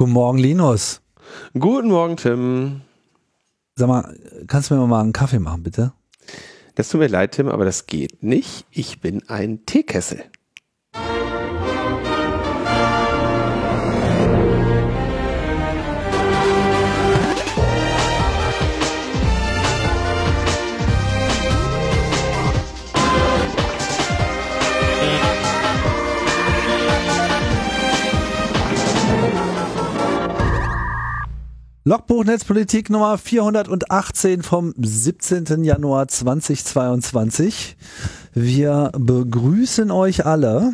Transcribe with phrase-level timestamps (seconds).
[0.00, 1.02] Guten Morgen, Linus.
[1.52, 2.80] Guten Morgen, Tim.
[3.76, 5.92] Sag mal, kannst du mir mal einen Kaffee machen, bitte?
[6.74, 8.64] Das tut mir leid, Tim, aber das geht nicht.
[8.70, 10.24] Ich bin ein Teekessel.
[31.90, 35.64] Logbuch Netzpolitik Nummer 418 vom 17.
[35.64, 37.76] Januar 2022.
[38.32, 40.72] Wir begrüßen euch alle.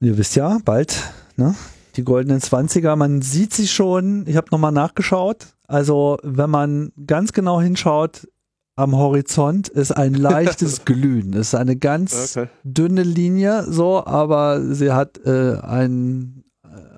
[0.00, 1.00] Ihr wisst ja, bald,
[1.36, 1.54] ne?
[1.94, 4.26] Die goldenen 20er, man sieht sie schon.
[4.26, 5.46] Ich habe nochmal nachgeschaut.
[5.68, 8.26] Also, wenn man ganz genau hinschaut,
[8.74, 11.34] am Horizont ist ein leichtes Glühen.
[11.34, 12.48] Es ist eine ganz okay.
[12.64, 16.42] dünne Linie, so, aber sie hat äh, einen,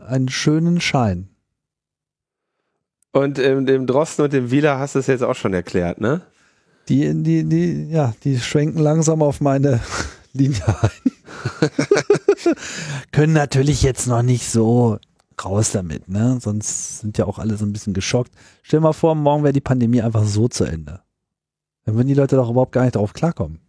[0.06, 1.27] einen schönen Schein.
[3.12, 6.22] Und ähm, dem Drosten und dem Wieler hast du es jetzt auch schon erklärt, ne?
[6.88, 9.80] Die, die, die, ja, die schwenken langsam auf meine
[10.32, 11.12] Linie ein.
[13.12, 14.98] Können natürlich jetzt noch nicht so
[15.44, 16.38] raus damit, ne?
[16.40, 18.32] Sonst sind ja auch alle so ein bisschen geschockt.
[18.62, 21.00] Stell dir mal vor, morgen wäre die Pandemie einfach so zu Ende.
[21.84, 23.60] Dann würden die Leute doch überhaupt gar nicht darauf klarkommen.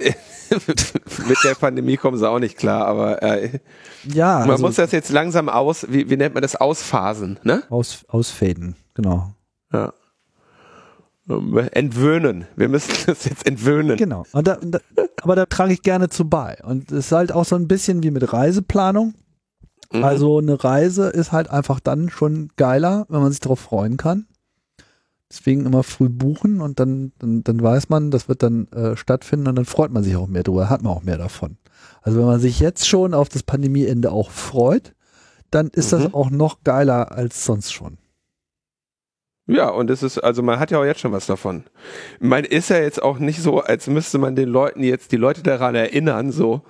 [1.28, 3.60] mit der Pandemie kommen sie auch nicht klar, aber äh,
[4.04, 7.62] ja, man also, muss das jetzt langsam aus, wie, wie nennt man das, ausphasen, ne?
[7.70, 9.32] Aus, ausfaden, genau.
[9.72, 9.92] Ja.
[11.28, 12.46] Ähm, entwöhnen.
[12.56, 13.96] Wir müssen das jetzt entwöhnen.
[13.96, 14.24] Genau.
[14.32, 14.80] Und da, da,
[15.22, 16.58] aber da trage ich gerne zu bei.
[16.62, 19.14] Und es ist halt auch so ein bisschen wie mit Reiseplanung.
[19.92, 20.04] Mhm.
[20.04, 24.26] Also eine Reise ist halt einfach dann schon geiler, wenn man sich darauf freuen kann.
[25.30, 29.46] Deswegen immer früh buchen und dann, dann, dann weiß man, das wird dann äh, stattfinden
[29.46, 31.56] und dann freut man sich auch mehr drüber, hat man auch mehr davon.
[32.02, 34.94] Also wenn man sich jetzt schon auf das Pandemieende auch freut,
[35.50, 35.98] dann ist mhm.
[35.98, 37.98] das auch noch geiler als sonst schon.
[39.46, 41.64] Ja, und es ist, also man hat ja auch jetzt schon was davon.
[42.20, 45.42] Man ist ja jetzt auch nicht so, als müsste man den Leuten jetzt, die Leute
[45.42, 46.62] daran erinnern, so,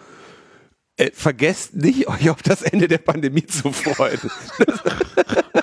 [0.96, 4.20] äh, vergesst nicht, euch auf das Ende der Pandemie zu freuen.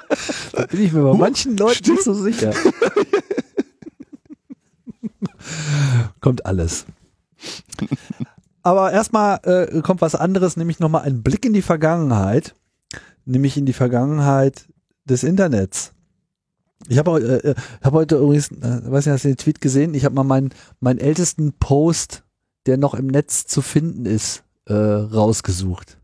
[0.53, 1.97] da bin ich mir bei manchen Leuten Stimmt.
[1.97, 2.53] nicht so sicher.
[6.21, 6.85] Kommt alles.
[8.63, 12.55] Aber erstmal äh, kommt was anderes, nämlich nochmal ein Blick in die Vergangenheit,
[13.25, 14.65] nämlich in die Vergangenheit
[15.05, 15.93] des Internets.
[16.89, 19.93] Ich habe äh, äh, hab heute übrigens, äh, weiß nicht, hast du den Tweet gesehen?
[19.93, 22.23] Ich habe mal meinen meinen ältesten Post,
[22.65, 25.97] der noch im Netz zu finden ist, äh, rausgesucht.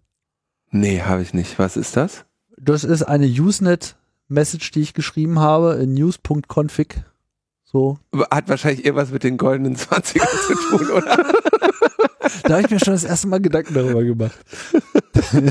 [0.72, 1.60] Nee, habe ich nicht.
[1.60, 2.26] Was ist das?
[2.58, 3.26] Das ist eine
[4.30, 7.04] Usenet-Message, die ich geschrieben habe in news.config.
[7.64, 7.98] So.
[8.30, 11.18] Hat wahrscheinlich irgendwas mit den goldenen 20ern zu tun, oder?
[12.44, 14.38] da habe ich mir schon das erste Mal Gedanken darüber gemacht.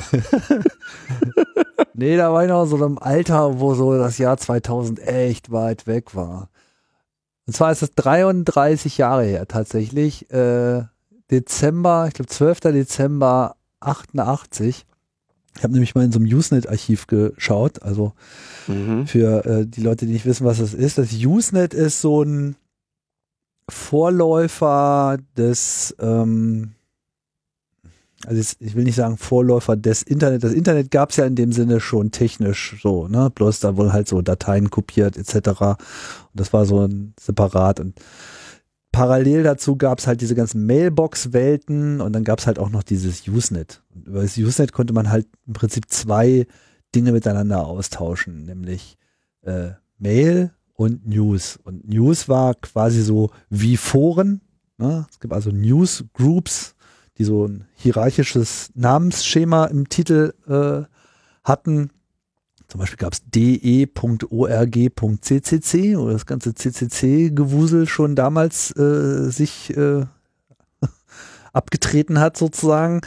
[1.94, 5.86] nee, da war ich noch so einem Alter, wo so das Jahr 2000 echt weit
[5.86, 6.48] weg war.
[7.46, 10.30] Und zwar ist es 33 Jahre her tatsächlich.
[10.30, 10.84] Äh,
[11.30, 12.60] Dezember, ich glaube 12.
[12.60, 14.86] Dezember 88.
[15.56, 17.82] Ich habe nämlich mal in so einem Usenet-Archiv geschaut.
[17.82, 18.12] Also
[18.66, 19.06] mhm.
[19.06, 20.98] für äh, die Leute, die nicht wissen, was das ist.
[20.98, 22.56] Das Usenet ist so ein
[23.68, 26.72] Vorläufer des, ähm,
[28.26, 30.44] also ich will nicht sagen Vorläufer des Internet.
[30.44, 33.30] Das Internet gab es ja in dem Sinne schon technisch so, ne?
[33.34, 35.60] Bloß da wurden halt so Dateien kopiert etc.
[35.60, 35.78] Und
[36.34, 37.94] das war so ein separat und
[38.92, 42.82] parallel dazu gab es halt diese ganzen Mailbox-Welten und dann gab es halt auch noch
[42.82, 43.82] dieses Usenet.
[43.94, 46.46] Und über das Usenet konnte man halt im Prinzip zwei
[46.94, 48.98] Dinge miteinander austauschen, nämlich
[49.42, 51.58] äh, Mail und News.
[51.64, 54.42] Und News war quasi so wie Foren.
[54.76, 55.06] Ne?
[55.10, 56.74] Es gibt also Newsgroups,
[57.18, 60.82] die so ein hierarchisches Namensschema im Titel äh,
[61.44, 61.90] hatten
[62.72, 63.98] zum Beispiel gab es de.org.ccc,
[65.98, 70.06] wo das ganze CCC-Gewusel schon damals äh, sich äh,
[71.52, 73.02] abgetreten hat sozusagen.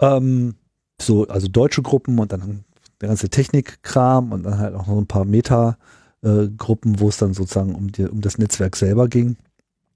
[0.00, 0.56] Ähm,
[1.00, 2.64] so, also deutsche Gruppen und dann
[3.00, 7.74] der ganze Technikkram und dann halt auch noch ein paar Meta-Gruppen, wo es dann sozusagen
[7.74, 9.38] um, die, um das Netzwerk selber ging.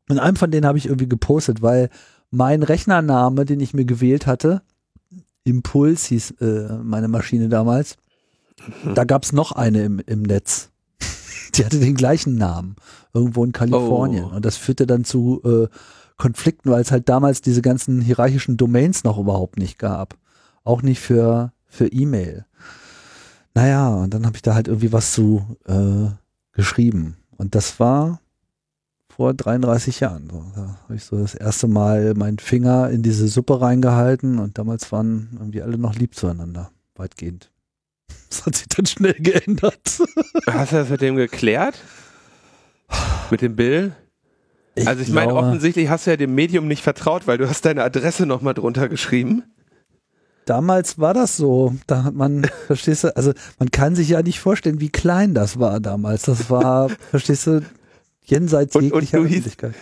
[0.08, 1.90] Und einem von denen habe ich irgendwie gepostet, weil
[2.30, 4.62] mein Rechnername, den ich mir gewählt hatte,
[5.44, 7.98] Impuls hieß äh, meine Maschine damals,
[8.94, 10.70] da gab es noch eine im, im Netz.
[11.54, 12.76] Die hatte den gleichen Namen,
[13.12, 14.24] irgendwo in Kalifornien.
[14.24, 14.36] Oh.
[14.36, 15.68] Und das führte dann zu äh,
[16.16, 20.16] Konflikten, weil es halt damals diese ganzen hierarchischen Domains noch überhaupt nicht gab.
[20.64, 22.46] Auch nicht für, für E-Mail.
[23.54, 26.10] Naja, und dann habe ich da halt irgendwie was zu äh,
[26.52, 27.16] geschrieben.
[27.36, 28.20] Und das war
[29.08, 30.28] vor 33 Jahren.
[30.30, 34.58] So, da habe ich so das erste Mal meinen Finger in diese Suppe reingehalten und
[34.58, 37.50] damals waren irgendwie alle noch lieb zueinander, weitgehend.
[38.34, 39.78] Das hat sich dann schnell geändert.
[40.50, 41.76] Hast du das mit dem geklärt?
[43.30, 43.94] Mit dem Bill?
[44.74, 47.64] Ich also ich meine, offensichtlich hast du ja dem Medium nicht vertraut, weil du hast
[47.64, 49.44] deine Adresse nochmal drunter geschrieben.
[50.46, 51.74] Damals war das so.
[51.86, 55.60] Da hat man, verstehst du, also man kann sich ja nicht vorstellen, wie klein das
[55.60, 56.22] war damals.
[56.22, 57.62] Das war, verstehst du,
[58.24, 59.72] jenseits Und- und jeglicher du hieß-.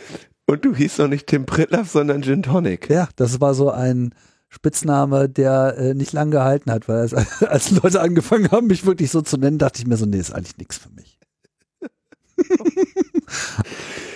[0.46, 2.90] Und du hieß doch nicht Tim Pritlaff, sondern Gin Tonic.
[2.90, 4.14] Ja, das war so ein
[4.54, 9.10] Spitzname, der äh, nicht lang gehalten hat, weil als, als Leute angefangen haben, mich wirklich
[9.10, 11.18] so zu nennen, dachte ich mir so, nee, ist eigentlich nichts für mich.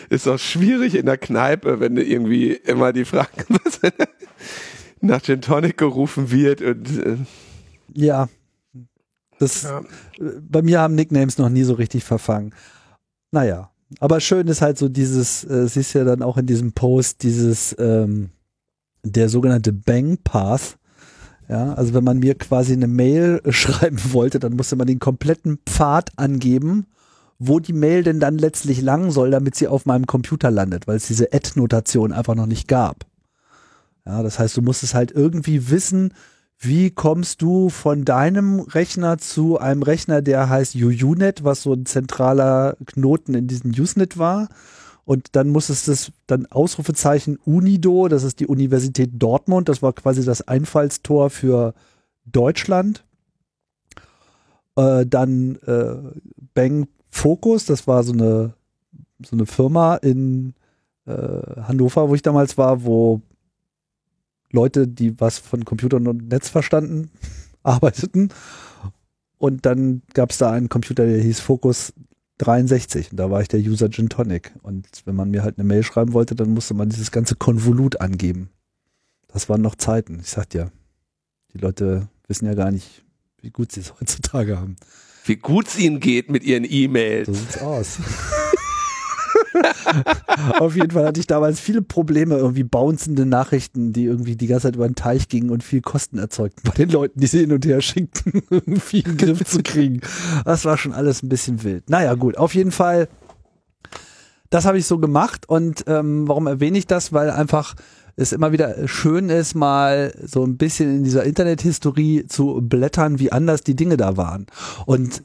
[0.09, 3.29] Ist auch schwierig in der Kneipe, wenn du irgendwie immer die Frage
[5.00, 7.17] nach Gin Tonic gerufen wird und äh,
[7.94, 8.29] Ja,
[9.38, 9.81] das, Ja.
[10.19, 12.55] äh, bei mir haben Nicknames noch nie so richtig verfangen.
[13.33, 17.23] Naja, aber schön ist halt so dieses, äh, siehst ja dann auch in diesem Post,
[17.23, 18.31] dieses, ähm,
[19.03, 20.79] der sogenannte Bang Path.
[21.49, 25.59] Ja, also wenn man mir quasi eine Mail schreiben wollte, dann musste man den kompletten
[25.67, 26.87] Pfad angeben,
[27.39, 30.97] wo die Mail denn dann letztlich lang soll, damit sie auf meinem Computer landet, weil
[30.97, 33.05] es diese Add-Notation einfach noch nicht gab.
[34.07, 36.13] Ja, das heißt, du musstest halt irgendwie wissen,
[36.59, 41.85] wie kommst du von deinem Rechner zu einem Rechner, der heißt UUNet, was so ein
[41.85, 44.49] zentraler Knoten in diesem Usenet war.
[45.06, 45.50] Und dann
[45.87, 51.31] du es dann Ausrufezeichen Unido, das ist die Universität Dortmund, das war quasi das Einfallstor
[51.31, 51.75] für
[52.25, 53.05] Deutschland.
[54.75, 55.94] Äh, dann äh,
[56.55, 58.55] Bang Focus, das war so eine,
[59.25, 60.55] so eine Firma in
[61.06, 63.20] äh, Hannover, wo ich damals war, wo
[64.50, 67.12] Leute, die was von Computern und Netz verstanden,
[67.62, 68.31] arbeiteten.
[69.38, 71.93] Und dann gab es da einen Computer, der hieß Focus
[72.38, 73.11] 63.
[73.12, 74.53] Und da war ich der User Gin Tonic.
[74.62, 78.00] Und wenn man mir halt eine Mail schreiben wollte, dann musste man dieses ganze Konvolut
[78.00, 78.50] angeben.
[79.29, 80.21] Das waren noch Zeiten.
[80.21, 80.71] Ich sag dir,
[81.53, 83.05] die Leute wissen ja gar nicht,
[83.41, 84.77] wie gut sie es heutzutage haben.
[85.25, 87.27] wie gut es ihnen geht mit ihren E-Mails.
[87.27, 87.99] So sieht's aus.
[90.59, 94.65] Auf jeden Fall hatte ich damals viele Probleme, irgendwie bouncende Nachrichten, die irgendwie die ganze
[94.65, 97.53] Zeit über den Teich gingen und viel Kosten erzeugten bei den Leuten, die sie hin
[97.53, 100.01] und her schickten, irgendwie in den Griff zu kriegen.
[100.45, 101.89] Das war schon alles ein bisschen wild.
[101.91, 103.09] Naja, gut, auf jeden Fall,
[104.51, 107.13] das habe ich so gemacht und ähm, warum erwähne ich das?
[107.13, 107.75] Weil einfach
[108.17, 113.31] es immer wieder schön ist, mal so ein bisschen in dieser Internethistorie zu blättern, wie
[113.31, 114.47] anders die Dinge da waren.
[114.87, 115.23] Und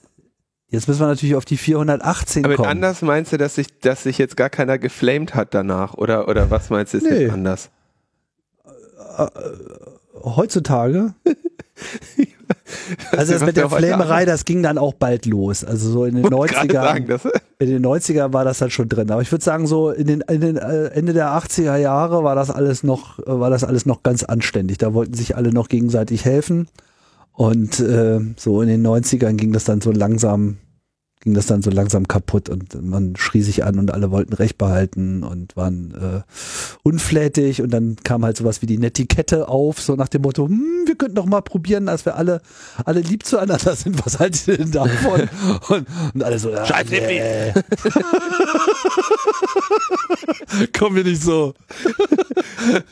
[0.72, 2.70] Jetzt müssen wir natürlich auf die 418 Aber mit kommen.
[2.70, 5.94] anders meinst du, dass sich, dass sich jetzt gar keiner geflamed hat danach?
[5.96, 7.24] Oder, oder was meinst du ist Nee.
[7.24, 7.70] jetzt anders?
[10.24, 11.14] Heutzutage.
[13.12, 15.64] also das mit der Flamerei, das ging dann auch bald los.
[15.64, 16.74] Also so in den Wollte gerade 90ern.
[16.74, 17.26] sagen, das,
[17.60, 19.12] In den 90er war das dann schon drin.
[19.12, 22.36] Aber ich würde sagen, so in den, in den äh, Ende der 80er Jahre war
[22.36, 24.78] das alles noch, äh, war das alles noch ganz anständig.
[24.78, 26.68] Da wollten sich alle noch gegenseitig helfen.
[27.34, 30.58] Und äh, so in den 90ern ging das dann so langsam,
[31.22, 34.58] ging das dann so langsam kaputt und man schrie sich an und alle wollten Recht
[34.58, 36.22] behalten und waren äh,
[36.84, 40.84] unflätig und dann kam halt sowas wie die Netiquette auf, so nach dem Motto, hm,
[40.86, 42.42] wir könnten doch mal probieren, dass wir alle,
[42.86, 45.22] alle lieb zueinander sind, was haltet ihr denn davon?
[45.70, 47.54] Und, und alle so, ja, Scheiß nee.
[50.78, 51.54] Kommen wir nicht so.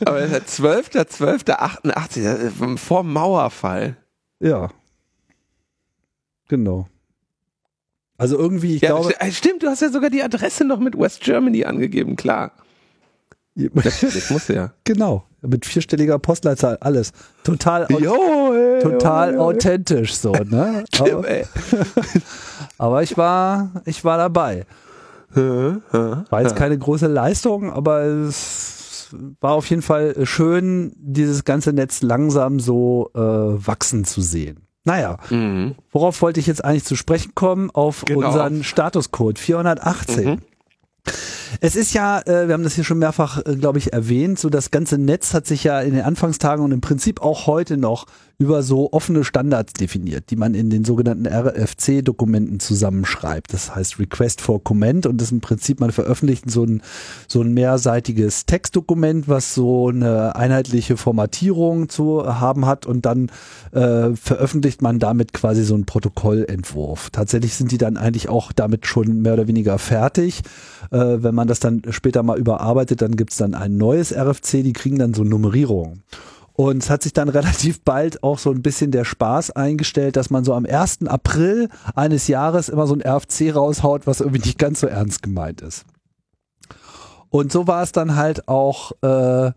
[0.04, 3.96] aber das ist 12.12.88, das ist vor dem Mauerfall.
[4.40, 4.70] Ja.
[6.48, 6.88] Genau.
[8.18, 10.98] Also irgendwie, ich Ja, glaube, st- stimmt, du hast ja sogar die Adresse noch mit
[10.98, 12.52] West Germany angegeben, klar.
[13.54, 14.72] Natürlich, muss ja.
[14.84, 17.12] genau, mit vierstelliger Postleitzahl, alles.
[17.44, 19.42] Total, Jo, ey, total jo, jo.
[19.44, 20.84] authentisch so, ne?
[20.94, 21.44] Stimmt, Aber, ey.
[22.78, 24.66] aber ich war, ich war dabei.
[25.34, 28.79] War jetzt keine große Leistung, aber es
[29.40, 34.66] war auf jeden Fall schön, dieses ganze Netz langsam so äh, wachsen zu sehen.
[34.84, 35.74] Naja, Mhm.
[35.92, 37.70] worauf wollte ich jetzt eigentlich zu sprechen kommen?
[37.70, 38.26] Auf Genau.
[38.26, 40.24] unseren Statuscode 418.
[40.28, 40.38] Mhm.
[41.60, 44.48] Es ist ja, äh, wir haben das hier schon mehrfach, äh, glaube ich, erwähnt, so
[44.50, 48.06] das ganze Netz hat sich ja in den Anfangstagen und im Prinzip auch heute noch
[48.40, 53.52] über so offene Standards definiert, die man in den sogenannten RFC-Dokumenten zusammenschreibt.
[53.52, 56.80] Das heißt Request for Comment und das ist im Prinzip, man veröffentlicht so ein,
[57.28, 63.30] so ein mehrseitiges Textdokument, was so eine einheitliche Formatierung zu haben hat und dann
[63.72, 67.10] äh, veröffentlicht man damit quasi so einen Protokollentwurf.
[67.10, 70.40] Tatsächlich sind die dann eigentlich auch damit schon mehr oder weniger fertig.
[70.90, 74.72] Äh, wenn man das dann später mal überarbeitet, dann gibt's dann ein neues RFC, die
[74.72, 76.00] kriegen dann so Nummerierung.
[76.52, 80.30] Und es hat sich dann relativ bald auch so ein bisschen der Spaß eingestellt, dass
[80.30, 81.06] man so am 1.
[81.06, 85.60] April eines Jahres immer so ein RFC raushaut, was irgendwie nicht ganz so ernst gemeint
[85.60, 85.84] ist.
[87.30, 89.52] Und so war es dann halt auch äh,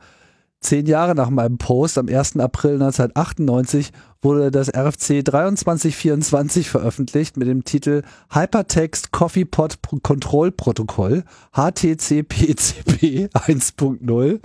[0.64, 2.38] zehn Jahre nach meinem Post, am 1.
[2.38, 3.92] April 1998,
[4.22, 8.02] wurde das RFC 2324 veröffentlicht mit dem Titel
[8.32, 14.40] Hypertext Coffee Pot Control Protokoll HTCPCP 1.0.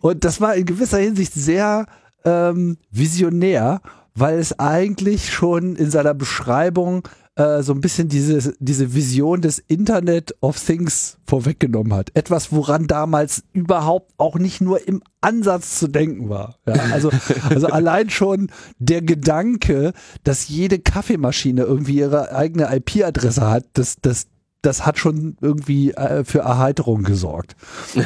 [0.00, 1.86] Und das war in gewisser Hinsicht sehr
[2.24, 3.80] ähm, visionär,
[4.14, 7.08] weil es eigentlich schon in seiner Beschreibung
[7.40, 12.10] äh, so ein bisschen diese, diese Vision des Internet of Things vorweggenommen hat.
[12.14, 16.56] Etwas, woran damals überhaupt auch nicht nur im Ansatz zu denken war.
[16.66, 17.10] Ja, also,
[17.48, 19.92] also allein schon der Gedanke,
[20.22, 24.26] dass jede Kaffeemaschine irgendwie ihre eigene IP-Adresse hat, das, das,
[24.62, 27.56] das hat schon irgendwie äh, für Erheiterung gesorgt.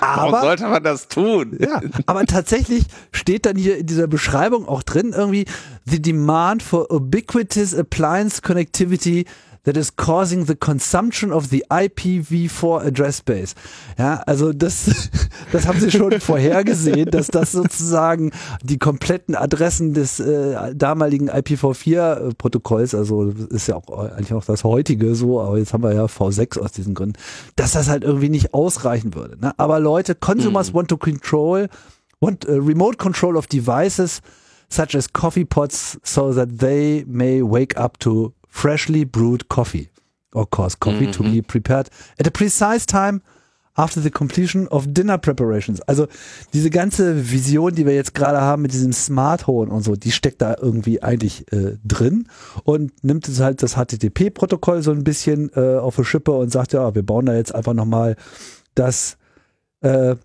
[0.00, 1.56] aber Warum sollte man das tun?
[1.58, 5.46] ja, aber tatsächlich steht dann hier in dieser Beschreibung auch drin irgendwie
[5.84, 9.26] the demand for ubiquitous appliance connectivity
[9.64, 13.54] that is causing the consumption of the IPv4 address space.
[13.98, 15.10] Ja, also das,
[15.52, 22.94] das haben sie schon vorhergesehen, dass das sozusagen die kompletten Adressen des äh, damaligen IPv4-Protokolls,
[22.94, 26.58] also ist ja auch eigentlich auch das heutige so, aber jetzt haben wir ja V6
[26.58, 27.18] aus diesen Gründen,
[27.56, 29.38] dass das halt irgendwie nicht ausreichen würde.
[29.38, 29.52] Ne?
[29.58, 30.76] Aber Leute, Consumers mm.
[30.76, 31.68] want to control,
[32.20, 34.20] want uh, remote control of devices
[34.70, 39.88] such as coffee pots so that they may wake up to freshly brewed coffee.
[40.32, 41.12] Of course, coffee mhm.
[41.12, 41.88] to be prepared
[42.18, 43.20] at a precise time
[43.76, 45.80] after the completion of dinner preparations.
[45.82, 46.06] Also
[46.52, 50.12] diese ganze Vision, die wir jetzt gerade haben mit diesem Smart Home und so, die
[50.12, 52.28] steckt da irgendwie eigentlich äh, drin
[52.64, 56.72] und nimmt es halt das HTTP-Protokoll so ein bisschen äh, auf die Schippe und sagt,
[56.72, 58.16] ja, wir bauen da jetzt einfach nochmal
[58.74, 59.16] das
[59.80, 60.16] äh,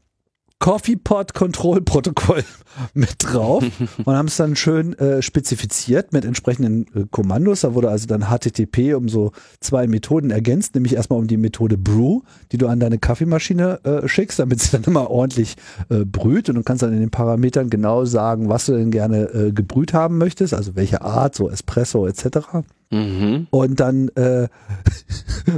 [0.59, 2.43] Coffee Pot Control Protokoll
[2.93, 3.63] mit drauf
[4.05, 7.61] und haben es dann schön äh, spezifiziert mit entsprechenden äh, Kommandos.
[7.61, 11.77] Da wurde also dann HTTP um so zwei Methoden ergänzt, nämlich erstmal um die Methode
[11.77, 12.21] Brew,
[12.51, 15.55] die du an deine Kaffeemaschine äh, schickst, damit sie dann immer ordentlich
[15.89, 19.23] äh, brüht und du kannst dann in den Parametern genau sagen, was du denn gerne
[19.33, 22.63] äh, gebrüht haben möchtest, also welche Art, so Espresso etc.
[22.91, 23.47] Mhm.
[23.49, 24.47] Und dann äh,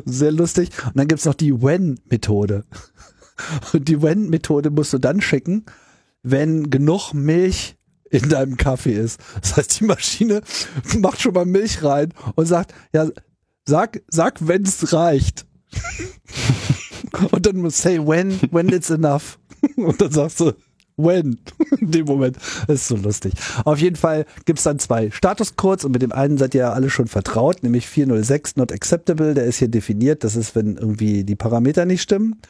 [0.06, 0.72] sehr lustig.
[0.86, 2.64] Und dann gibt's noch die When-Methode.
[3.74, 5.66] Und die When-Methode musst du dann schicken,
[6.24, 7.76] wenn genug Milch
[8.10, 9.20] in deinem Kaffee ist.
[9.42, 10.42] Das heißt, die Maschine
[11.00, 13.10] macht schon mal Milch rein und sagt, ja,
[13.66, 15.46] sag, sag, wenn es reicht.
[17.32, 19.40] und dann muss say when, when it's enough.
[19.76, 20.54] Und dann sagst du,
[20.98, 21.40] when,
[21.80, 22.38] in dem Moment.
[22.68, 23.34] Das ist so lustig.
[23.66, 26.90] Auf jeden Fall gibt's dann zwei Statuscodes und mit dem einen seid ihr ja alle
[26.90, 30.24] schon vertraut, nämlich 406 not acceptable, der ist hier definiert.
[30.24, 32.42] Das ist, wenn irgendwie die Parameter nicht stimmen.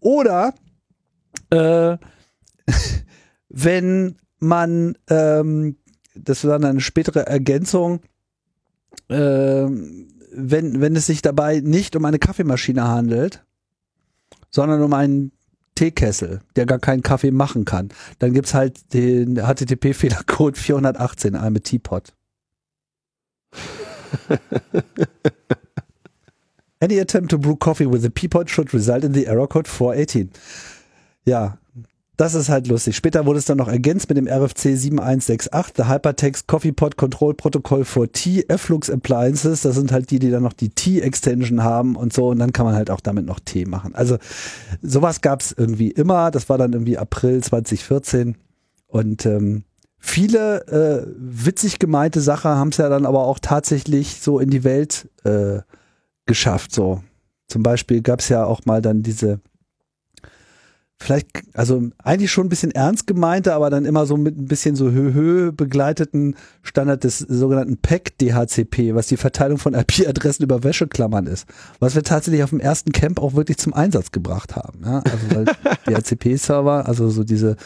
[0.00, 0.54] Oder
[1.50, 1.96] äh,
[3.48, 5.76] wenn man, ähm,
[6.14, 8.00] das war dann eine spätere Ergänzung,
[9.08, 9.66] äh,
[10.30, 13.44] wenn, wenn es sich dabei nicht um eine Kaffeemaschine handelt,
[14.50, 15.32] sondern um einen
[15.74, 21.60] Teekessel, der gar keinen Kaffee machen kann, dann gibt's halt den HTTP-Fehlercode 418, I'm a
[21.60, 22.12] Teapot.
[26.80, 30.30] Any attempt to brew coffee with a peapod should result in the error code 418.
[31.24, 31.58] Ja,
[32.18, 32.96] das ist halt lustig.
[32.96, 37.32] Später wurde es dann noch ergänzt mit dem RFC 7168, the Hypertext Coffee Pod Control
[37.32, 39.62] Protocol for T Efflux Appliances.
[39.62, 42.30] Das sind halt die, die dann noch die T-Extension haben und so.
[42.30, 43.94] Und dann kann man halt auch damit noch Tee machen.
[43.94, 44.18] Also
[44.82, 46.32] sowas gab es irgendwie immer.
[46.32, 48.36] Das war dann irgendwie April 2014.
[48.88, 49.62] Und ähm,
[50.00, 54.64] viele äh, witzig gemeinte Sachen haben es ja dann aber auch tatsächlich so in die
[54.64, 55.60] Welt äh,
[56.28, 56.72] geschafft.
[56.72, 57.02] So
[57.48, 59.40] zum Beispiel gab es ja auch mal dann diese
[61.00, 64.74] vielleicht, also eigentlich schon ein bisschen ernst gemeinte, aber dann immer so mit ein bisschen
[64.74, 71.26] so höhö begleiteten Standard des sogenannten PEC DHCP, was die Verteilung von IP-Adressen über Wäscheklammern
[71.26, 71.46] ist.
[71.78, 74.80] Was wir tatsächlich auf dem ersten Camp auch wirklich zum Einsatz gebracht haben.
[74.84, 75.02] Ja?
[75.04, 75.44] Also weil
[75.86, 77.56] DHCP-Server, also so diese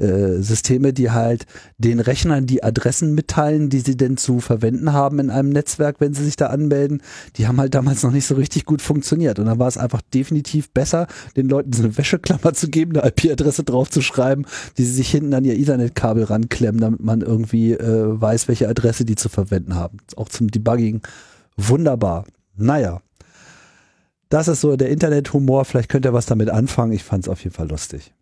[0.00, 1.46] äh, Systeme, die halt
[1.78, 6.14] den Rechnern die Adressen mitteilen, die sie denn zu verwenden haben in einem Netzwerk, wenn
[6.14, 7.02] sie sich da anmelden,
[7.36, 9.38] die haben halt damals noch nicht so richtig gut funktioniert.
[9.38, 13.08] Und dann war es einfach definitiv besser, den Leuten so eine Wäscheklammer zu geben, eine
[13.08, 14.46] IP-Adresse draufzuschreiben,
[14.78, 19.04] die sie sich hinten an ihr Ethernet-Kabel ranklemmen, damit man irgendwie äh, weiß, welche Adresse
[19.04, 19.98] die zu verwenden haben.
[20.16, 21.02] Auch zum Debugging
[21.56, 22.24] wunderbar.
[22.56, 23.02] Naja,
[24.28, 25.64] das ist so der Internet-Humor.
[25.64, 26.92] Vielleicht könnt ihr was damit anfangen.
[26.92, 28.12] Ich fand es auf jeden Fall lustig.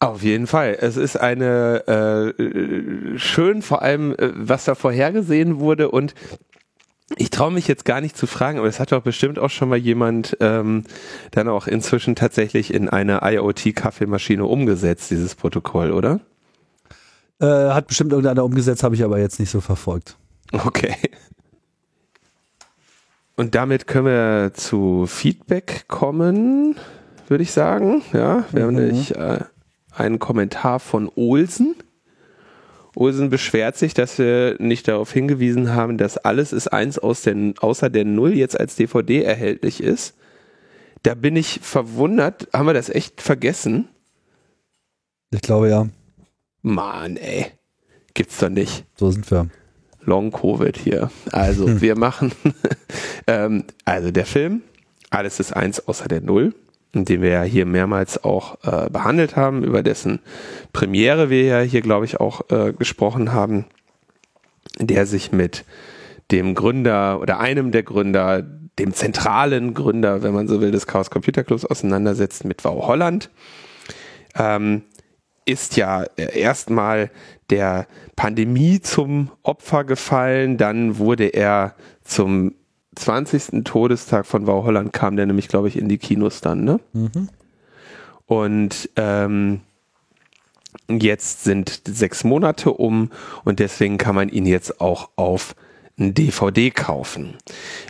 [0.00, 0.76] Auf jeden Fall.
[0.80, 6.14] Es ist eine äh, schön, vor allem, äh, was da vorhergesehen wurde und
[7.16, 9.68] ich traue mich jetzt gar nicht zu fragen, aber es hat doch bestimmt auch schon
[9.68, 10.84] mal jemand ähm,
[11.32, 16.20] dann auch inzwischen tatsächlich in eine IoT-Kaffeemaschine umgesetzt, dieses Protokoll, oder?
[17.40, 20.16] Äh, hat bestimmt irgendeiner umgesetzt, habe ich aber jetzt nicht so verfolgt.
[20.52, 20.96] Okay.
[23.36, 26.76] Und damit können wir zu Feedback kommen.
[27.28, 28.02] würde ich sagen.
[28.12, 29.40] Ja, wir haben nämlich äh,
[29.98, 31.74] einen Kommentar von Olsen.
[32.94, 37.58] Olsen beschwert sich, dass wir nicht darauf hingewiesen haben, dass alles ist eins aus den,
[37.58, 40.14] außer der Null jetzt als DVD erhältlich ist.
[41.02, 42.48] Da bin ich verwundert.
[42.52, 43.88] Haben wir das echt vergessen?
[45.30, 45.88] Ich glaube ja.
[46.62, 47.46] Mann, ey.
[48.14, 48.84] Gibt's doch nicht.
[48.96, 49.48] So sind wir.
[50.00, 51.10] Long Covid hier.
[51.32, 51.80] Also hm.
[51.80, 52.32] wir machen,
[53.26, 54.62] ähm, also der Film,
[55.10, 56.54] alles ist eins außer der Null,
[56.94, 60.20] den wir ja hier mehrmals auch äh, behandelt haben, über dessen
[60.72, 63.64] Premiere wir ja hier, glaube ich, auch äh, gesprochen haben,
[64.78, 65.64] der sich mit
[66.30, 68.42] dem Gründer oder einem der Gründer,
[68.78, 73.30] dem zentralen Gründer, wenn man so will, des Chaos Computer Clubs auseinandersetzt, mit Wow Holland.
[74.36, 74.82] Ähm,
[75.46, 77.10] ist ja äh, erstmal
[77.50, 77.86] der
[78.16, 82.54] Pandemie zum Opfer gefallen, dann wurde er zum
[82.94, 83.64] 20.
[83.64, 86.80] Todestag von Wow Holland kam der nämlich, glaube ich, in die Kinos dann, ne?
[86.92, 87.28] Mhm.
[88.26, 89.60] Und ähm,
[90.88, 93.10] jetzt sind sechs Monate um
[93.44, 95.54] und deswegen kann man ihn jetzt auch auf
[95.98, 97.36] ein DVD kaufen.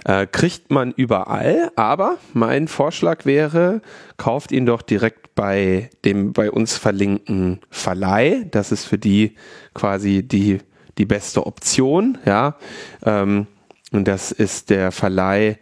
[0.04, 3.80] Äh, kriegt man überall, aber mein Vorschlag wäre,
[4.16, 8.44] kauft ihn doch direkt bei dem bei uns verlinkten Verleih.
[8.50, 9.36] Das ist für die
[9.72, 10.58] quasi die,
[10.98, 12.56] die beste Option, ja.
[13.04, 13.46] Ähm,
[13.94, 15.58] und das ist der Verleih,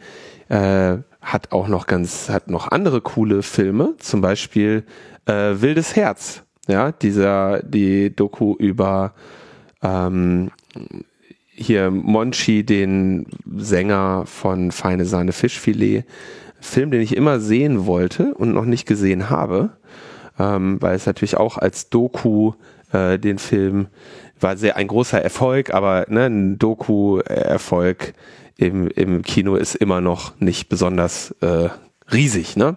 [0.49, 4.85] äh, hat auch noch ganz, hat noch andere coole Filme, zum Beispiel
[5.27, 9.15] äh, Wildes Herz, ja, dieser, die Doku über
[9.83, 10.51] ähm,
[11.55, 16.05] hier Monchi, den Sänger von Feine Sahne Fischfilet,
[16.61, 19.71] Film, den ich immer sehen wollte und noch nicht gesehen habe,
[20.39, 22.53] ähm, weil es natürlich auch als Doku
[22.93, 23.89] äh, den Film
[24.43, 28.15] war sehr ein großer Erfolg, aber ne, ein Doku-Erfolg
[28.57, 31.69] im, im Kino ist immer noch nicht besonders äh,
[32.13, 32.77] riesig, ne?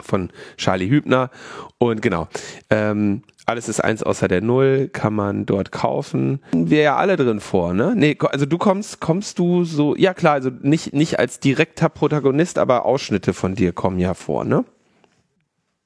[0.00, 1.30] Von Charlie Hübner.
[1.78, 2.28] Und genau.
[2.70, 6.40] Ähm, alles ist eins außer der Null, kann man dort kaufen.
[6.52, 7.94] Wir ja alle drin vor, ne?
[7.96, 12.58] Nee, also du kommst, kommst du so, ja klar, also nicht, nicht als direkter Protagonist,
[12.58, 14.64] aber Ausschnitte von dir kommen ja vor, ne?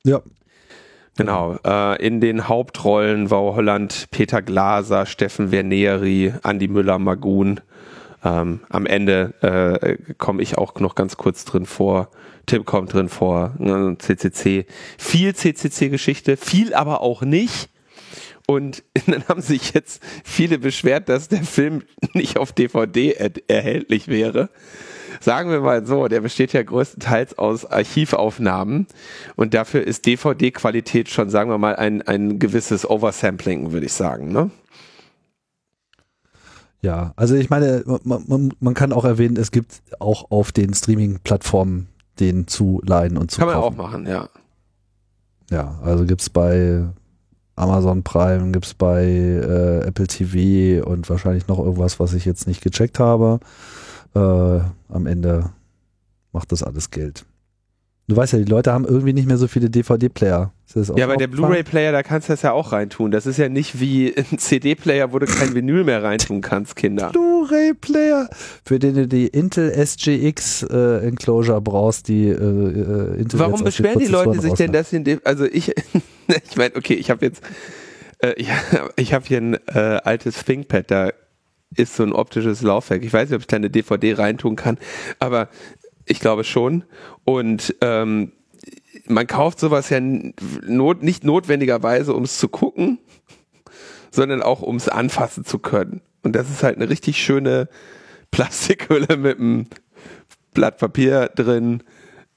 [0.04, 0.20] Ja.
[1.16, 7.60] Genau, äh, in den Hauptrollen war Holland Peter Glaser, Steffen Verneri, Andi Müller-Magun.
[8.24, 12.08] Ähm, am Ende äh, komme ich auch noch ganz kurz drin vor.
[12.46, 14.66] Tim kommt drin vor, ne, CCC.
[14.98, 17.68] Viel CCC-Geschichte, viel aber auch nicht.
[18.46, 24.08] Und dann haben sich jetzt viele beschwert, dass der Film nicht auf DVD er erhältlich
[24.08, 24.50] wäre.
[25.24, 28.86] Sagen wir mal so, der besteht ja größtenteils aus Archivaufnahmen
[29.36, 34.32] und dafür ist DVD-Qualität schon, sagen wir mal, ein, ein gewisses Oversampling, würde ich sagen.
[34.32, 34.50] Ne?
[36.82, 40.74] Ja, also ich meine, man, man, man, kann auch erwähnen, es gibt auch auf den
[40.74, 41.88] Streaming-Plattformen
[42.20, 43.78] den zu leihen und zu Kann kaufen.
[43.78, 44.28] man auch machen, ja.
[45.50, 46.84] Ja, also gibt es bei
[47.56, 52.46] Amazon Prime, gibt es bei äh, Apple TV und wahrscheinlich noch irgendwas, was ich jetzt
[52.46, 53.40] nicht gecheckt habe.
[54.14, 55.50] Äh, am Ende
[56.32, 57.24] macht das alles Geld.
[58.06, 60.52] Du weißt ja, die Leute haben irgendwie nicht mehr so viele DVD-Player.
[60.96, 63.10] Ja, aber der Blu-ray-Player, da kannst du das ja auch reintun.
[63.10, 67.10] Das ist ja nicht wie ein CD-Player, wo du kein Vinyl mehr reintun kannst, Kinder.
[67.10, 68.28] Blu-ray-Player,
[68.64, 73.98] für den du die Intel SGX äh, Enclosure brauchst, die äh, äh Intel Warum beschweren
[74.00, 75.72] die Leute sich denn, dass sie in dem, also ich,
[76.50, 77.42] ich meine, okay, ich habe jetzt,
[78.18, 78.48] äh, ich,
[78.96, 81.10] ich habe hier ein äh, altes ThinkPad, da
[81.76, 83.04] ist so ein optisches Laufwerk.
[83.04, 84.78] Ich weiß nicht, ob ich da eine DVD reintun kann,
[85.18, 85.48] aber
[86.06, 86.84] ich glaube schon.
[87.24, 88.32] Und ähm,
[89.06, 92.98] man kauft sowas ja not, nicht notwendigerweise, um es zu gucken,
[94.10, 96.00] sondern auch um es anfassen zu können.
[96.22, 97.68] Und das ist halt eine richtig schöne
[98.30, 99.66] Plastikhülle mit einem
[100.54, 101.82] Blatt Papier drin.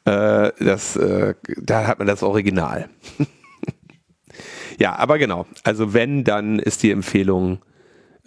[0.05, 2.89] Äh, das, äh, da hat man das Original.
[4.79, 5.45] ja, aber genau.
[5.63, 7.59] Also wenn, dann ist die Empfehlung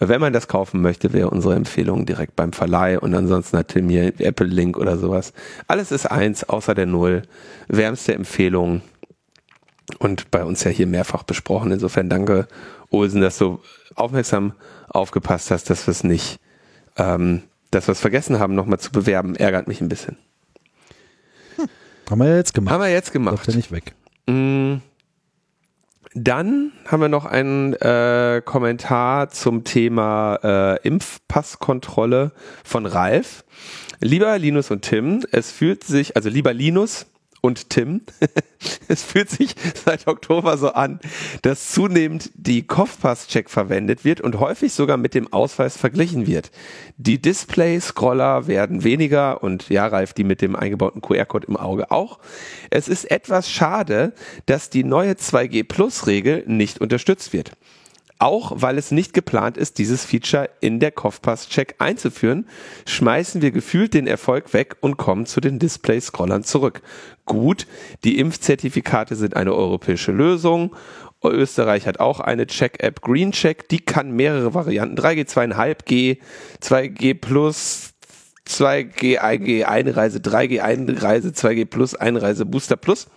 [0.08, 3.88] wenn man das kaufen möchte, wäre unsere Empfehlung direkt beim Verleih und ansonsten hat Tim
[3.90, 5.34] hier Apple Link oder sowas.
[5.68, 7.22] Alles ist eins, außer der Null.
[7.68, 8.80] Wärmste Empfehlung
[9.98, 11.70] und bei uns ja hier mehrfach besprochen.
[11.70, 12.48] Insofern danke,
[12.90, 13.60] Olsen, dass du
[13.94, 14.54] aufmerksam
[14.88, 16.40] aufgepasst hast, dass wir es nicht,
[16.96, 19.36] ähm, dass wir es vergessen haben, nochmal zu bewerben.
[19.36, 20.16] Ärgert mich ein bisschen.
[21.56, 21.68] Hm.
[22.08, 22.72] Haben wir ja jetzt gemacht.
[22.72, 23.36] Haben wir jetzt gemacht.
[23.36, 23.94] Läuft ja nicht weg.
[24.26, 24.76] Mm.
[26.14, 32.32] Dann haben wir noch einen äh, Kommentar zum Thema äh, Impfpasskontrolle
[32.64, 33.44] von Ralf.
[34.00, 37.06] Lieber Linus und Tim, es fühlt sich, also lieber Linus
[37.40, 38.02] und Tim.
[38.88, 41.00] es fühlt sich seit Oktober so an,
[41.42, 46.50] dass zunehmend die Kopfpass-Check verwendet wird und häufig sogar mit dem Ausweis verglichen wird.
[46.96, 52.18] Die Display-Scroller werden weniger und ja, Ralf, die mit dem eingebauten QR-Code im Auge auch.
[52.70, 54.12] Es ist etwas schade,
[54.46, 57.52] dass die neue 2G Plus-Regel nicht unterstützt wird.
[58.20, 62.46] Auch weil es nicht geplant ist, dieses Feature in der Kopfpass-Check einzuführen,
[62.86, 66.82] schmeißen wir gefühlt den Erfolg weg und kommen zu den Display-Scrollern zurück.
[67.24, 67.66] Gut,
[68.04, 70.76] die Impfzertifikate sind eine europäische Lösung.
[71.24, 76.18] Österreich hat auch eine Check-App GreenCheck, die kann mehrere Varianten, 3G, 2,5G,
[76.62, 77.94] 2G Plus,
[78.46, 83.08] 2G, 1G Einreise, 3G Einreise, 2G Plus, Einreise, Booster Plus.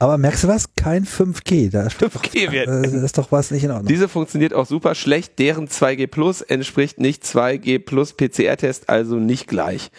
[0.00, 0.74] Aber merkst du was?
[0.76, 1.70] Kein 5G.
[1.70, 2.68] Da 5G wird.
[2.68, 3.88] Das ist doch was nicht in Ordnung.
[3.88, 5.38] Diese funktioniert auch super schlecht.
[5.38, 9.90] Deren 2G Plus entspricht nicht 2G Plus PCR-Test, also nicht gleich.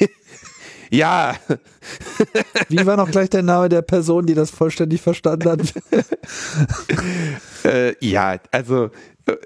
[0.90, 1.34] ja.
[2.68, 5.60] Wie war noch gleich der Name der Person, die das vollständig verstanden hat?
[7.64, 8.90] äh, ja, also.
[9.26, 9.36] Äh,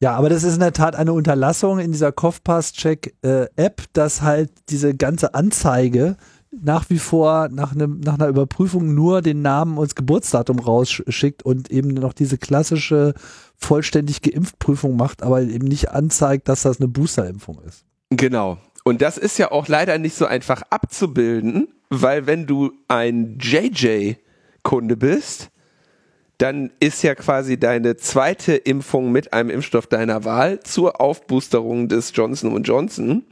[0.00, 4.50] ja, aber das ist in der Tat eine Unterlassung in dieser Kopfpass-Check-App, äh, dass halt
[4.68, 6.16] diese ganze Anzeige
[6.62, 11.42] nach wie vor nach, einem, nach einer Überprüfung nur den Namen und das Geburtsdatum rausschickt
[11.42, 13.14] und eben noch diese klassische
[13.56, 17.84] vollständig geimpft Prüfung macht, aber eben nicht anzeigt, dass das eine Boosterimpfung ist.
[18.10, 18.58] Genau.
[18.84, 24.96] Und das ist ja auch leider nicht so einfach abzubilden, weil wenn du ein JJ-Kunde
[24.96, 25.50] bist,
[26.38, 32.12] dann ist ja quasi deine zweite Impfung mit einem Impfstoff deiner Wahl zur Aufboosterung des
[32.14, 33.24] Johnson Johnson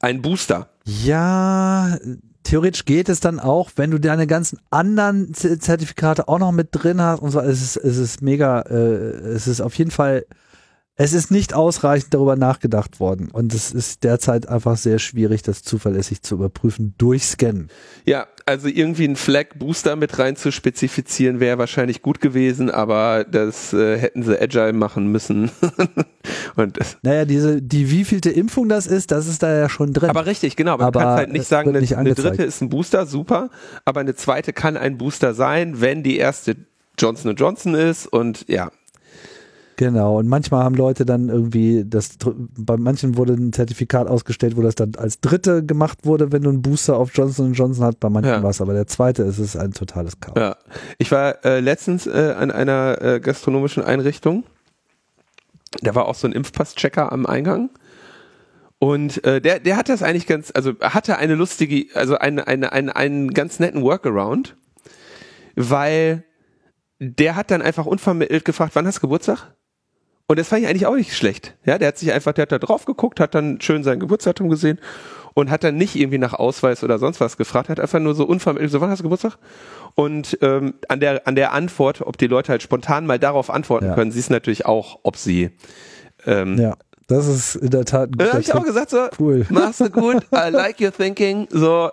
[0.00, 0.68] ein Booster.
[0.86, 1.96] Ja,
[2.42, 7.00] theoretisch geht es dann auch, wenn du deine ganzen anderen Zertifikate auch noch mit drin
[7.00, 7.40] hast und so.
[7.40, 10.26] Es ist, es ist mega, äh, es ist auf jeden Fall
[10.96, 15.62] es ist nicht ausreichend darüber nachgedacht worden und es ist derzeit einfach sehr schwierig, das
[15.62, 17.68] zuverlässig zu überprüfen durch Scannen.
[18.04, 23.24] Ja, also irgendwie ein Flag Booster mit rein zu spezifizieren wäre wahrscheinlich gut gewesen, aber
[23.24, 25.50] das äh, hätten sie agile machen müssen.
[26.56, 30.10] und naja, diese, die wievielte Impfung das ist, das ist da ja schon drin.
[30.10, 30.74] Aber richtig, genau.
[30.74, 33.50] Aber du kannst halt nicht sagen, eine, nicht eine dritte ist ein Booster, super,
[33.84, 36.54] aber eine zweite kann ein Booster sein, wenn die erste
[36.96, 38.70] Johnson Johnson ist und ja,
[39.76, 42.16] Genau, und manchmal haben Leute dann irgendwie, das
[42.56, 46.50] bei manchen wurde ein Zertifikat ausgestellt, wo das dann als dritte gemacht wurde, wenn du
[46.50, 48.42] einen Booster auf Johnson Johnson hast, bei manchen ja.
[48.42, 50.36] war es aber der zweite, es ist ein totales Chaos.
[50.38, 50.56] Ja,
[50.98, 54.44] ich war äh, letztens äh, an einer äh, gastronomischen Einrichtung,
[55.82, 57.70] da war auch so ein Impfpass-Checker am Eingang.
[58.78, 62.72] Und äh, der, der hat das eigentlich ganz, also hatte eine lustige, also eine, eine,
[62.72, 64.56] eine, einen ganz netten Workaround,
[65.56, 66.24] weil
[66.98, 69.54] der hat dann einfach unvermittelt gefragt, wann hast du Geburtstag?
[70.26, 71.54] Und das fand ich eigentlich auch nicht schlecht.
[71.64, 74.48] Ja, der hat sich einfach, der hat da drauf geguckt, hat dann schön sein Geburtsdatum
[74.48, 74.78] gesehen
[75.34, 78.24] und hat dann nicht irgendwie nach Ausweis oder sonst was gefragt, hat einfach nur so
[78.24, 79.36] unvermittelt, so wann hast du Geburtstag?
[79.94, 83.86] Und ähm, an der an der Antwort, ob die Leute halt spontan mal darauf antworten
[83.86, 83.94] ja.
[83.94, 85.50] können, siehst natürlich auch, ob sie
[86.26, 86.74] ähm, ja.
[87.06, 89.44] Das ist in der Tat ein Da habe ich auch gesagt so, cool.
[89.50, 91.46] machst du gut, I like your thinking.
[91.50, 91.90] So,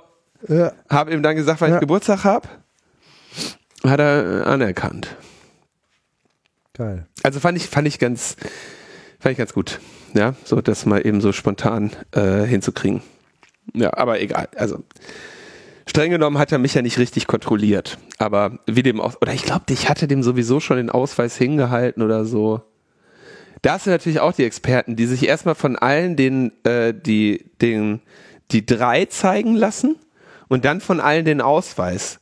[0.47, 0.71] ja.
[0.89, 1.75] habe ihm dann gesagt, weil ja.
[1.75, 2.47] ich Geburtstag habe,
[3.83, 5.17] hat er anerkannt.
[6.73, 7.07] Geil.
[7.23, 8.37] Also fand ich, fand ich ganz,
[9.19, 9.79] fand ich ganz gut.
[10.13, 13.01] Ja, so das mal eben so spontan äh, hinzukriegen.
[13.73, 14.47] Ja, aber egal.
[14.55, 14.83] Also
[15.85, 17.97] streng genommen hat er mich ja nicht richtig kontrolliert.
[18.17, 22.03] Aber wie dem auch, oder ich glaube, ich hatte dem sowieso schon den Ausweis hingehalten
[22.03, 22.61] oder so.
[23.61, 28.01] Da sind natürlich auch die Experten, die sich erstmal von allen den, äh, die, den,
[28.51, 29.97] die drei zeigen lassen
[30.47, 32.20] und dann von allen den Ausweis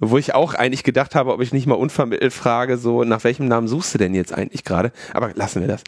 [0.00, 3.48] wo ich auch eigentlich gedacht habe, ob ich nicht mal unvermittelt frage, so nach welchem
[3.48, 4.92] Namen suchst du denn jetzt eigentlich gerade?
[5.12, 5.82] Aber lassen wir das.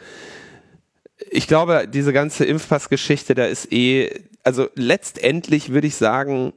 [1.30, 4.10] Ich glaube, diese ganze Impfpass-Geschichte, da ist eh,
[4.42, 6.52] also letztendlich würde ich sagen,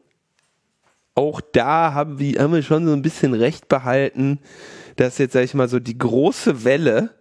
[1.15, 4.39] auch da haben wir, haben wir schon so ein bisschen recht behalten,
[4.95, 7.11] dass jetzt, sag ich mal, so die große Welle,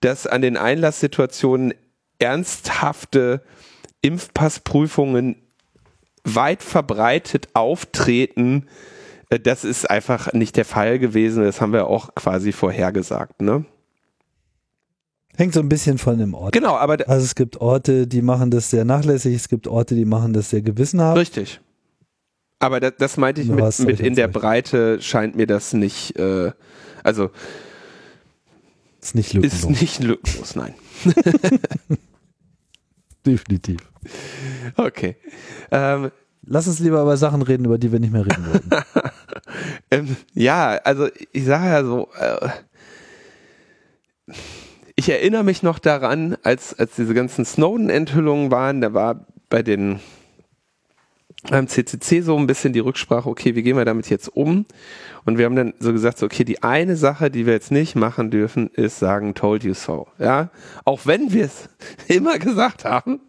[0.00, 1.74] dass an den Einlasssituationen
[2.18, 3.42] ernsthafte
[4.00, 5.36] Impfpassprüfungen
[6.24, 8.68] weit verbreitet auftreten,
[9.28, 11.42] das ist einfach nicht der Fall gewesen.
[11.42, 13.64] Das haben wir auch quasi vorhergesagt, ne?
[15.36, 16.52] Hängt so ein bisschen von dem Ort.
[16.52, 17.08] Genau, aber.
[17.08, 20.50] Also es gibt Orte, die machen das sehr nachlässig, es gibt Orte, die machen das
[20.50, 21.18] sehr gewissenhaft.
[21.18, 21.60] Richtig.
[22.58, 26.52] Aber das, das meinte ich mit, mit in der Breite scheint mir das nicht, äh,
[27.02, 27.30] also.
[29.02, 29.60] Ist nicht lückenlos.
[29.60, 30.74] Ist nicht lückenlos, nein.
[33.26, 33.80] Definitiv.
[34.76, 35.16] Okay.
[35.70, 36.10] Ähm,
[36.48, 38.84] Lass uns lieber über Sachen reden, über die wir nicht mehr reden wollen.
[39.90, 42.48] ähm, ja, also ich sage ja so, äh,
[44.96, 50.00] ich erinnere mich noch daran, als, als diese ganzen Snowden-Enthüllungen waren, da war bei den
[51.50, 54.66] beim CCC so ein bisschen die Rücksprache, okay, wie gehen wir damit jetzt um?
[55.24, 57.94] Und wir haben dann so gesagt, so, okay, die eine Sache, die wir jetzt nicht
[57.94, 60.08] machen dürfen, ist sagen, told you so.
[60.18, 60.50] Ja,
[60.84, 61.68] auch wenn wir es
[62.08, 63.20] immer gesagt haben,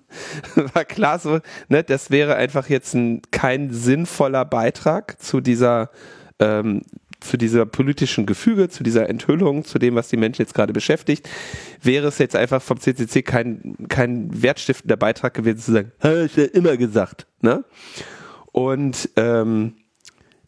[0.73, 5.89] war klar so, ne, das wäre einfach jetzt ein, kein sinnvoller Beitrag zu dieser
[6.39, 6.81] ähm,
[7.19, 11.27] zu dieser politischen Gefüge, zu dieser Enthüllung, zu dem, was die Menschen jetzt gerade beschäftigt,
[11.81, 16.35] wäre es jetzt einfach vom CCC kein, kein wertstiftender Beitrag gewesen zu sagen, habe ich
[16.35, 17.25] ja immer gesagt.
[17.41, 17.63] Ne?
[18.51, 19.75] Und ähm,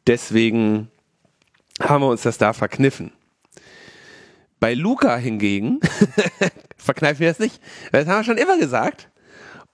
[0.06, 0.90] deswegen
[1.82, 3.12] haben wir uns das da verkniffen.
[4.60, 5.80] Bei Luca hingegen
[6.78, 7.62] verkneifen wir das nicht.
[7.92, 9.09] Das haben wir schon immer gesagt.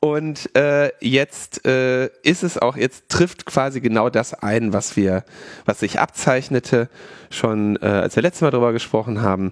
[0.06, 5.24] Und äh, jetzt äh, ist es auch, jetzt trifft quasi genau das ein, was wir,
[5.66, 6.90] was sich abzeichnete,
[7.32, 9.52] schon äh, als wir letztes Mal drüber gesprochen haben,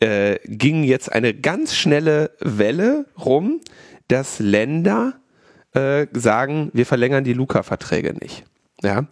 [0.00, 3.60] äh, ging jetzt eine ganz schnelle Welle rum,
[4.08, 5.20] dass Länder
[5.72, 8.42] äh, sagen, wir verlängern die Luca-Verträge nicht.
[8.82, 9.06] Ja.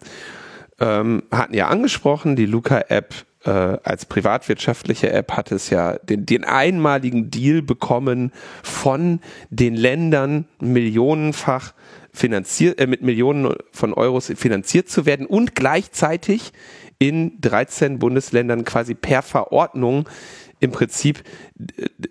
[0.81, 6.43] Ähm, hatten ja angesprochen, die Luca-App äh, als privatwirtschaftliche App hat es ja den, den
[6.43, 11.73] einmaligen Deal bekommen von den Ländern millionenfach
[12.13, 16.53] finanziert, äh, mit Millionen von Euros finanziert zu werden und gleichzeitig
[16.99, 20.07] in 13 Bundesländern quasi per Verordnung
[20.59, 21.23] im Prinzip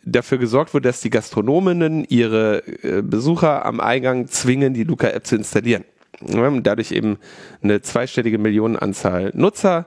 [0.05, 5.37] dafür gesorgt wurde, dass die Gastronominnen ihre äh, Besucher am Eingang zwingen, die Luca-App zu
[5.37, 5.85] installieren.
[6.21, 7.19] Dadurch eben
[7.63, 9.87] eine zweistellige Millionenanzahl Nutzer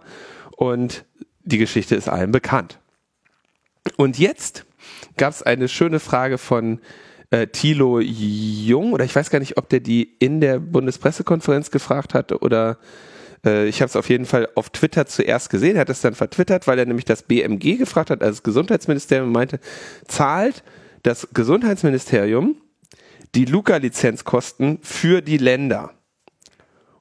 [0.56, 1.06] und
[1.44, 2.80] die Geschichte ist allen bekannt.
[3.98, 4.66] Und jetzt
[5.18, 6.80] gab es eine schöne Frage von
[7.32, 12.14] äh, Thilo Jung, oder ich weiß gar nicht, ob der die in der Bundespressekonferenz gefragt
[12.14, 12.78] hat oder
[13.46, 16.16] äh, ich habe es auf jeden Fall auf Twitter zuerst gesehen, er hat es dann
[16.16, 19.60] vertwittert, weil er nämlich das BMG gefragt hat, also das Gesundheitsministerium meinte,
[20.08, 20.64] zahlt
[21.04, 22.58] das Gesundheitsministerium
[23.36, 25.92] die Luca-Lizenzkosten für die Länder.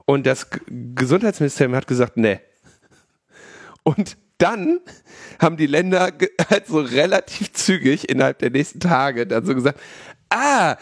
[0.06, 0.60] Und das G
[0.94, 2.40] Gesundheitsministerium hat gesagt, ne.
[3.82, 4.80] Und dann
[5.38, 6.12] haben die Länder
[6.50, 9.78] halt so relativ zügig innerhalb der nächsten Tage dann so gesagt,
[10.30, 10.76] ah,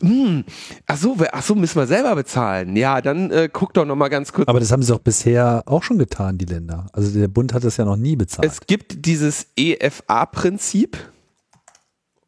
[0.00, 0.44] mh, hm,
[0.86, 2.76] ach so, ach so, müssen wir selber bezahlen.
[2.76, 4.48] Ja, dann äh, guck doch noch mal ganz kurz.
[4.48, 6.86] Aber das haben sie doch bisher auch schon getan, die Länder.
[6.92, 8.50] Also der Bund hat das ja noch nie bezahlt.
[8.50, 10.98] Es gibt dieses EFA-Prinzip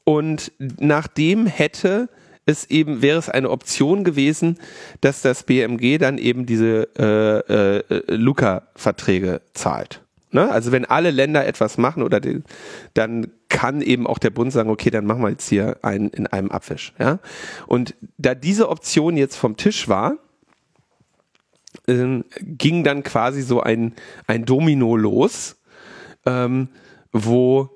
[0.05, 2.09] und nachdem hätte
[2.47, 4.59] es eben wäre es eine Option gewesen,
[5.03, 10.08] dass das BMG dann eben diese äh, äh, Luca-Verträge zahlt.
[10.31, 10.51] Ne?
[10.51, 12.43] Also wenn alle Länder etwas machen oder die,
[12.95, 16.27] dann kann eben auch der Bund sagen, okay, dann machen wir jetzt hier einen in
[16.27, 16.93] einem Abwisch.
[16.99, 17.19] Ja?
[17.67, 20.19] Und da diese Option jetzt vom Tisch war,
[21.87, 23.95] ähm, ging dann quasi so ein,
[24.27, 25.57] ein Domino los,
[26.27, 26.69] ähm,
[27.13, 27.71] wo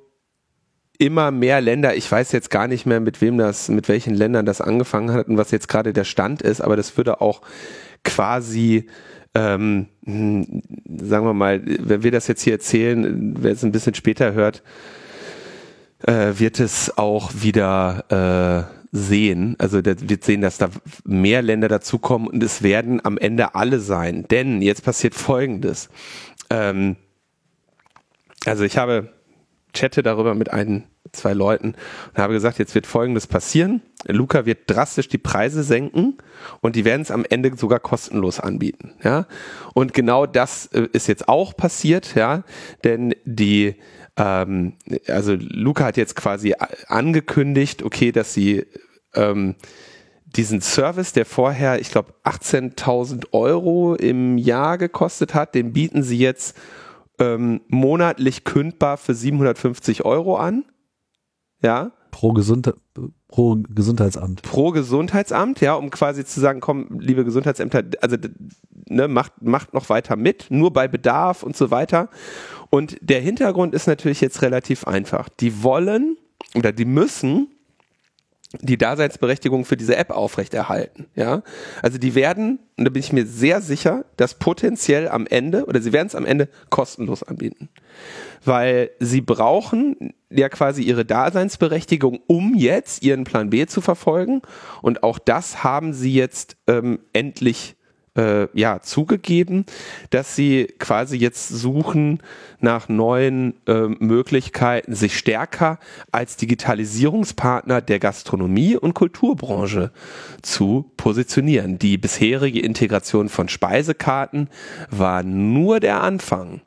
[0.98, 4.46] immer mehr Länder, ich weiß jetzt gar nicht mehr, mit wem das, mit welchen Ländern
[4.46, 7.42] das angefangen hat und was jetzt gerade der Stand ist, aber das würde auch
[8.04, 8.88] quasi
[9.34, 10.62] ähm, hm,
[11.02, 14.62] sagen wir mal, wenn wir das jetzt hier erzählen, wer es ein bisschen später hört,
[16.06, 19.56] äh, wird es auch wieder äh, sehen.
[19.58, 20.68] Also wird sehen, dass da
[21.04, 24.26] mehr Länder dazukommen und es werden am Ende alle sein.
[24.30, 25.88] Denn jetzt passiert Folgendes.
[26.50, 26.96] Ähm,
[28.44, 29.12] also ich habe
[29.72, 31.74] chatte darüber mit ein, zwei Leuten
[32.08, 33.82] und habe gesagt, jetzt wird Folgendes passieren.
[34.06, 36.18] Luca wird drastisch die Preise senken
[36.60, 38.94] und die werden es am Ende sogar kostenlos anbieten.
[39.02, 39.26] Ja,
[39.74, 42.14] und genau das äh, ist jetzt auch passiert.
[42.14, 42.44] Ja,
[42.84, 43.76] denn die
[44.16, 44.74] ähm,
[45.08, 46.54] also Luca hat jetzt quasi
[46.88, 48.66] angekündigt, okay, dass sie
[49.14, 49.54] ähm,
[50.24, 56.18] diesen Service, der vorher, ich glaube, 18.000 Euro im Jahr gekostet hat, den bieten sie
[56.18, 56.56] jetzt
[57.18, 60.64] ähm, monatlich kündbar für 750 Euro an.
[61.62, 61.92] Ja.
[62.10, 62.72] Pro, Gesund
[63.28, 64.42] pro Gesundheitsamt.
[64.42, 68.16] Pro Gesundheitsamt, ja, um quasi zu sagen, komm, liebe Gesundheitsämter, also
[68.86, 72.10] ne, macht, macht noch weiter mit, nur bei Bedarf und so weiter.
[72.68, 75.28] Und der Hintergrund ist natürlich jetzt relativ einfach.
[75.28, 76.18] Die wollen
[76.54, 77.48] oder die müssen
[78.60, 81.06] die Daseinsberechtigung für diese App aufrechterhalten.
[81.14, 81.42] Ja?
[81.82, 85.80] Also die werden, und da bin ich mir sehr sicher, das potenziell am Ende, oder
[85.80, 87.68] sie werden es am Ende kostenlos anbieten.
[88.44, 94.42] Weil sie brauchen ja quasi ihre Daseinsberechtigung, um jetzt ihren Plan B zu verfolgen.
[94.82, 97.76] Und auch das haben sie jetzt ähm, endlich
[98.16, 99.64] äh, ja, zugegeben,
[100.10, 102.20] dass sie quasi jetzt suchen
[102.60, 105.78] nach neuen äh, Möglichkeiten, sich stärker
[106.10, 109.90] als Digitalisierungspartner der Gastronomie und Kulturbranche
[110.42, 111.78] zu positionieren.
[111.78, 114.48] Die bisherige Integration von Speisekarten
[114.90, 116.60] war nur der Anfang.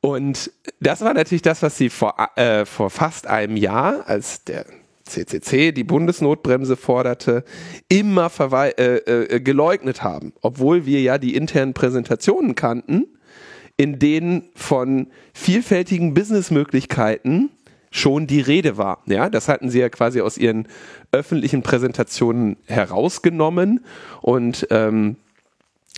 [0.00, 0.50] Und
[0.80, 4.66] das war natürlich das, was sie vor, äh, vor fast einem Jahr, als der
[5.06, 7.44] CCC die Bundesnotbremse forderte,
[7.88, 13.06] immer äh, äh, geleugnet haben, obwohl wir ja die internen Präsentationen kannten,
[13.76, 17.50] in denen von vielfältigen Businessmöglichkeiten
[17.90, 19.02] schon die Rede war.
[19.06, 20.68] Ja, das hatten sie ja quasi aus ihren
[21.12, 23.84] öffentlichen Präsentationen herausgenommen
[24.20, 25.16] und ähm,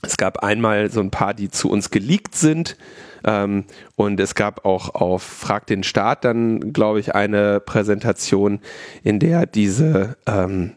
[0.03, 2.77] es gab einmal so ein paar, die zu uns geleakt sind.
[3.25, 3.65] Ähm,
[3.97, 8.61] und es gab auch auf Frag den Staat dann, glaube ich, eine Präsentation,
[9.03, 10.75] in der diese, ähm,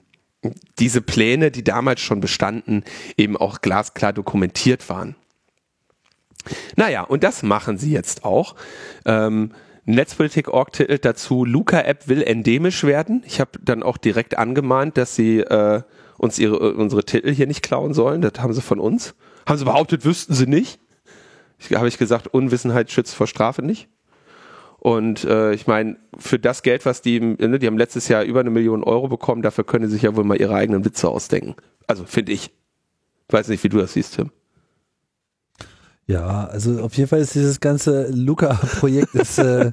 [0.80, 2.84] diese Pläne, die damals schon bestanden,
[3.16, 5.16] eben auch glasklar dokumentiert waren.
[6.76, 8.56] Naja, und das machen sie jetzt auch.
[9.06, 9.52] Ähm,
[9.86, 13.24] Netzpolitik.org titelt dazu, Luca-App will endemisch werden.
[13.26, 15.82] Ich habe dann auch direkt angemahnt, dass sie äh,
[16.22, 18.22] uns ihre, unsere Titel hier nicht klauen sollen.
[18.22, 19.16] Das haben sie von uns.
[19.48, 20.80] Haben sie behauptet, wüssten sie nicht.
[21.58, 23.90] Ich, habe ich gesagt, Unwissenheit schützt vor Strafe nicht.
[24.78, 28.40] Und äh, ich meine, für das Geld, was die, ne, die haben letztes Jahr über
[28.40, 31.56] eine Million Euro bekommen, dafür können sie sich ja wohl mal ihre eigenen Witze ausdenken.
[31.88, 32.52] Also finde ich.
[33.30, 34.30] Weiß nicht, wie du das siehst, Tim.
[36.06, 39.72] Ja, also auf jeden Fall ist dieses ganze Luca-Projekt äh,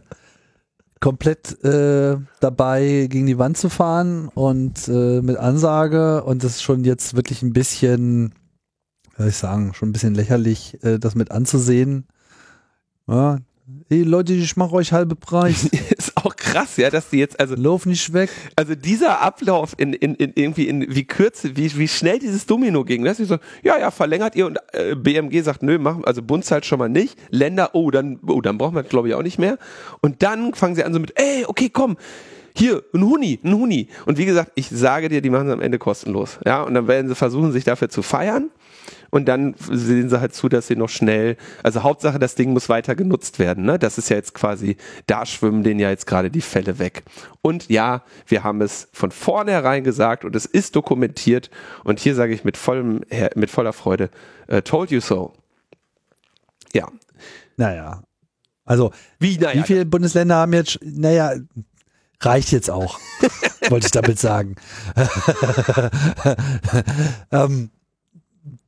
[1.01, 6.63] komplett äh, dabei, gegen die Wand zu fahren und äh, mit Ansage und das ist
[6.63, 8.35] schon jetzt wirklich ein bisschen,
[9.17, 12.07] soll ich sagen, schon ein bisschen lächerlich, äh, das mit anzusehen.
[13.07, 13.39] Ja,
[13.91, 15.69] Hey Leute, ich mache euch halbe Preis.
[16.24, 18.31] auch krass, ja, dass die jetzt also lauf nicht weg.
[18.57, 22.85] Also dieser Ablauf in, in, in irgendwie in wie kürze, wie, wie schnell dieses Domino
[22.85, 23.04] ging.
[23.04, 26.44] Das ist so, ja, ja, verlängert ihr und äh, BMG sagt, nö, machen also Bund
[26.44, 29.38] zahlt schon mal nicht, Länder, oh, dann oh, dann brauchen wir glaube ich auch nicht
[29.38, 29.59] mehr.
[30.00, 31.96] Und dann fangen sie an so mit, ey, okay, komm.
[32.57, 33.87] Hier, ein Huni, ein Huni.
[34.04, 36.40] Und wie gesagt, ich sage dir, die machen es am Ende kostenlos.
[36.44, 38.50] Ja, und dann werden sie versuchen, sich dafür zu feiern
[39.11, 42.68] und dann sehen sie halt zu, dass sie noch schnell, also Hauptsache, das Ding muss
[42.68, 43.64] weiter genutzt werden.
[43.64, 43.79] Ne?
[43.79, 47.05] Das ist ja jetzt quasi, da schwimmen denen ja jetzt gerade die Fälle weg.
[47.42, 51.51] Und ja, wir haben es von vornherein gesagt und es ist dokumentiert
[51.85, 53.03] und hier sage ich mit vollem,
[53.35, 54.11] mit voller Freude,
[54.51, 55.33] uh, told you so.
[56.72, 56.88] Ja.
[57.57, 58.03] Naja.
[58.64, 61.33] Also, wie, naja, wie viele Bundesländer haben jetzt, naja,
[62.20, 62.98] reicht jetzt auch,
[63.70, 64.57] wollte ich damit sagen.
[67.33, 67.70] ähm,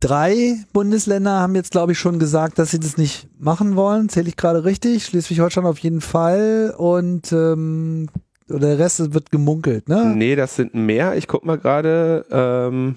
[0.00, 4.08] drei Bundesländer haben jetzt, glaube ich, schon gesagt, dass sie das nicht machen wollen.
[4.08, 5.04] Zähle ich gerade richtig?
[5.04, 8.08] Schleswig-Holstein auf jeden Fall und ähm,
[8.48, 10.12] der Rest wird gemunkelt, ne?
[10.14, 11.16] Nee, das sind mehr.
[11.16, 12.26] Ich guck mal gerade.
[12.30, 12.96] Ähm,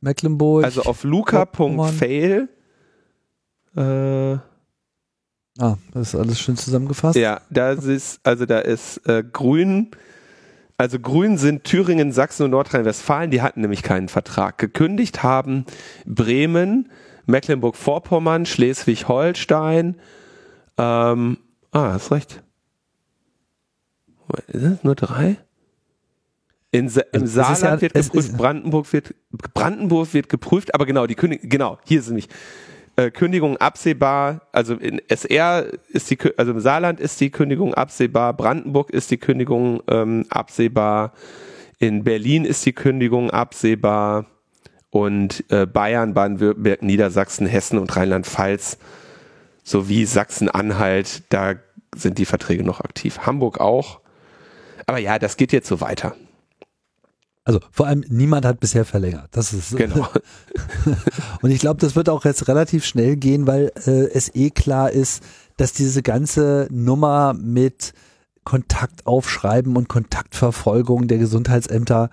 [0.00, 0.64] Mecklenburg.
[0.64, 2.48] Also auf luca.fail.
[3.76, 7.16] Äh, ah, das ist alles schön zusammengefasst.
[7.16, 9.90] Ja, da ist, also da ist äh, Grün
[10.78, 14.58] also Grün sind Thüringen, Sachsen und Nordrhein-Westfalen, die hatten nämlich keinen Vertrag.
[14.58, 15.64] Gekündigt haben
[16.04, 16.90] Bremen,
[17.26, 19.96] Mecklenburg-Vorpommern, Schleswig-Holstein,
[20.78, 21.38] ähm,
[21.72, 22.42] ah, hast recht.
[24.48, 25.36] Ist es nur drei?
[26.72, 31.14] In, Im also Saarland ja, wird geprüft, Brandenburg wird, Brandenburg wird geprüft, aber genau, die
[31.14, 32.28] König, genau, hier sind nämlich,
[32.96, 38.32] äh, Kündigung absehbar, also in SR ist die, also im Saarland ist die Kündigung absehbar,
[38.34, 41.12] Brandenburg ist die Kündigung ähm, absehbar,
[41.78, 44.26] in Berlin ist die Kündigung absehbar
[44.90, 48.78] und äh, Bayern, Baden-Württemberg, Niedersachsen, Hessen und Rheinland-Pfalz
[49.62, 51.56] sowie Sachsen-Anhalt, da
[51.94, 53.20] sind die Verträge noch aktiv.
[53.26, 54.00] Hamburg auch.
[54.86, 56.14] Aber ja, das geht jetzt so weiter.
[57.46, 59.28] Also vor allem niemand hat bisher verlängert.
[59.30, 60.08] Das ist genau.
[61.42, 64.90] und ich glaube, das wird auch jetzt relativ schnell gehen, weil äh, es eh klar
[64.90, 65.22] ist,
[65.56, 67.94] dass diese ganze Nummer mit
[68.42, 72.10] Kontakt aufschreiben und Kontaktverfolgung der Gesundheitsämter,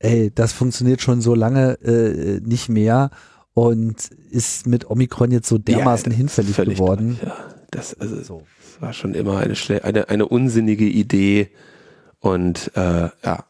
[0.00, 3.10] ey, das funktioniert schon so lange äh, nicht mehr
[3.54, 7.18] und ist mit Omikron jetzt so dermaßen ja, hinfällig geworden.
[7.20, 7.54] Klar, ja.
[7.70, 8.42] Das, also, so.
[8.80, 11.50] war schon immer eine, eine, eine unsinnige Idee
[12.18, 13.44] und äh, ja,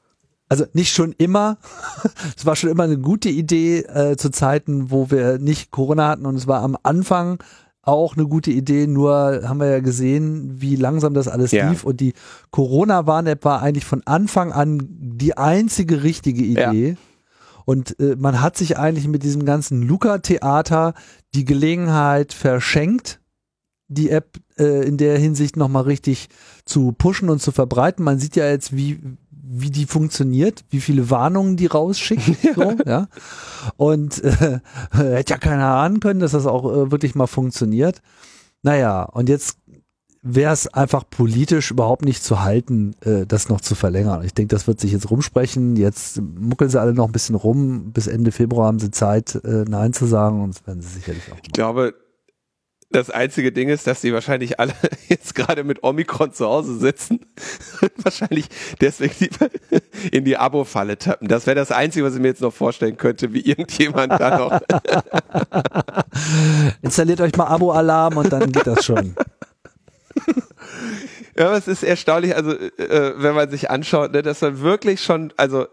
[0.48, 1.58] also nicht schon immer,
[2.36, 6.26] es war schon immer eine gute Idee äh, zu Zeiten, wo wir nicht Corona hatten
[6.26, 7.42] und es war am Anfang
[7.82, 11.68] auch eine gute Idee, nur haben wir ja gesehen, wie langsam das alles ja.
[11.68, 12.14] lief und die
[12.50, 16.90] Corona-Warn-App war eigentlich von Anfang an die einzige richtige Idee.
[16.90, 16.96] Ja.
[17.66, 20.94] Und äh, man hat sich eigentlich mit diesem ganzen Luca-Theater
[21.34, 23.20] die Gelegenheit verschenkt,
[23.88, 26.28] die App äh, in der Hinsicht nochmal richtig
[26.64, 28.04] zu pushen und zu verbreiten.
[28.04, 29.00] Man sieht ja jetzt, wie,
[29.46, 32.24] wie die funktioniert, wie viele Warnungen die rausschickt.
[32.54, 33.08] So, ja.
[33.76, 34.60] Und äh,
[34.92, 38.00] hätte ja keiner ahnen können, dass das auch äh, wirklich mal funktioniert.
[38.62, 39.58] Naja, und jetzt
[40.22, 44.24] wäre es einfach politisch überhaupt nicht zu halten, äh, das noch zu verlängern.
[44.24, 45.76] Ich denke, das wird sich jetzt rumsprechen.
[45.76, 47.92] Jetzt muckeln sie alle noch ein bisschen rum.
[47.92, 51.24] Bis Ende Februar haben sie Zeit, äh, Nein zu sagen und das werden sie sicherlich
[51.24, 51.30] auch.
[51.30, 51.42] Machen.
[51.44, 51.94] Ich glaube,
[52.94, 54.72] Das einzige Ding ist, dass die wahrscheinlich alle
[55.08, 57.26] jetzt gerade mit Omikron zu Hause sitzen
[57.82, 58.46] und wahrscheinlich
[58.80, 59.30] deswegen
[60.12, 61.26] in die Abo-Falle tappen.
[61.26, 64.60] Das wäre das Einzige, was ich mir jetzt noch vorstellen könnte, wie irgendjemand da noch.
[66.82, 69.16] Installiert euch mal Abo-Alarm und dann geht das schon.
[71.36, 75.02] Ja, aber es ist erstaunlich, also äh, wenn man sich anschaut, ne, dass man wirklich
[75.02, 75.66] schon, also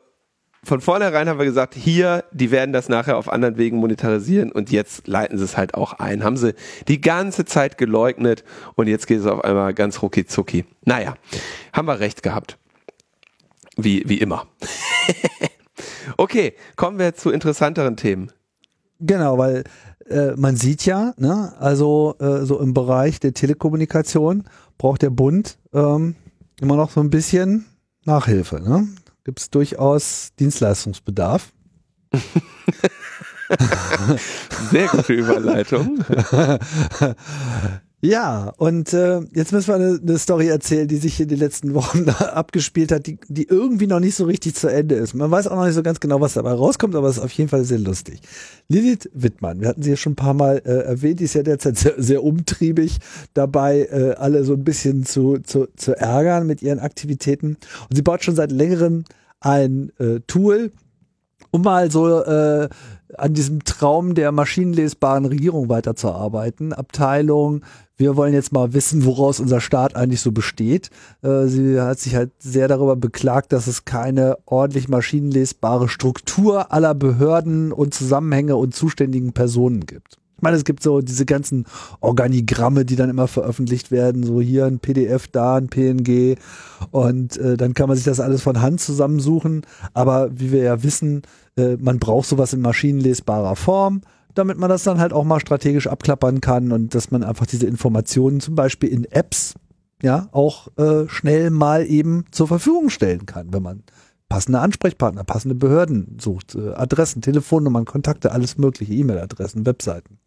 [0.64, 4.72] von vornherein haben wir gesagt, hier, die werden das nachher auf anderen Wegen monetarisieren und
[4.72, 6.24] jetzt leiten sie es halt auch ein.
[6.24, 6.54] Haben sie
[6.88, 8.44] die ganze Zeit geleugnet
[8.76, 10.66] und jetzt geht es auf einmal ganz rucki zucki.
[10.86, 11.16] Naja,
[11.74, 12.60] haben wir recht gehabt.
[13.76, 14.46] Wie, wie immer.
[16.18, 18.32] okay, kommen wir zu interessanteren Themen.
[19.00, 19.64] Genau, weil
[20.10, 24.44] äh, man sieht ja, ne, also äh, so im Bereich der Telekommunikation
[24.78, 26.16] braucht der Bund ähm,
[26.60, 27.66] immer noch so ein bisschen
[28.06, 28.62] Nachhilfe.
[28.62, 28.88] Ne?
[29.32, 31.54] Gibt es durchaus Dienstleistungsbedarf.
[34.72, 36.04] Sehr gute Überleitung.
[38.04, 41.76] Ja, und äh, jetzt müssen wir eine, eine Story erzählen, die sich in den letzten
[41.76, 45.14] Wochen abgespielt hat, die, die irgendwie noch nicht so richtig zu Ende ist.
[45.14, 47.32] Man weiß auch noch nicht so ganz genau, was dabei rauskommt, aber es ist auf
[47.34, 48.20] jeden Fall sehr lustig.
[48.70, 51.44] Lilith Wittmann, wir hatten sie ja schon ein paar Mal äh, erwähnt, die ist ja
[51.44, 52.98] derzeit sehr, sehr umtriebig
[53.36, 57.58] dabei, äh, alle so ein bisschen zu, zu, zu ärgern mit ihren Aktivitäten.
[57.88, 59.04] Und sie baut schon seit längerem
[59.42, 60.72] ein äh, Tool,
[61.52, 62.70] um mal so äh,
[63.18, 66.72] an diesem Traum der maschinenlesbaren Regierung weiterzuarbeiten.
[66.72, 67.62] Abteilung,
[67.98, 70.90] wir wollen jetzt mal wissen, woraus unser Staat eigentlich so besteht.
[71.22, 76.96] Äh, sie hat sich halt sehr darüber beklagt, dass es keine ordentlich maschinenlesbare Struktur aller
[76.96, 80.21] Behörden und Zusammenhänge und zuständigen Personen gibt.
[80.42, 81.66] Ich meine, es gibt so diese ganzen
[82.00, 86.36] Organigramme, die dann immer veröffentlicht werden, so hier ein PDF, da ein PNG
[86.90, 89.62] und äh, dann kann man sich das alles von Hand zusammensuchen.
[89.94, 91.22] Aber wie wir ja wissen,
[91.58, 94.02] äh, man braucht sowas in maschinenlesbarer Form,
[94.34, 97.68] damit man das dann halt auch mal strategisch abklappern kann und dass man einfach diese
[97.68, 99.54] Informationen zum Beispiel in Apps
[100.02, 103.84] ja auch äh, schnell mal eben zur Verfügung stellen kann, wenn man
[104.32, 110.21] passende Ansprechpartner, passende Behörden sucht, äh, Adressen, Telefonnummern, Kontakte, alles mögliche, E-Mail-Adressen, Webseiten.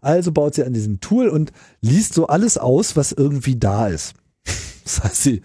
[0.00, 4.14] Also baut sie an diesem Tool und liest so alles aus, was irgendwie da ist.
[4.84, 5.42] Das heißt, sie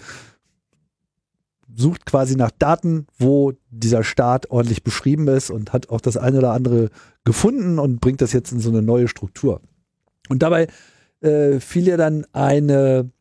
[1.75, 6.39] sucht quasi nach Daten, wo dieser Staat ordentlich beschrieben ist und hat auch das eine
[6.39, 6.89] oder andere
[7.23, 9.61] gefunden und bringt das jetzt in so eine neue Struktur.
[10.27, 10.67] Und dabei
[11.21, 13.11] äh, fiel ihr dann eine,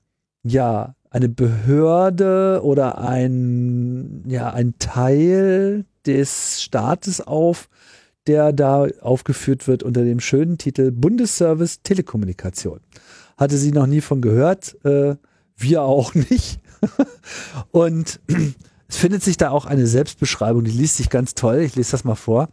[0.42, 7.68] ja, eine Behörde oder ein, ja, ein Teil des Staates auf,
[8.26, 12.80] der da aufgeführt wird unter dem schönen Titel Bundesservice Telekommunikation.
[13.36, 15.16] Hatte sie noch nie von gehört, äh,
[15.56, 16.60] wir auch nicht.
[17.70, 18.20] Und
[18.88, 21.58] es findet sich da auch eine Selbstbeschreibung, die liest sich ganz toll.
[21.60, 22.48] Ich lese das mal vor.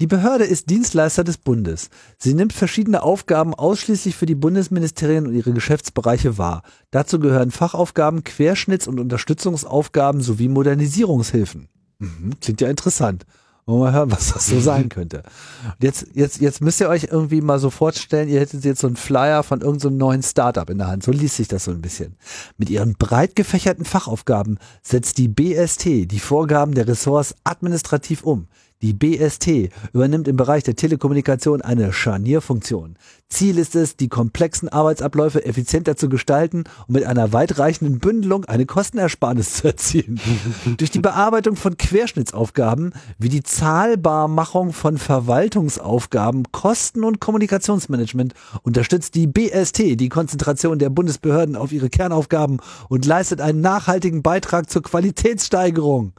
[0.00, 1.90] Die Behörde ist Dienstleister des Bundes.
[2.18, 6.62] Sie nimmt verschiedene Aufgaben ausschließlich für die Bundesministerien und ihre Geschäftsbereiche wahr.
[6.92, 11.68] Dazu gehören Fachaufgaben, Querschnitts- und Unterstützungsaufgaben sowie Modernisierungshilfen.
[11.98, 13.26] Mhm, klingt ja interessant.
[13.68, 15.18] Wollen wir mal hören, was das so sein könnte.
[15.64, 18.86] Und jetzt, jetzt, jetzt müsst ihr euch irgendwie mal so vorstellen, ihr hättet jetzt so
[18.86, 21.02] einen Flyer von irgendeinem so neuen Startup in der Hand.
[21.02, 22.16] So liest sich das so ein bisschen.
[22.56, 28.48] Mit ihren breit gefächerten Fachaufgaben setzt die BST die Vorgaben der Ressorts administrativ um.
[28.80, 32.96] Die BST übernimmt im Bereich der Telekommunikation eine Scharnierfunktion.
[33.28, 38.66] Ziel ist es, die komplexen Arbeitsabläufe effizienter zu gestalten und mit einer weitreichenden Bündelung eine
[38.66, 40.20] Kostenersparnis zu erzielen.
[40.76, 49.26] Durch die Bearbeitung von Querschnittsaufgaben wie die Zahlbarmachung von Verwaltungsaufgaben, Kosten- und Kommunikationsmanagement unterstützt die
[49.26, 52.58] BST die Konzentration der Bundesbehörden auf ihre Kernaufgaben
[52.88, 56.12] und leistet einen nachhaltigen Beitrag zur Qualitätssteigerung.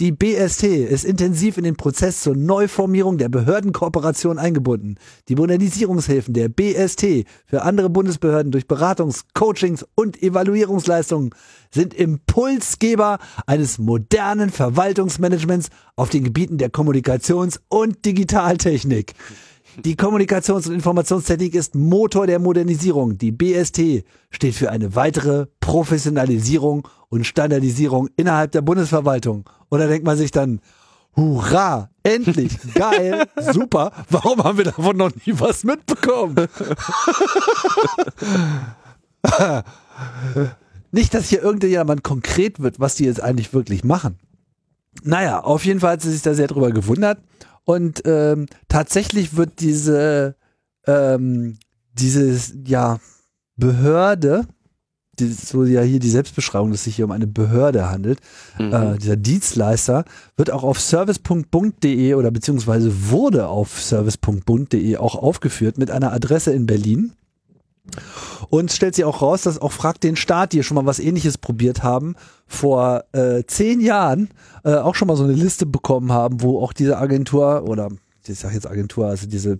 [0.00, 4.94] Die BST ist intensiv in den Prozess zur Neuformierung der Behördenkooperation eingebunden.
[5.28, 11.30] Die Modernisierungshilfen der BST für andere Bundesbehörden durch Beratungs-, Coachings- und Evaluierungsleistungen
[11.72, 19.14] sind Impulsgeber eines modernen Verwaltungsmanagements auf den Gebieten der Kommunikations- und Digitaltechnik.
[19.84, 23.18] Die Kommunikations- und Informationstechnik ist Motor der Modernisierung.
[23.18, 29.48] Die BST steht für eine weitere Professionalisierung und Standardisierung innerhalb der Bundesverwaltung.
[29.68, 30.60] Und da denkt man sich dann,
[31.16, 36.36] hurra, endlich, geil, super, warum haben wir davon noch nie was mitbekommen?
[40.90, 44.18] Nicht, dass hier irgendjemand konkret wird, was die jetzt eigentlich wirklich machen.
[45.02, 47.18] Naja, auf jeden Fall hat sie sich da sehr drüber gewundert.
[47.64, 50.36] Und ähm, tatsächlich wird diese,
[50.86, 51.58] ähm,
[51.92, 52.98] diese ja,
[53.56, 54.46] Behörde
[55.20, 58.20] die, so ja hier die Selbstbeschreibung, dass sich hier um eine Behörde handelt.
[58.58, 58.72] Mhm.
[58.72, 60.04] Äh, dieser Dienstleister
[60.36, 66.66] wird auch auf service.bund.de oder beziehungsweise wurde auf service.bund.de auch aufgeführt mit einer Adresse in
[66.66, 67.12] Berlin.
[68.50, 71.38] Und stellt sich auch raus, dass auch fragt den Staat, die schon mal was ähnliches
[71.38, 72.16] probiert haben,
[72.46, 74.28] vor äh, zehn Jahren
[74.62, 77.88] äh, auch schon mal so eine Liste bekommen haben, wo auch diese Agentur oder
[78.26, 79.58] ich sage jetzt Agentur, also diese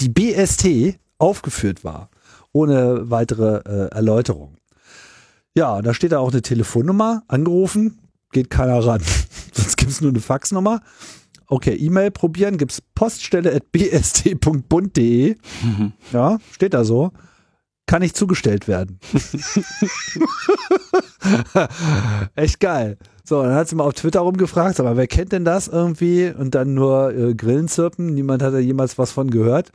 [0.00, 2.10] die BST aufgeführt war,
[2.52, 4.57] ohne weitere äh, Erläuterung.
[5.58, 7.98] Ja, da steht da auch eine Telefonnummer, angerufen,
[8.30, 9.02] geht keiner ran.
[9.52, 10.82] Sonst gibt es nur eine Faxnummer.
[11.48, 15.34] Okay, E-Mail probieren, gibt's poststelle at bst.bund.de.
[15.64, 15.92] Mhm.
[16.12, 17.10] Ja, steht da so.
[17.86, 19.00] Kann nicht zugestellt werden.
[22.36, 22.96] Echt geil.
[23.24, 26.32] So, dann hat sie mal auf Twitter rumgefragt, aber wer kennt denn das irgendwie?
[26.38, 28.14] Und dann nur äh, Grillenzirpen.
[28.14, 29.72] Niemand hat da jemals was von gehört.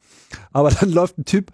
[0.53, 1.51] Aber dann läuft ein Typ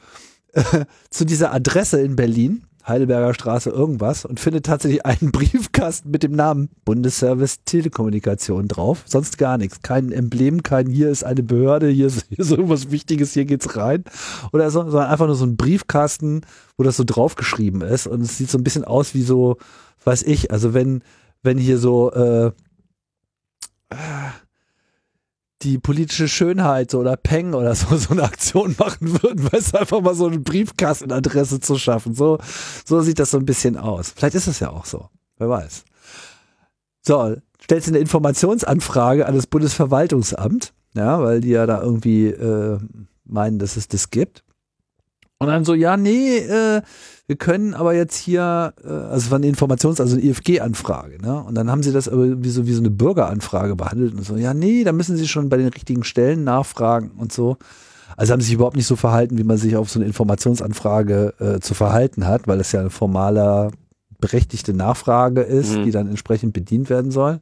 [0.53, 6.23] äh, zu dieser Adresse in Berlin, Heidelberger Straße irgendwas, und findet tatsächlich einen Briefkasten mit
[6.23, 9.03] dem Namen Bundesservice Telekommunikation drauf.
[9.05, 9.81] Sonst gar nichts.
[9.81, 13.75] Kein Emblem, kein hier ist eine Behörde, hier ist, hier ist irgendwas Wichtiges, hier geht's
[13.75, 14.03] rein.
[14.53, 16.41] Oder so, sondern einfach nur so ein Briefkasten,
[16.77, 18.07] wo das so draufgeschrieben ist.
[18.07, 19.57] Und es sieht so ein bisschen aus wie so,
[20.03, 21.03] weiß ich, also wenn
[21.43, 22.51] wenn hier so äh,
[25.61, 30.01] die politische Schönheit oder Peng oder so so eine Aktion machen würden, weißt du, einfach
[30.01, 32.13] mal so eine Briefkastenadresse zu schaffen.
[32.13, 32.39] So,
[32.85, 34.13] so sieht das so ein bisschen aus.
[34.15, 35.09] Vielleicht ist es ja auch so.
[35.37, 35.83] Wer weiß.
[37.01, 42.77] So, stellst du eine Informationsanfrage an das Bundesverwaltungsamt, ja, weil die ja da irgendwie äh,
[43.25, 44.43] meinen, dass es das gibt.
[45.39, 46.81] Und dann so, ja, nee, äh,
[47.27, 51.41] wir können aber jetzt hier, äh, also es war eine Informations-, also eine IFG-Anfrage, ne?
[51.43, 54.35] Und dann haben sie das aber wie so, wie so eine Bürgeranfrage behandelt und so,
[54.35, 57.57] ja, nee, da müssen sie schon bei den richtigen Stellen nachfragen und so.
[58.17, 61.33] Also haben sie sich überhaupt nicht so verhalten, wie man sich auf so eine Informationsanfrage
[61.39, 63.71] äh, zu verhalten hat, weil das ja eine formale,
[64.19, 65.83] berechtigte Nachfrage ist, mhm.
[65.85, 67.39] die dann entsprechend bedient werden soll.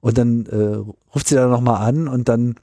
[0.00, 0.76] Und dann äh,
[1.14, 2.54] ruft sie da nochmal an und dann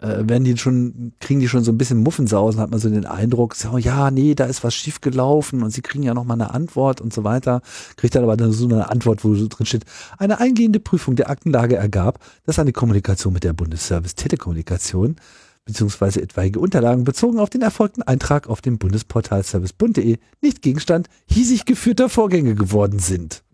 [0.00, 3.06] äh, werden die schon, kriegen die schon so ein bisschen Muffensausen, hat man so den
[3.06, 6.54] Eindruck, so, ja, nee, da ist was schief gelaufen und sie kriegen ja nochmal eine
[6.54, 7.62] Antwort und so weiter.
[7.96, 9.84] Kriegt dann aber dann so eine Antwort, wo drin steht,
[10.18, 15.16] eine eingehende Prüfung der Aktenlage ergab, dass eine Kommunikation mit der Bundesservice Telekommunikation
[15.64, 21.64] beziehungsweise etwaige Unterlagen bezogen auf den erfolgten Eintrag auf dem Bundesportal service.de nicht Gegenstand hiesig
[21.64, 23.44] geführter Vorgänge geworden sind.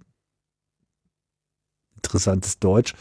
[1.96, 2.94] Interessantes Deutsch.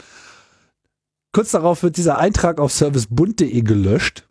[1.36, 4.26] Kurz darauf wird dieser Eintrag auf servicebund.de gelöscht.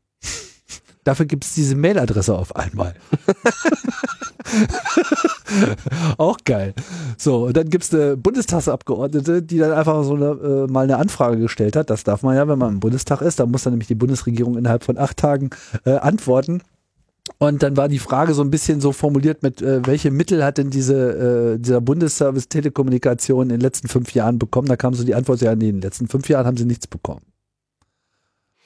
[1.03, 2.95] Dafür gibt es diese Mailadresse auf einmal.
[6.17, 6.73] Auch geil.
[7.15, 10.97] So, und dann gibt es eine Bundestagsabgeordnete, die dann einfach so eine, äh, mal eine
[10.97, 11.91] Anfrage gestellt hat.
[11.91, 13.39] Das darf man ja, wenn man im Bundestag ist.
[13.39, 15.51] Da muss dann nämlich die Bundesregierung innerhalb von acht Tagen
[15.85, 16.63] äh, antworten.
[17.37, 20.57] Und dann war die Frage so ein bisschen so formuliert mit, äh, welche Mittel hat
[20.57, 24.67] denn diese, äh, dieser Bundesservice Telekommunikation in den letzten fünf Jahren bekommen?
[24.67, 26.87] Da kam so die Antwort, ja, nee, in den letzten fünf Jahren haben sie nichts
[26.87, 27.21] bekommen.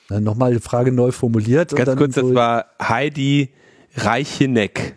[0.10, 1.76] Dann nochmal die Frage neu formuliert.
[1.76, 3.50] Ganz kurz, so das war Heidi
[3.96, 4.96] Reicheneck.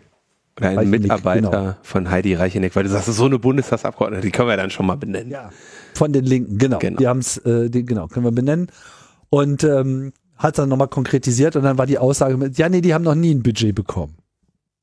[0.57, 1.75] Oder ein Reicheneck, Mitarbeiter genau.
[1.83, 4.97] von Heidi Reicheneck, weil du sagst, so eine Bundestagsabgeordnete, die können wir dann schon mal
[4.97, 5.31] benennen.
[5.31, 5.51] Ja,
[5.93, 6.79] von den Linken, genau.
[6.79, 6.97] genau.
[6.97, 8.67] Die haben es, äh, genau, können wir benennen.
[9.29, 12.93] Und ähm, hat dann nochmal konkretisiert und dann war die Aussage mit, ja, nee, die
[12.93, 14.17] haben noch nie ein Budget bekommen.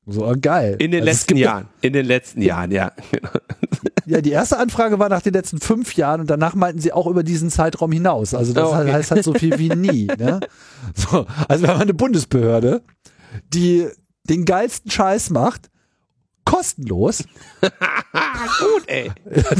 [0.07, 0.75] So, oh, geil.
[0.79, 1.67] In den also letzten Jahren.
[1.81, 2.91] In den letzten Jahren, ja.
[4.07, 7.05] Ja, die erste Anfrage war nach den letzten fünf Jahren und danach meinten sie auch
[7.05, 8.33] über diesen Zeitraum hinaus.
[8.33, 8.91] Also das okay.
[8.91, 10.07] heißt halt so viel wie nie.
[10.07, 10.39] Ne?
[10.95, 12.81] So, also wir haben eine Bundesbehörde,
[13.53, 13.87] die
[14.23, 15.69] den geilsten Scheiß macht,
[16.45, 17.23] kostenlos.
[17.61, 19.11] Gut, ey.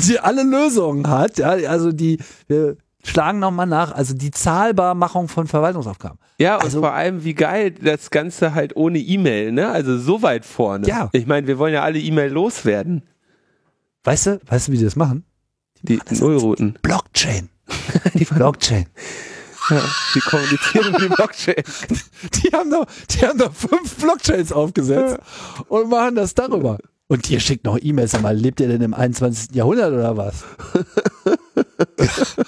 [0.07, 1.37] Die alle Lösungen hat.
[1.37, 6.19] Ja, also die, wir, schlagen nochmal nach, also die Zahlbarmachung von Verwaltungsaufgaben.
[6.37, 9.69] Ja, und also, vor allem, wie geil das Ganze halt ohne E-Mail, ne?
[9.69, 10.87] Also so weit vorne.
[10.87, 11.09] Ja.
[11.11, 13.03] Ich meine, wir wollen ja alle E-Mail loswerden.
[14.03, 15.23] Weißt du, weißt du, wie die das machen?
[15.83, 16.77] Die, die Nullrouten.
[16.81, 17.49] Blockchain.
[18.13, 18.87] die Blockchain.
[19.69, 19.81] Ja,
[20.15, 21.63] die kommunizieren mit die Blockchain.
[22.33, 25.19] Die haben doch, die haben doch fünf Blockchains aufgesetzt
[25.67, 26.79] und machen das darüber.
[27.07, 29.53] Und ihr schickt noch E-Mails, aber lebt ihr denn im 21.
[29.53, 30.43] Jahrhundert oder was?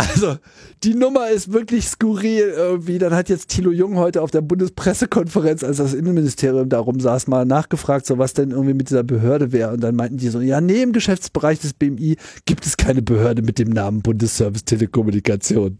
[0.00, 0.36] Also,
[0.82, 2.98] die Nummer ist wirklich skurril irgendwie.
[2.98, 7.44] Dann hat jetzt Thilo Jung heute auf der Bundespressekonferenz, als das Innenministerium darum saß, mal
[7.44, 9.74] nachgefragt, so was denn irgendwie mit dieser Behörde wäre.
[9.74, 13.42] Und dann meinten die so, ja, nee, im Geschäftsbereich des BMI gibt es keine Behörde
[13.42, 15.78] mit dem Namen Bundesservice Telekommunikation.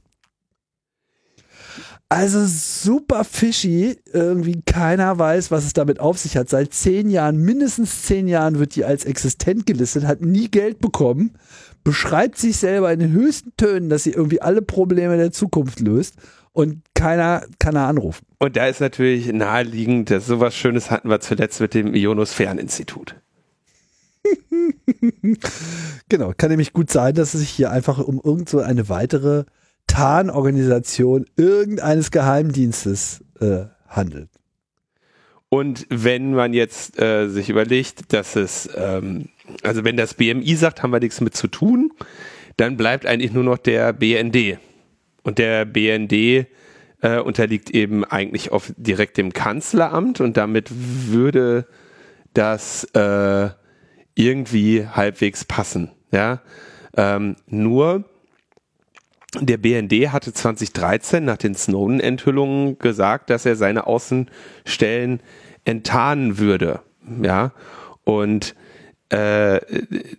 [2.10, 3.96] Also super fishy.
[4.12, 6.50] Irgendwie keiner weiß, was es damit auf sich hat.
[6.50, 11.38] Seit zehn Jahren, mindestens zehn Jahren wird die als existent gelistet, hat nie Geld bekommen
[11.84, 16.14] beschreibt sich selber in den höchsten Tönen, dass sie irgendwie alle Probleme der Zukunft löst
[16.52, 18.26] und keiner kann er anrufen.
[18.38, 23.16] Und da ist natürlich naheliegend, dass sowas Schönes hatten wir zuletzt mit dem Ionosphäreninstitut.
[26.08, 29.44] genau, kann nämlich gut sein, dass es sich hier einfach um irgend so eine weitere
[29.86, 34.28] Tarnorganisation irgendeines Geheimdienstes äh, handelt.
[35.48, 39.30] Und wenn man jetzt äh, sich überlegt, dass es, ähm,
[39.62, 41.92] also wenn das BMI sagt, haben wir nichts mit zu tun,
[42.56, 44.58] dann bleibt eigentlich nur noch der BND.
[45.22, 46.46] Und der BND
[47.02, 51.66] äh, unterliegt eben eigentlich auf direkt dem Kanzleramt und damit würde
[52.34, 53.50] das äh,
[54.14, 55.90] irgendwie halbwegs passen.
[56.12, 56.42] Ja,
[56.96, 58.04] ähm, nur
[59.38, 65.20] der BND hatte 2013 nach den Snowden-Enthüllungen gesagt, dass er seine Außenstellen
[65.64, 66.80] enttarnen würde.
[67.22, 67.52] Ja,
[68.04, 68.54] und
[69.10, 69.60] äh,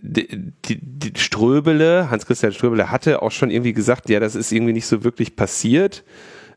[0.01, 0.27] die,
[0.61, 5.03] die, Ströbele, Hans-Christian Ströbele hatte auch schon irgendwie gesagt, ja, das ist irgendwie nicht so
[5.03, 6.03] wirklich passiert.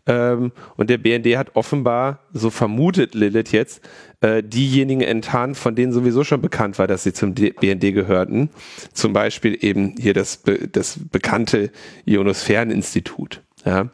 [0.06, 3.80] Ähm, und der BND hat offenbar, so vermutet Lilith jetzt,
[4.20, 8.50] äh, diejenigen enttarnt, von denen sowieso schon bekannt war, dass sie zum D BND gehörten.
[8.92, 11.70] Zum Beispiel eben hier das, das bekannte
[12.04, 13.42] Ionosphäreninstitut.
[13.64, 13.90] Ja.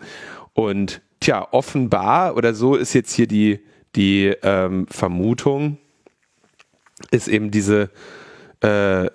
[0.55, 3.61] Und tja, offenbar, oder so ist jetzt hier die,
[3.95, 5.79] die ähm, Vermutung,
[7.11, 7.91] ist eben diese
[8.61, 9.11] äh,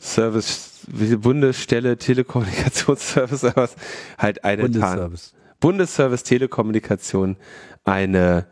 [0.00, 3.76] Service, Bundesstelle Telekommunikationsservice, was
[4.18, 5.34] halt eine Bundesservice.
[5.60, 7.36] Bundesservice Telekommunikation
[7.84, 8.46] eine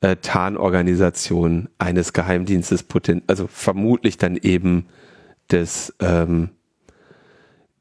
[0.00, 2.84] äh, Tarnorganisation eines Geheimdienstes,
[3.26, 4.86] also vermutlich dann eben
[5.50, 6.50] des ähm,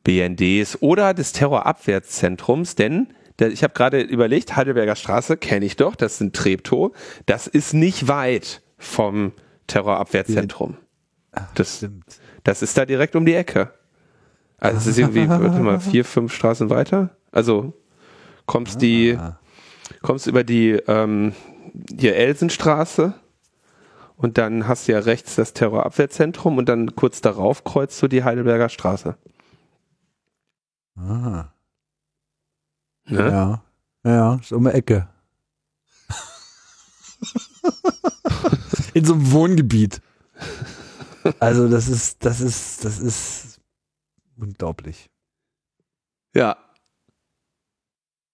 [0.03, 3.07] BNDs oder des Terrorabwehrzentrums, denn
[3.39, 6.91] der, ich habe gerade überlegt, Heidelberger Straße kenne ich doch, das ist ein Treptow,
[7.25, 9.33] das ist nicht weit vom
[9.67, 10.77] Terrorabwehrzentrum.
[11.55, 11.85] Das,
[12.43, 13.73] das ist da direkt um die Ecke.
[14.57, 17.11] Also es ist irgendwie, warte mal, vier, fünf Straßen weiter.
[17.31, 17.73] Also
[18.45, 19.39] kommst die, ah.
[20.01, 21.33] kommst über die ähm,
[21.97, 23.13] hier Elsenstraße
[24.15, 28.23] und dann hast du ja rechts das Terrorabwehrzentrum und dann kurz darauf kreuzt du die
[28.23, 29.15] Heidelberger Straße.
[30.95, 31.49] Ah.
[33.05, 33.29] Ne?
[33.29, 33.61] Ja,
[34.03, 35.07] ja, ist um die Ecke.
[38.93, 40.01] In so einem Wohngebiet.
[41.39, 43.59] Also das ist, das ist, das ist
[44.37, 45.09] unglaublich.
[46.35, 46.57] Ja,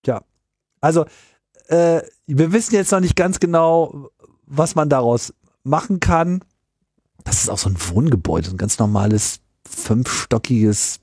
[0.05, 0.23] ja.
[0.81, 1.05] Also,
[1.67, 4.09] äh, wir wissen jetzt noch nicht ganz genau,
[4.45, 5.33] was man daraus
[5.63, 6.43] machen kann.
[7.23, 10.99] Das ist auch so ein Wohngebäude, ein ganz normales fünfstockiges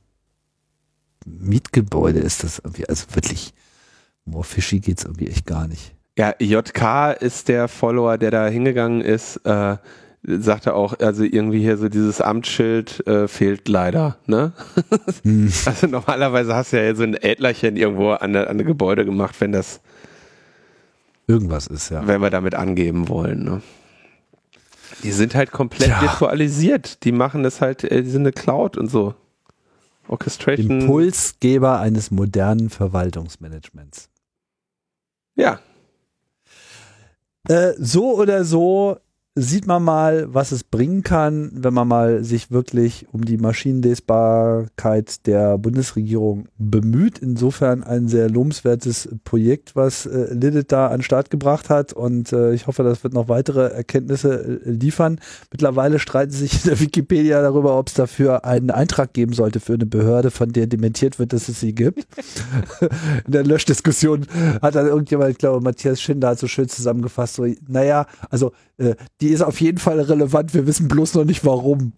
[1.25, 2.89] Mietgebäude ist das irgendwie.
[2.89, 3.55] Also wirklich,
[4.25, 5.95] more fishy geht's irgendwie echt gar nicht.
[6.19, 9.37] Ja, JK ist der Follower, der da hingegangen ist.
[9.47, 9.79] Äh,
[10.23, 14.53] sagte auch, also irgendwie hier so dieses Amtsschild äh, fehlt leider, ne?
[15.23, 15.51] Hm.
[15.67, 19.53] Also normalerweise hast du ja so ein Ädlerchen irgendwo an an der Gebäude gemacht, wenn
[19.53, 19.81] das
[21.27, 22.07] irgendwas ist, ja.
[22.07, 23.63] Wenn wir damit angeben wollen, ne?
[25.03, 26.03] Die sind halt komplett ja.
[26.03, 27.05] virtualisiert.
[27.05, 29.15] Die machen das halt, äh, die sind eine Cloud und so.
[30.09, 30.81] Orchestration.
[30.81, 34.11] Impulsgeber eines modernen Verwaltungsmanagements.
[35.37, 35.61] Ja.
[37.49, 38.99] Äh, so oder so
[39.43, 45.27] sieht man mal, was es bringen kann, wenn man mal sich wirklich um die Maschinenlesbarkeit
[45.27, 47.19] der Bundesregierung bemüht.
[47.19, 52.33] Insofern ein sehr lobenswertes Projekt, was äh, Lilith da an den Start gebracht hat und
[52.33, 55.21] äh, ich hoffe, das wird noch weitere Erkenntnisse äh, liefern.
[55.51, 59.75] Mittlerweile streiten sich in der Wikipedia darüber, ob es dafür einen Eintrag geben sollte für
[59.75, 62.07] eine Behörde, von der dementiert wird, dass es sie gibt.
[63.27, 64.27] in der Löschdiskussion
[64.61, 68.95] hat dann irgendjemand, ich glaube, Matthias Schinder hat so schön zusammengefasst, so, naja, also äh,
[69.21, 71.93] die ist auf jeden Fall relevant, wir wissen bloß noch nicht warum.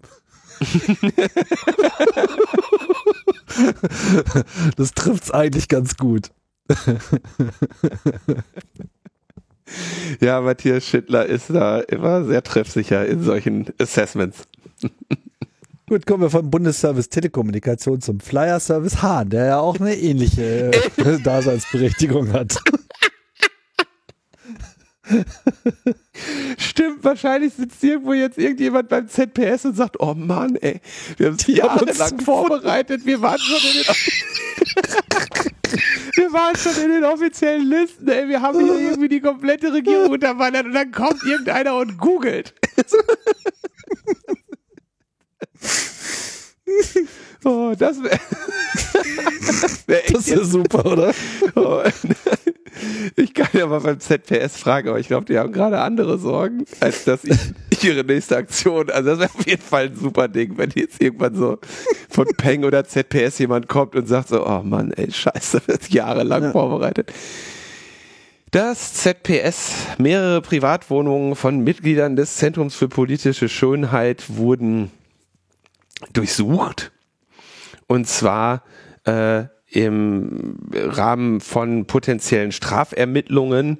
[4.76, 6.30] das trifft es eigentlich ganz gut.
[10.20, 14.44] ja, Matthias Schittler ist da immer sehr treffsicher in solchen Assessments.
[15.88, 20.70] Gut, kommen wir vom Bundesservice Telekommunikation zum Flyer Service Hahn, der ja auch eine ähnliche
[20.70, 22.56] äh, Daseinsberechtigung hat.
[26.58, 30.80] Stimmt, wahrscheinlich sitzt irgendwo jetzt irgendjemand beim ZPS und sagt, oh Mann, ey,
[31.16, 33.84] wir haben es jahrelang vorbereitet, wir waren schon in den
[36.14, 40.10] wir waren schon in den offiziellen Listen, ey, wir haben hier irgendwie die komplette Regierung
[40.12, 42.54] unterwandert und dann kommt irgendeiner und googelt.
[47.44, 48.20] Oh, das wäre
[49.86, 51.12] wär Das wäre super, oder?
[51.56, 51.82] Oh,
[53.16, 56.64] ich kann ja mal beim ZPS fragen, aber ich glaube, die haben gerade andere Sorgen,
[56.80, 57.38] als dass ich
[57.82, 58.90] ihre nächste Aktion.
[58.90, 61.58] Also das wäre auf jeden Fall ein super Ding, wenn jetzt irgendwann so
[62.08, 65.92] von Peng oder ZPS jemand kommt und sagt so, oh Mann, ey, scheiße, das ist
[65.92, 66.52] jahrelang ja.
[66.52, 67.12] vorbereitet.
[68.52, 74.90] Das ZPS, mehrere Privatwohnungen von Mitgliedern des Zentrums für politische Schönheit wurden
[76.12, 76.92] durchsucht.
[77.86, 78.62] Und zwar
[79.04, 83.78] äh, im Rahmen von potenziellen Strafermittlungen.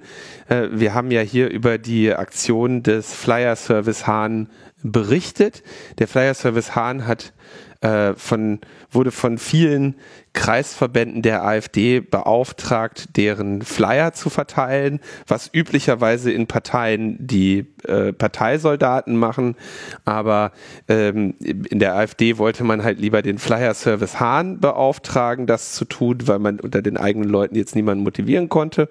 [0.48, 4.48] Äh, wir haben ja hier über die Aktion des Flyer Service Hahn
[4.82, 5.62] berichtet.
[5.98, 7.34] Der Flyer Service Hahn hat
[7.83, 8.61] äh, von,
[8.91, 9.97] wurde von vielen
[10.33, 19.16] Kreisverbänden der AfD beauftragt, deren Flyer zu verteilen, was üblicherweise in Parteien die äh, Parteisoldaten
[19.16, 19.57] machen.
[20.05, 20.53] Aber
[20.89, 26.18] ähm, in der AfD wollte man halt lieber den Flyer-Service Hahn beauftragen, das zu tun,
[26.26, 28.89] weil man unter den eigenen Leuten jetzt niemanden motivieren konnte.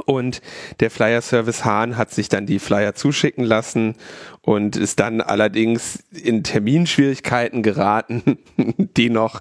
[0.00, 0.40] Und
[0.80, 3.94] der Flyer Service Hahn hat sich dann die Flyer zuschicken lassen
[4.42, 8.38] und ist dann allerdings in Terminschwierigkeiten geraten,
[8.96, 9.40] die noch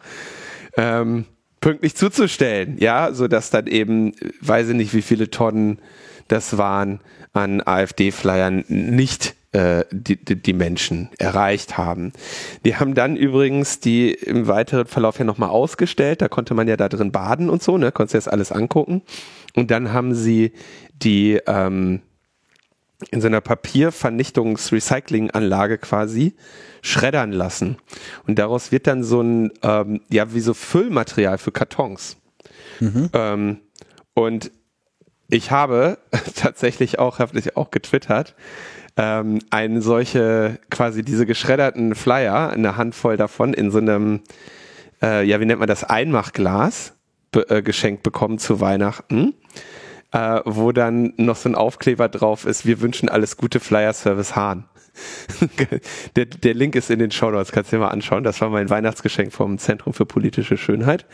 [0.77, 1.25] ähm,
[1.61, 2.77] pünktlich zuzustellen.
[2.79, 5.79] Ja, so dass dann eben, weiß ich nicht, wie viele Tonnen
[6.27, 6.99] das waren,
[7.33, 12.13] an AfD-Flyern nicht äh, die, die, die Menschen erreicht haben.
[12.65, 16.21] Die haben dann übrigens die im weiteren Verlauf ja nochmal ausgestellt.
[16.21, 17.91] Da konnte man ja da drin baden und so, ne?
[17.91, 19.01] Konntest du das alles angucken.
[19.55, 20.51] Und dann haben sie
[21.01, 22.01] die ähm,
[23.11, 26.35] in so einer Papiervernichtungs-Recycling-Anlage quasi
[26.81, 27.77] schreddern lassen.
[28.27, 32.17] Und daraus wird dann so ein, ähm, ja, wie so Füllmaterial für Kartons.
[32.79, 33.09] Mhm.
[33.13, 33.59] Ähm,
[34.13, 34.51] und
[35.29, 35.99] ich habe
[36.35, 38.35] tatsächlich auch, habe ich auch getwittert,
[38.99, 44.21] ähm, eine solche, quasi diese geschredderten Flyer, eine Handvoll davon in so einem,
[45.01, 46.93] äh, ja, wie nennt man das, Einmachglas
[47.31, 49.33] be äh, geschenkt bekommen zu Weihnachten
[50.11, 54.35] äh, wo dann noch so ein Aufkleber drauf ist, wir wünschen alles Gute Flyer Service
[54.35, 54.65] Hahn.
[56.15, 58.23] der, der Link ist in den Show Notes, kannst du dir mal anschauen.
[58.23, 61.05] Das war mein Weihnachtsgeschenk vom Zentrum für politische Schönheit.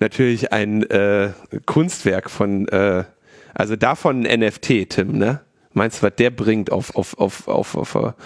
[0.00, 1.30] Natürlich ein äh,
[1.64, 3.04] Kunstwerk von, äh,
[3.54, 5.40] also davon ein NFT, Tim, ne?
[5.74, 8.16] Meinst du, was der bringt auf, auf, auf, auf, auf, auf,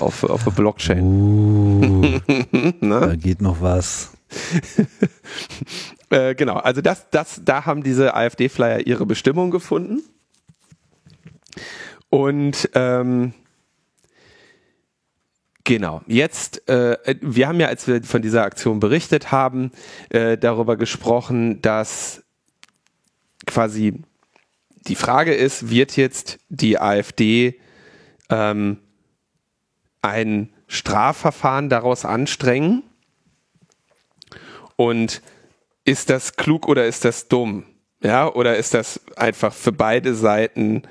[0.00, 1.02] auf, auf der Blockchain?
[1.02, 2.20] Uh,
[2.80, 4.12] da geht noch was.
[6.10, 10.02] Äh, genau, also das, das, da haben diese AfD-Flyer ihre Bestimmung gefunden.
[12.08, 13.34] Und ähm,
[15.68, 16.00] Genau.
[16.06, 19.70] Jetzt, äh, wir haben ja, als wir von dieser Aktion berichtet haben,
[20.08, 22.24] äh, darüber gesprochen, dass
[23.46, 24.00] quasi
[24.88, 27.60] die Frage ist, wird jetzt die AfD
[28.30, 28.78] ähm,
[30.02, 32.82] ein Strafverfahren daraus anstrengen?
[34.76, 35.22] Und
[35.84, 37.64] ist das klug oder ist das dumm?
[38.02, 40.82] Ja, oder ist das einfach für beide Seiten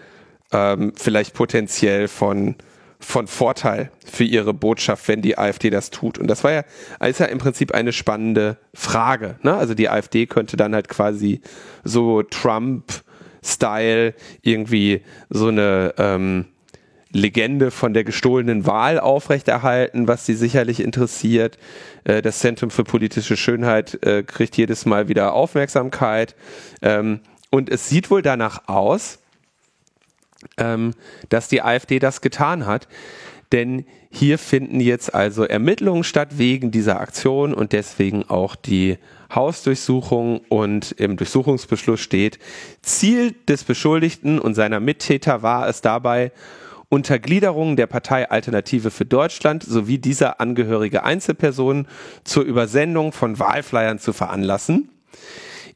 [0.51, 2.55] ähm, vielleicht potenziell von,
[2.99, 6.17] von Vorteil für ihre Botschaft, wenn die AfD das tut?
[6.17, 6.63] Und das war ja,
[7.07, 9.39] ist ja im Prinzip eine spannende Frage.
[9.41, 9.55] Ne?
[9.55, 11.41] Also die AfD könnte dann halt quasi
[11.83, 12.23] so
[13.41, 16.45] Trump-Style irgendwie so eine ähm,
[17.11, 21.57] Legende von der gestohlenen Wahl aufrechterhalten, was sie sicherlich interessiert.
[22.03, 26.35] Äh, das Zentrum für politische Schönheit äh, kriegt jedes Mal wieder Aufmerksamkeit.
[26.81, 29.19] Ähm, und es sieht wohl danach aus,
[30.57, 30.93] ähm,
[31.29, 32.87] dass die AfD das getan hat.
[33.53, 38.97] Denn hier finden jetzt also Ermittlungen statt wegen dieser Aktion und deswegen auch die
[39.33, 42.39] Hausdurchsuchung und im Durchsuchungsbeschluss steht,
[42.81, 46.31] Ziel des Beschuldigten und seiner Mittäter war es dabei,
[46.89, 51.87] Untergliederungen der Partei Alternative für Deutschland sowie dieser angehörige Einzelpersonen
[52.23, 54.89] zur Übersendung von Wahlflyern zu veranlassen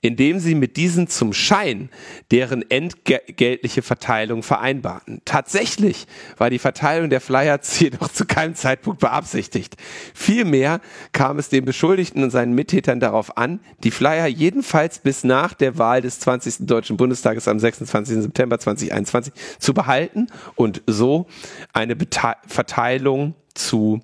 [0.01, 1.89] indem sie mit diesen zum Schein
[2.31, 5.21] deren entgeltliche Verteilung vereinbarten.
[5.25, 9.77] Tatsächlich war die Verteilung der Flyer jedoch zu keinem Zeitpunkt beabsichtigt.
[10.13, 10.81] Vielmehr
[11.11, 15.77] kam es den Beschuldigten und seinen Mittätern darauf an, die Flyer jedenfalls bis nach der
[15.77, 16.65] Wahl des 20.
[16.67, 18.23] Deutschen Bundestages am 26.
[18.23, 21.27] September 2021 zu behalten und so
[21.73, 24.01] eine Bete Verteilung zu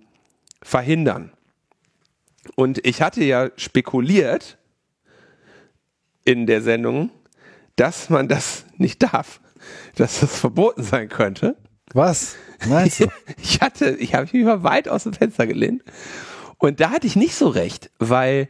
[0.62, 1.32] verhindern.
[2.56, 4.57] Und ich hatte ja spekuliert,
[6.28, 7.10] in der Sendung,
[7.78, 9.40] dass man das nicht darf,
[9.96, 11.56] dass das verboten sein könnte.
[11.94, 12.36] Was?
[12.68, 13.08] Meinst du?
[13.42, 15.84] ich hatte, ich habe mich mal weit aus dem Fenster gelehnt
[16.58, 18.50] und da hatte ich nicht so recht, weil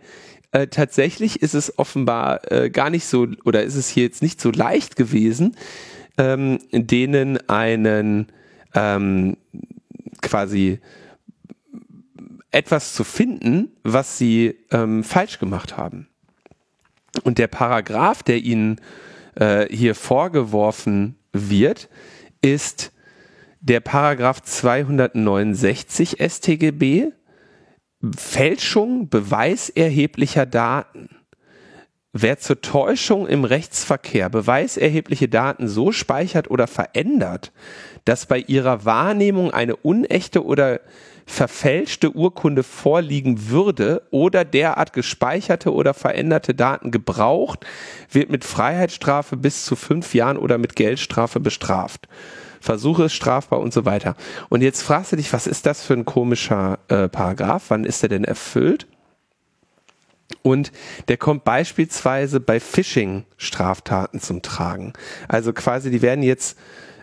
[0.54, 4.42] äh, tatsächlich ist es offenbar äh, gar nicht so oder ist es hier jetzt nicht
[4.42, 5.56] so leicht gewesen,
[6.18, 8.32] ähm, denen einen
[8.74, 9.38] ähm,
[10.24, 10.80] quasi
[12.50, 16.08] etwas zu finden, was sie ähm, falsch gemacht haben.
[17.24, 18.80] Und der Paragraph, der ihnen
[19.36, 21.90] äh, hier vorgeworfen wird,
[22.42, 22.92] ist
[23.60, 27.12] der Paragraph 269 StGB,
[28.16, 31.10] Fälschung beweiserheblicher Daten.
[32.14, 37.52] Wer zur Täuschung im Rechtsverkehr beweiserhebliche Daten so speichert oder verändert,
[38.06, 40.80] dass bei ihrer Wahrnehmung eine unechte oder
[41.28, 47.66] verfälschte Urkunde vorliegen würde oder derart gespeicherte oder veränderte Daten gebraucht,
[48.10, 52.08] wird mit Freiheitsstrafe bis zu fünf Jahren oder mit Geldstrafe bestraft.
[52.62, 54.16] Versuche ist strafbar und so weiter.
[54.50, 57.66] Und jetzt fragst du dich, was ist das für ein komischer äh, Paragraph?
[57.68, 58.88] Wann ist der denn erfüllt?
[60.42, 60.72] Und
[61.08, 64.94] der kommt beispielsweise bei Phishing-Straftaten zum Tragen.
[65.28, 66.58] Also quasi, die werden jetzt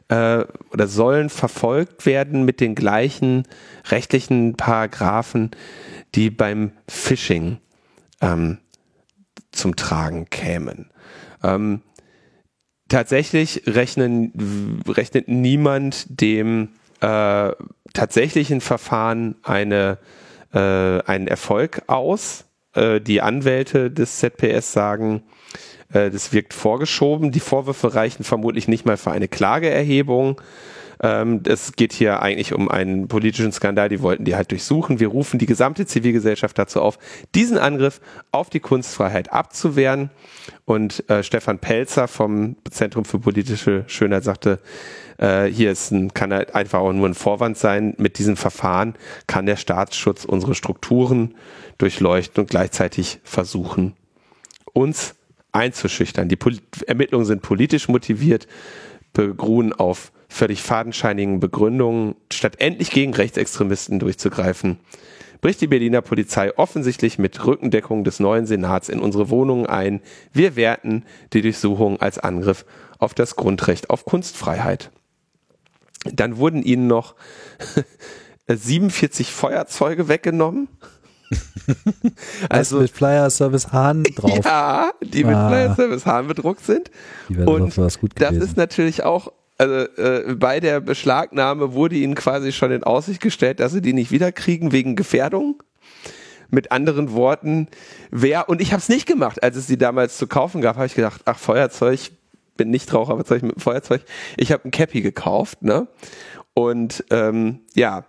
[0.08, 3.44] äh, oder sollen verfolgt werden mit den gleichen
[3.86, 5.50] rechtlichen Paragraphen,
[6.14, 7.58] die beim Phishing
[8.20, 8.58] ähm,
[9.52, 10.90] zum Tragen kämen.
[11.42, 11.82] Ähm,
[12.88, 17.52] tatsächlich rechnen, rechnet niemand dem äh,
[17.92, 19.98] tatsächlichen Verfahren eine,
[20.52, 22.44] äh, einen Erfolg aus.
[22.74, 25.22] Äh, die Anwälte des ZPS sagen,
[25.90, 27.30] das wirkt vorgeschoben.
[27.30, 30.40] Die Vorwürfe reichen vermutlich nicht mal für eine Klageerhebung.
[31.02, 35.00] Ähm, es geht hier eigentlich um einen politischen Skandal, die wollten die halt durchsuchen.
[35.00, 36.98] Wir rufen die gesamte Zivilgesellschaft dazu auf,
[37.34, 38.00] diesen Angriff
[38.30, 40.10] auf die Kunstfreiheit abzuwehren.
[40.64, 44.60] Und äh, Stefan Pelzer vom Zentrum für politische Schönheit sagte,
[45.18, 47.94] äh, hier ist ein, kann halt einfach auch nur ein Vorwand sein.
[47.98, 48.94] Mit diesem Verfahren
[49.26, 51.34] kann der Staatsschutz unsere Strukturen
[51.78, 53.94] durchleuchten und gleichzeitig versuchen,
[54.72, 55.14] uns
[55.54, 56.28] einzuschüchtern.
[56.28, 58.46] Die Pol Ermittlungen sind politisch motiviert,
[59.12, 62.16] beruhen auf völlig fadenscheinigen Begründungen.
[62.32, 64.78] Statt endlich gegen Rechtsextremisten durchzugreifen,
[65.40, 70.00] bricht die Berliner Polizei offensichtlich mit Rückendeckung des neuen Senats in unsere Wohnungen ein.
[70.32, 72.64] Wir werten die Durchsuchung als Angriff
[72.98, 74.90] auf das Grundrecht auf Kunstfreiheit.
[76.04, 77.14] Dann wurden ihnen noch
[78.48, 80.68] 47 Feuerzeuge weggenommen.
[82.48, 84.44] also mit Flyer Service Hahn drauf.
[84.44, 85.48] Ja, die mit ah.
[85.48, 86.90] Flyer Service Hahn bedruckt sind.
[87.28, 87.76] Und
[88.16, 93.20] das ist natürlich auch also äh, bei der Beschlagnahme wurde ihnen quasi schon in Aussicht
[93.20, 95.62] gestellt, dass sie die nicht wiederkriegen wegen Gefährdung.
[96.50, 97.68] Mit anderen Worten,
[98.10, 100.86] wer, und ich habe es nicht gemacht, als es die damals zu kaufen gab, habe
[100.86, 102.10] ich gedacht, ach, Feuerzeug,
[102.56, 104.02] bin nicht Raucher, was soll ich mit Feuerzeug?
[104.36, 105.88] Ich habe ein Cappy gekauft, ne?
[106.52, 108.04] Und ähm, ja,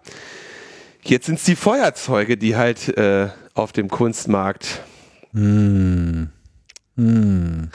[1.10, 4.82] jetzt sind es die Feuerzeuge, die halt äh, auf dem Kunstmarkt.
[5.32, 6.24] Mm.
[6.96, 7.70] Mm.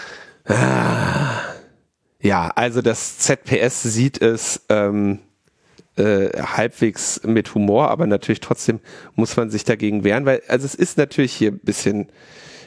[0.47, 1.41] Ah,
[2.21, 5.21] ja, also das ZPS sieht es ähm,
[5.97, 8.81] äh, halbwegs mit Humor, aber natürlich trotzdem
[9.15, 12.09] muss man sich dagegen wehren, weil also es ist natürlich hier ein bisschen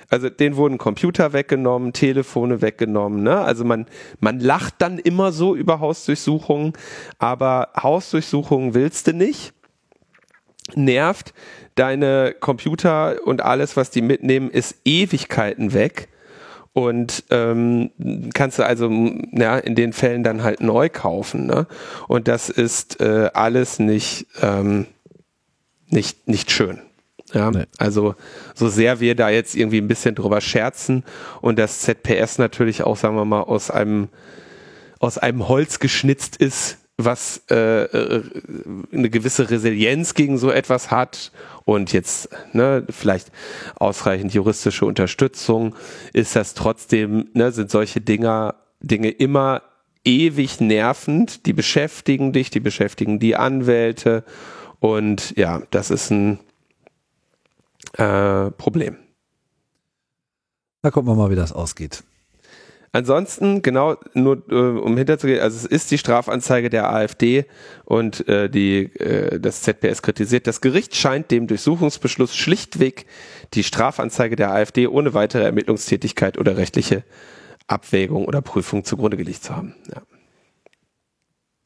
[0.10, 3.24] also denen wurden Computer weggenommen, Telefone weggenommen.
[3.24, 3.40] Ne?
[3.40, 3.88] Also man,
[4.20, 6.74] man lacht dann immer so über Hausdurchsuchungen,
[7.18, 9.54] aber Hausdurchsuchungen willst du nicht.
[10.76, 11.34] Nervt,
[11.76, 16.10] deine Computer und alles, was die mitnehmen, ist Ewigkeiten weg.
[16.74, 17.92] Und ähm,
[18.34, 18.90] kannst du also
[19.32, 21.46] ja, in den Fällen dann halt neu kaufen.
[21.46, 21.68] Ne?
[22.08, 24.88] Und das ist äh, alles nicht, ähm,
[25.88, 26.82] nicht, nicht schön.
[27.32, 27.66] Ja, nee.
[27.78, 28.16] also
[28.54, 31.04] so sehr wir da jetzt irgendwie ein bisschen drüber scherzen
[31.42, 34.10] und das ZPS natürlich auch, sagen wir mal, aus einem
[35.00, 38.24] aus einem Holz geschnitzt ist, was äh, äh,
[38.92, 41.32] eine gewisse Resilienz gegen so etwas hat
[41.66, 43.32] und jetzt ne, vielleicht
[43.76, 45.76] ausreichend juristische Unterstützung,
[46.14, 49.62] ist das trotzdem, ne, sind solche Dinger, Dinge immer
[50.06, 54.24] ewig nervend, die beschäftigen dich, die beschäftigen die Anwälte
[54.80, 56.40] und ja, das ist ein
[57.94, 58.98] äh, Problem.
[60.82, 62.04] Da gucken wir mal, wie das ausgeht.
[62.96, 67.46] Ansonsten, genau, nur äh, um hinterzugehen, also es ist die Strafanzeige der AfD
[67.86, 70.46] und äh, die, äh, das ZPS kritisiert.
[70.46, 73.08] Das Gericht scheint dem Durchsuchungsbeschluss schlichtweg
[73.56, 77.04] die Strafanzeige der AfD ohne weitere Ermittlungstätigkeit oder rechtliche
[77.66, 79.74] Abwägung oder Prüfung zugrunde gelegt zu haben.
[79.92, 80.04] Ja.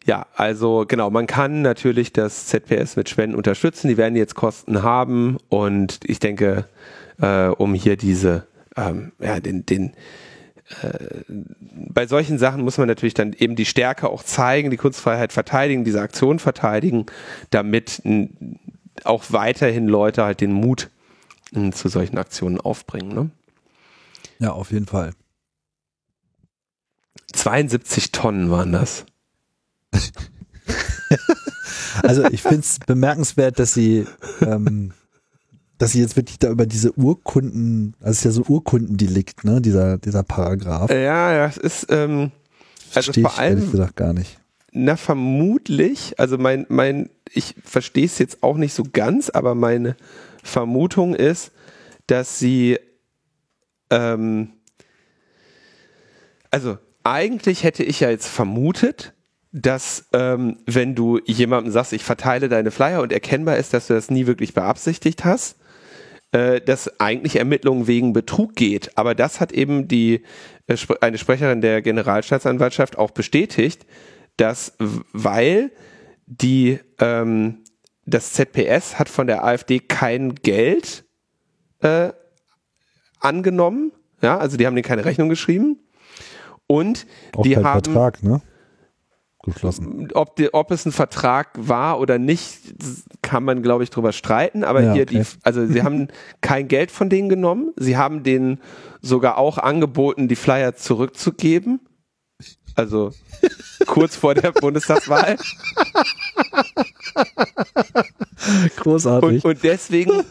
[0.06, 3.90] Ja, also genau, man kann natürlich das ZPS mit Spenden unterstützen.
[3.90, 6.70] Die werden jetzt Kosten haben und ich denke,
[7.22, 8.48] äh, um hier diese,
[8.78, 9.92] ähm, ja, den, den
[11.70, 15.86] bei solchen Sachen muss man natürlich dann eben die Stärke auch zeigen, die Kunstfreiheit verteidigen,
[15.86, 17.06] diese Aktion verteidigen,
[17.52, 18.02] damit
[19.04, 20.90] auch weiterhin Leute halt den Mut
[21.72, 23.14] zu solchen Aktionen aufbringen.
[23.14, 23.30] Ne?
[24.40, 25.12] Ja, auf jeden Fall.
[27.34, 29.06] 72 Tonnen waren das.
[32.04, 34.06] also ich finde es bemerkenswert, dass sie,
[34.42, 34.94] ähm,
[35.78, 39.62] dass sie jetzt wirklich da über diese Urkunden, also es ist ja so Urkundendelikt, ne,
[39.62, 40.90] dieser, dieser Paragraph.
[40.90, 42.32] Ja, ja, es ist, ähm,
[42.94, 44.40] also Verstehe vor allem, ich gesagt gar nicht.
[44.72, 49.96] Na, vermutlich, also mein, mein, ich verstehe es jetzt auch nicht so ganz, aber meine
[50.44, 51.52] Vermutung ist,
[52.08, 52.80] dass sie,
[53.90, 54.50] ähm,
[56.50, 59.14] also eigentlich hätte ich ja jetzt vermutet,
[59.52, 63.94] dass ähm, wenn du jemandem sagst, ich verteile deine Flyer und erkennbar ist, dass du
[63.94, 65.57] das nie wirklich beabsichtigt hast,
[66.32, 68.98] äh, dass eigentlich Ermittlungen wegen Betrug geht.
[68.98, 70.24] Aber das hat eben die
[70.68, 73.86] äh, eine Sprecherin der Generalstaatsanwaltschaft auch bestätigt,
[74.38, 75.72] dass weil
[76.26, 77.64] die ähm,
[78.06, 81.06] das ZPS hat von der AfD kein Geld
[81.82, 82.10] äh,
[83.20, 85.80] angenommen, ja, also die haben denen keine Rechnung geschrieben
[86.66, 87.06] und
[87.36, 88.42] Auch die haben Vertrag, ne?
[89.44, 90.10] Geschlossen.
[90.14, 92.60] ob, die, ob es ein Vertrag war oder nicht,
[93.28, 94.64] kann man, glaube ich, drüber streiten.
[94.64, 95.20] Aber Ja, hier, okay.
[95.22, 96.08] die, also sie haben
[96.42, 97.74] kein Geld von denen genommen.
[97.76, 98.62] Sie haben denen
[99.02, 101.82] sogar auch angeboten, die Flyer zurückzugeben.
[102.76, 103.12] Also
[103.86, 105.36] kurz vor der Bundestagswahl.
[108.78, 109.44] Großartig.
[109.44, 110.24] Und, und deswegen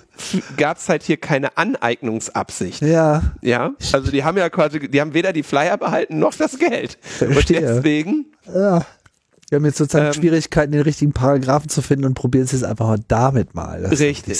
[0.56, 2.80] gab es halt hier keine Aneignungsabsicht.
[2.80, 6.58] ja, Ja, also die haben ja quasi, die haben weder die Flyer behalten noch das
[6.58, 6.98] Geld.
[7.20, 7.60] Und Verstehe.
[7.60, 8.86] deswegen ja.
[9.48, 12.64] Wir haben jetzt sozusagen Ähm, Schwierigkeiten, den richtigen Paragraphen zu finden und probieren es jetzt
[12.64, 13.82] einfach mal damit mal.
[13.82, 14.36] Das Richtig.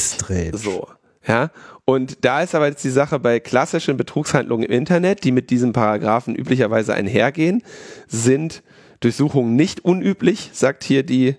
[0.52, 0.88] So.
[1.26, 1.50] Ja,
[1.84, 5.72] und da ist aber jetzt die Sache bei klassischen Betrugshandlungen im Internet, die mit diesem
[5.72, 7.62] Paragraphen üblicherweise einhergehen,
[8.06, 8.62] sind
[9.00, 11.36] Durchsuchungen nicht unüblich, sagt hier die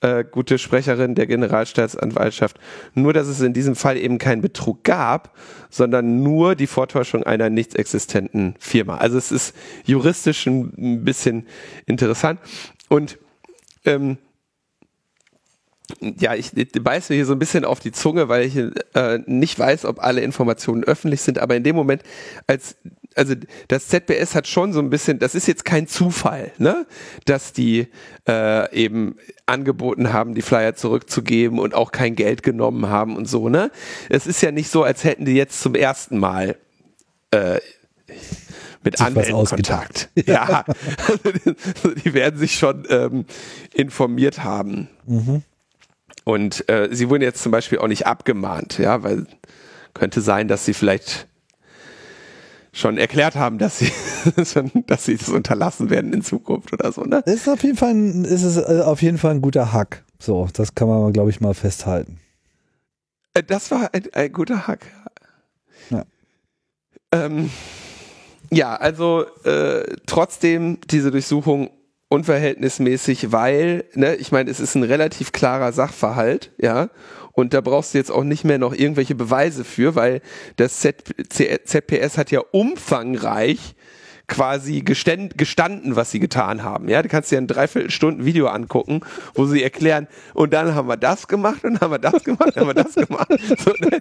[0.00, 2.58] äh, gute Sprecherin der Generalstaatsanwaltschaft.
[2.94, 5.36] Nur, dass es in diesem Fall eben keinen Betrug gab,
[5.70, 8.98] sondern nur die Vortäuschung einer nicht existenten Firma.
[8.98, 9.54] Also es ist
[9.84, 11.46] juristisch ein bisschen
[11.86, 12.40] interessant.
[12.88, 13.18] Und
[13.84, 14.18] ähm,
[16.00, 18.56] ja, ich, ich beiß mir hier so ein bisschen auf die Zunge, weil ich
[18.94, 22.02] äh, nicht weiß, ob alle Informationen öffentlich sind, aber in dem Moment,
[22.46, 22.76] als
[23.14, 23.34] also
[23.66, 26.86] das ZBS hat schon so ein bisschen, das ist jetzt kein Zufall, ne,
[27.24, 27.88] dass die
[28.28, 29.16] äh, eben
[29.46, 33.72] angeboten haben, die Flyer zurückzugeben und auch kein Geld genommen haben und so, ne?
[34.08, 36.56] Es ist ja nicht so, als hätten die jetzt zum ersten Mal
[37.32, 37.58] äh,
[38.84, 40.08] mit ausgedacht.
[40.14, 40.26] Kontakt.
[40.28, 40.64] Ja,
[41.06, 43.24] also die werden sich schon ähm,
[43.74, 44.88] informiert haben.
[46.24, 49.26] Und äh, sie wurden jetzt zum Beispiel auch nicht abgemahnt, ja, weil
[49.94, 51.26] könnte sein, dass sie vielleicht
[52.72, 53.90] schon erklärt haben, dass sie,
[54.86, 57.22] dass sie das unterlassen werden in Zukunft oder so, ne?
[57.26, 60.04] Ist auf jeden Fall ein, ist es äh, auf jeden Fall ein guter Hack.
[60.20, 62.20] So, das kann man, glaube ich, mal festhalten.
[63.34, 64.86] Äh, Das war ein, ein guter Hack.
[65.90, 66.04] Ja.
[67.12, 67.50] Ähm,
[68.50, 71.70] ja, also äh, trotzdem diese Durchsuchung
[72.08, 76.88] unverhältnismäßig, weil, ne, ich meine, es ist ein relativ klarer Sachverhalt, ja,
[77.32, 80.22] und da brauchst du jetzt auch nicht mehr noch irgendwelche Beweise für, weil
[80.56, 83.76] das Z C ZPS hat ja umfangreich
[84.28, 86.88] quasi geständ, gestanden, was sie getan haben.
[86.88, 89.00] Ja, du kannst dir ein Dreiviertelstunden Video angucken,
[89.34, 92.52] wo sie erklären, und dann haben wir das gemacht und dann haben wir das gemacht,
[92.54, 93.28] dann haben wir das gemacht.
[93.58, 93.98] So, ne?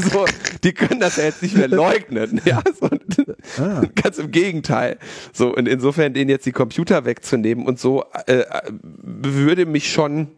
[0.00, 0.24] So,
[0.62, 2.40] die können das ja jetzt nicht mehr leugnen.
[2.44, 2.88] Ja, so,
[3.62, 3.82] Ah.
[3.94, 4.98] ganz im Gegenteil.
[5.32, 8.44] So, und insofern denen jetzt die Computer wegzunehmen und so, äh,
[8.82, 10.28] würde mich schon,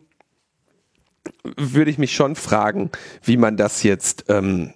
[1.57, 2.91] würde ich mich schon fragen,
[3.23, 4.73] wie man das jetzt ähm,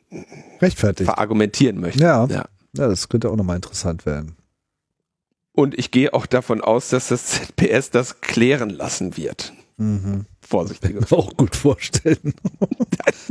[0.60, 1.08] Rechtfertigt.
[1.10, 2.00] verargumentieren möchte.
[2.02, 2.26] Ja.
[2.26, 2.44] ja.
[2.76, 4.36] Ja, das könnte auch nochmal interessant werden.
[5.52, 9.52] Und ich gehe auch davon aus, dass das ZPS das klären lassen wird.
[9.76, 10.26] Mhm.
[10.40, 10.94] Vorsichtig.
[10.94, 12.34] Kann man auch gut vorstellen.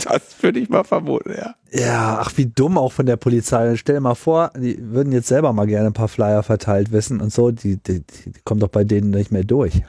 [0.04, 1.56] Das würde ich mal vermuten, ja.
[1.72, 3.76] Ja, ach, wie dumm auch von der Polizei.
[3.76, 7.20] Stell dir mal vor, die würden jetzt selber mal gerne ein paar Flyer verteilt wissen
[7.20, 7.52] und so.
[7.52, 9.82] Die, die, die kommen doch bei denen nicht mehr durch.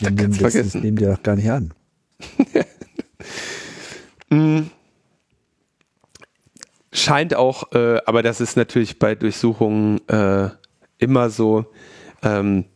[0.00, 0.80] Die nehmen, das, vergessen.
[0.80, 1.72] nehmen die doch gar nicht an.
[6.96, 10.50] Scheint auch, äh, aber das ist natürlich bei Durchsuchungen äh,
[10.98, 11.66] immer so,
[12.22, 12.66] ähm,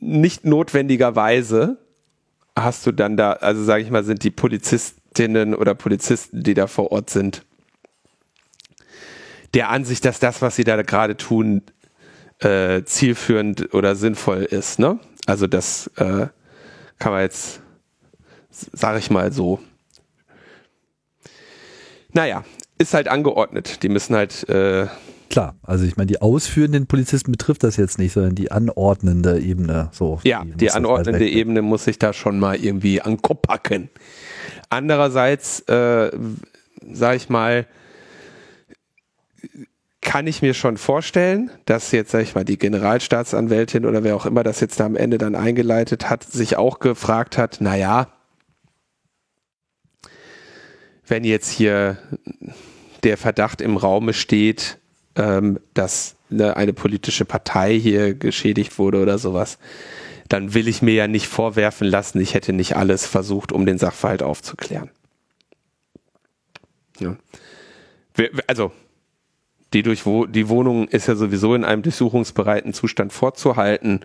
[0.00, 1.78] nicht notwendigerweise
[2.56, 6.66] hast du dann da, also sage ich mal, sind die Polizistinnen oder Polizisten, die da
[6.66, 7.44] vor Ort sind,
[9.52, 11.62] der Ansicht, dass das, was sie da gerade tun,
[12.38, 14.78] äh, zielführend oder sinnvoll ist.
[14.78, 14.98] Ne?
[15.26, 16.28] Also das äh,
[16.98, 17.60] kann man jetzt,
[18.50, 19.60] sage ich mal so.
[22.12, 22.44] Naja,
[22.78, 23.82] ist halt angeordnet.
[23.82, 24.86] Die müssen halt, äh,
[25.30, 29.90] Klar, also ich meine, die ausführenden Polizisten betrifft das jetzt nicht, sondern die anordnende Ebene.
[29.92, 31.32] So, ja, die, muss das anordnende weg.
[31.32, 33.90] Ebene muss sich da schon mal irgendwie an Kopf packen.
[34.70, 36.10] Andererseits, äh,
[36.90, 37.66] sage ich mal,
[40.00, 44.24] kann ich mir schon vorstellen, dass jetzt, sag ich mal, die Generalstaatsanwältin oder wer auch
[44.24, 48.08] immer das jetzt da am Ende dann eingeleitet hat, sich auch gefragt hat, na ja,
[51.06, 51.98] wenn jetzt hier
[53.04, 54.78] der Verdacht im Raume steht,
[55.16, 59.58] ähm, dass ne, eine politische Partei hier geschädigt wurde oder sowas,
[60.28, 63.78] dann will ich mir ja nicht vorwerfen lassen, ich hätte nicht alles versucht, um den
[63.78, 64.90] Sachverhalt aufzuklären.
[66.98, 67.16] Ja.
[68.46, 68.72] Also,
[69.72, 74.00] die, durch, die Wohnung ist ja sowieso in einem durchsuchungsbereiten Zustand vorzuhalten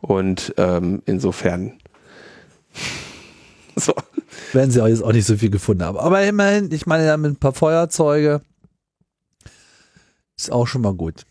[0.00, 1.78] und ähm, insofern
[3.84, 3.94] so.
[4.52, 5.98] Werden sie auch jetzt auch nicht so viel gefunden haben.
[5.98, 8.40] Aber immerhin, ich meine mit ein paar Feuerzeuge
[10.36, 11.24] ist auch schon mal gut.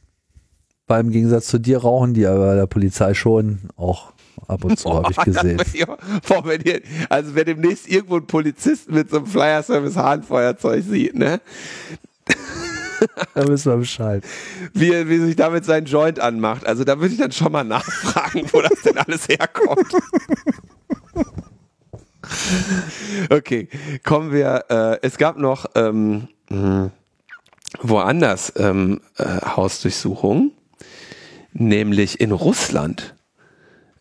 [0.87, 4.13] Weil im Gegensatz zu dir rauchen die aber bei der Polizei schon auch
[4.47, 5.59] ab und zu, habe ich gesehen.
[7.09, 11.41] Also wenn demnächst irgendwo ein Polizist mit so einem Flyer-Service-Hahnfeuerzeug sieht, ne?
[13.33, 14.23] da wissen wir Bescheid.
[14.73, 16.65] Wie, wie sich damit sein Joint anmacht.
[16.65, 19.91] Also da würde ich dann schon mal nachfragen, wo das denn alles herkommt.
[23.29, 23.69] okay,
[24.03, 24.65] kommen wir.
[24.69, 26.91] Äh, es gab noch ähm, hm,
[27.81, 30.51] woanders ähm, äh, Hausdurchsuchungen,
[31.53, 33.15] nämlich in Russland.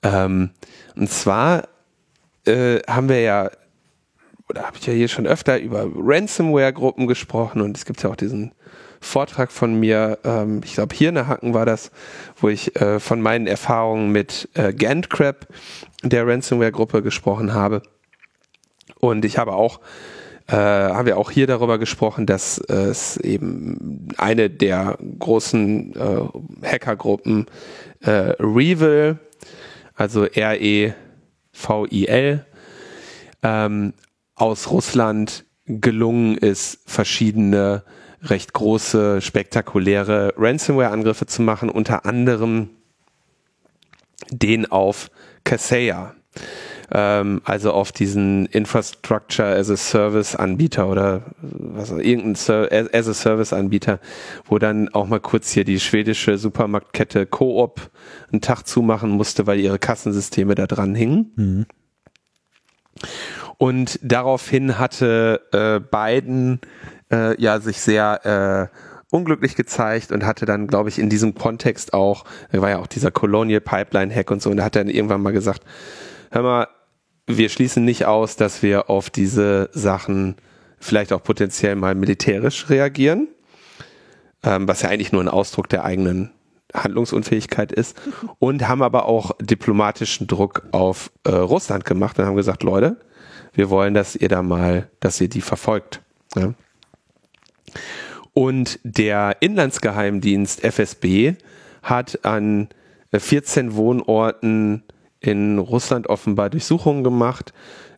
[0.03, 0.51] Ähm,
[0.95, 1.69] und zwar
[2.47, 3.51] äh, haben wir ja,
[4.49, 8.17] oder habe ich ja hier schon öfter über Ransomware-Gruppen gesprochen und es gibt ja auch
[8.17, 8.53] diesen
[9.01, 11.91] Vortrag von mir, ähm, ich glaube hier in der Hacken war das,
[12.37, 15.47] wo ich äh, von meinen Erfahrungen mit äh, Gantcrab,
[16.03, 17.83] der Ransomware-Gruppe, gesprochen habe.
[19.01, 19.81] Und ich habe auch
[20.49, 26.69] äh, haben wir auch hier darüber gesprochen, dass äh, es eben eine der großen äh,
[26.69, 27.47] Hackergruppen
[28.01, 29.19] äh, Revil
[29.97, 30.95] also R-E-V-I-L,
[33.43, 33.93] ähm,
[34.35, 37.83] aus Russland gelungen ist, verschiedene
[38.23, 42.71] recht große, spektakuläre Ransomware-Angriffe zu machen, unter anderem
[44.31, 45.11] den auf
[45.45, 46.15] Kaseya,
[46.93, 52.35] ähm, also auf diesen Infrastructure as a Service Anbieter oder was irgendein
[52.93, 53.99] as a Service Anbieter,
[54.45, 57.91] wo dann auch mal kurz hier die schwedische Supermarktkette Coop
[58.31, 61.33] einen Tag zumachen musste, weil ihre Kassensysteme da dran hingen.
[61.37, 61.67] Mhm.
[63.59, 66.61] Und daraufhin hatte äh, Biden
[67.11, 71.95] äh, ja sich sehr äh, unglücklich gezeigt und hatte dann, glaube ich, in diesem Kontext
[71.95, 74.93] auch, war ja auch dieser Colonial Pipeline Hack und so, und da hat er dann
[74.93, 75.63] irgendwann mal gesagt,
[76.31, 76.69] hör mal,
[77.27, 80.37] wir schließen nicht aus, dass wir auf diese Sachen
[80.79, 83.29] vielleicht auch potenziell mal militärisch reagieren,
[84.43, 86.31] ähm, was ja eigentlich nur ein Ausdruck der eigenen
[86.73, 88.01] Handlungsunfähigkeit ist
[88.39, 92.97] und haben aber auch diplomatischen Druck auf äh, Russland gemacht und haben gesagt, Leute,
[93.55, 96.03] wir wollen, dass ihr da mal, dass ihr die verfolgt.
[96.35, 96.55] Ja?
[98.35, 101.37] Und der Inlandsgeheimdienst FSB
[101.83, 102.69] hat an
[103.15, 104.83] 14 Wohnorten
[105.21, 107.53] in Russland offenbar Durchsuchungen gemacht,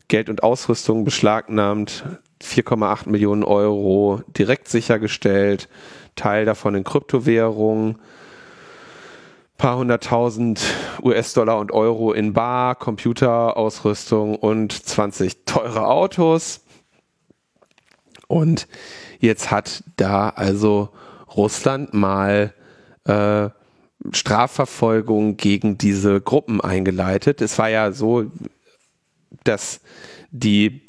[0.09, 2.05] Geld und Ausrüstung beschlagnahmt,
[2.43, 5.69] 4,8 Millionen Euro direkt sichergestellt,
[6.17, 7.99] Teil davon in Kryptowährung,
[9.59, 10.63] paar hunderttausend
[11.03, 16.61] US-Dollar und Euro in Bar, Computerausrüstung und 20 teure Autos.
[18.29, 18.69] Und
[19.19, 20.91] jetzt hat da also
[21.37, 22.55] Russland mal
[23.05, 23.49] äh,
[24.13, 27.41] Strafverfolgung gegen diese Gruppen eingeleitet.
[27.41, 28.31] Es war ja so,
[29.45, 29.81] dass
[30.31, 30.83] die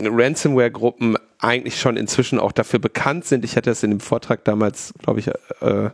[0.00, 3.44] Ransomware-Gruppen eigentlich schon inzwischen auch dafür bekannt sind.
[3.44, 5.90] Ich hatte das in dem Vortrag damals, glaube ich, äh,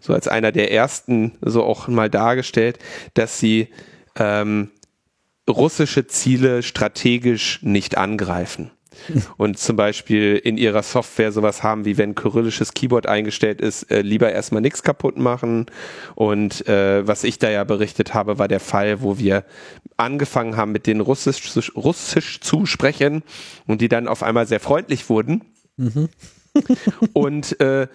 [0.00, 2.78] so als einer der ersten so auch mal dargestellt,
[3.14, 3.68] dass sie
[4.16, 4.70] ähm,
[5.48, 8.70] russische Ziele strategisch nicht angreifen
[9.36, 14.00] und zum Beispiel in ihrer Software sowas haben, wie wenn kyrillisches Keyboard eingestellt ist, äh,
[14.00, 15.66] lieber erstmal nichts kaputt machen.
[16.14, 19.44] Und äh, was ich da ja berichtet habe, war der Fall, wo wir
[19.96, 23.22] angefangen haben, mit denen Russisch, Russisch zu sprechen
[23.66, 25.44] und die dann auf einmal sehr freundlich wurden.
[25.76, 26.08] Mhm.
[27.12, 27.86] und äh,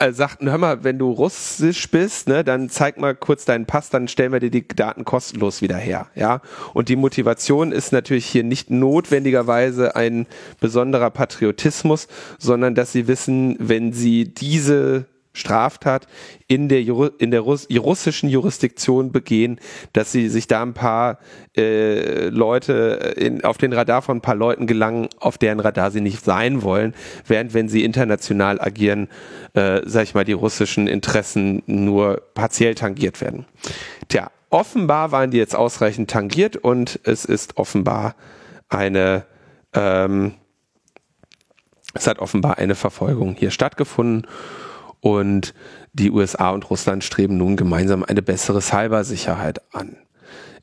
[0.00, 3.90] äh, sagten, hör mal, wenn du russisch bist, ne, dann zeig mal kurz deinen Pass,
[3.90, 6.40] dann stellen wir dir die Daten kostenlos wieder her, ja.
[6.74, 10.26] Und die Motivation ist natürlich hier nicht notwendigerweise ein
[10.58, 16.06] besonderer Patriotismus, sondern dass sie wissen, wenn sie diese Straftat
[16.48, 16.80] in der,
[17.18, 19.60] in der Russ russischen Jurisdiktion begehen,
[19.92, 21.18] dass sie sich da ein paar
[21.56, 26.00] äh, Leute in, auf den Radar von ein paar Leuten gelangen, auf deren Radar sie
[26.00, 26.94] nicht sein wollen,
[27.26, 29.08] während wenn sie international agieren,
[29.54, 33.46] äh, sag ich mal, die russischen Interessen nur partiell tangiert werden.
[34.08, 38.16] Tja, offenbar waren die jetzt ausreichend tangiert und es ist offenbar
[38.68, 39.24] eine
[39.74, 40.34] ähm,
[41.94, 44.26] es hat offenbar eine Verfolgung hier stattgefunden
[45.00, 45.54] und
[45.92, 49.96] die USA und Russland streben nun gemeinsam eine bessere Cybersicherheit an.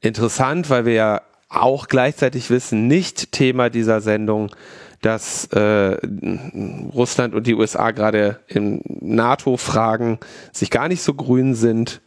[0.01, 4.51] Interessant, weil wir ja auch gleichzeitig wissen, nicht Thema dieser Sendung,
[5.01, 5.97] dass äh,
[6.93, 10.19] Russland und die USA gerade in NATO-Fragen
[10.51, 12.01] sich gar nicht so grün sind.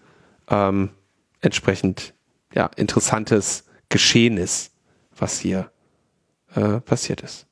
[0.48, 0.90] Ähm,
[1.40, 2.14] entsprechend
[2.52, 4.72] ja interessantes Geschehen ist,
[5.16, 5.70] was hier
[6.54, 7.46] äh, passiert ist.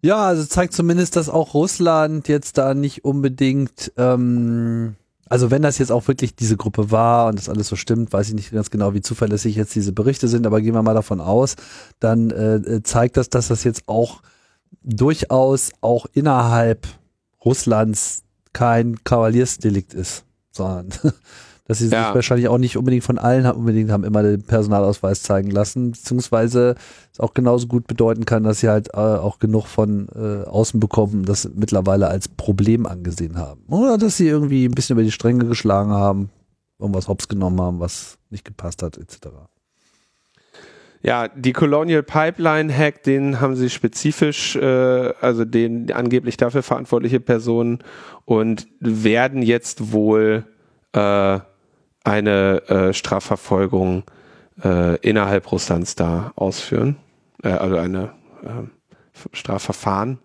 [0.00, 4.94] Ja, also zeigt zumindest, dass auch Russland jetzt da nicht unbedingt, ähm,
[5.28, 8.28] also wenn das jetzt auch wirklich diese Gruppe war und das alles so stimmt, weiß
[8.28, 11.20] ich nicht ganz genau, wie zuverlässig jetzt diese Berichte sind, aber gehen wir mal davon
[11.20, 11.56] aus,
[11.98, 14.22] dann äh, zeigt das, dass das jetzt auch
[14.82, 16.86] durchaus auch innerhalb
[17.44, 18.22] Russlands
[18.52, 20.90] kein Kavaliersdelikt ist, sondern
[21.68, 22.14] dass sie sich Ja.
[22.14, 26.74] wahrscheinlich auch nicht unbedingt von allen haben, unbedingt haben immer den Personalausweis zeigen lassen, beziehungsweise
[27.12, 30.80] es auch genauso gut bedeuten kann, dass sie halt äh, auch genug von äh, außen
[30.80, 33.62] bekommen, das mittlerweile als Problem angesehen haben.
[33.68, 36.30] Oder dass sie irgendwie ein bisschen über die Stränge geschlagen haben,
[36.78, 39.28] irgendwas hops genommen haben, was nicht gepasst hat, etc.
[41.02, 47.20] Ja, die Colonial Pipeline Hack, den haben sie spezifisch, äh, also den angeblich dafür verantwortliche
[47.20, 47.78] Personen
[48.24, 50.44] und werden jetzt wohl
[50.92, 51.38] äh,
[52.08, 54.04] eine äh, Strafverfolgung
[54.64, 56.96] äh, innerhalb Russlands da ausführen,
[57.42, 58.12] äh, also eine
[58.42, 60.18] äh, Strafverfahren.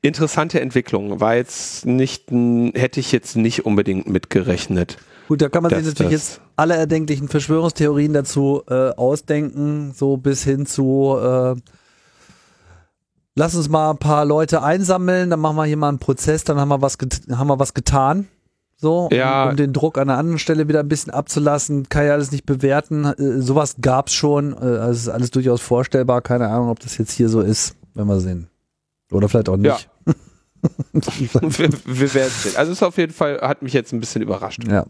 [0.00, 4.98] Interessante Entwicklung, war jetzt nicht, hätte ich jetzt nicht unbedingt mitgerechnet.
[5.28, 10.42] Gut, da kann man sich natürlich jetzt alle erdenklichen Verschwörungstheorien dazu äh, ausdenken, so bis
[10.42, 11.54] hin zu äh,
[13.34, 16.58] lass uns mal ein paar Leute einsammeln, dann machen wir hier mal einen Prozess, dann
[16.58, 16.98] haben wir was,
[17.30, 18.28] haben wir was getan.
[18.82, 19.44] So, Ja.
[19.44, 22.32] um, um den Druck an der anderen Stelle wieder ein bisschen abzulassen, kann ja alles
[22.32, 23.04] nicht bewerten.
[23.04, 26.20] Äh, sowas gab's schon, äh, also es ist alles durchaus vorstellbar.
[26.20, 28.48] Keine Ahnung, ob das jetzt hier so ist, wenn wir sehen.
[29.12, 29.88] Oder vielleicht auch nicht.
[30.92, 32.56] wir, wir werden sehen.
[32.56, 34.64] Also es ist auf jeden Fall, hat mich jetzt ein bisschen überrascht.
[34.68, 34.84] ja.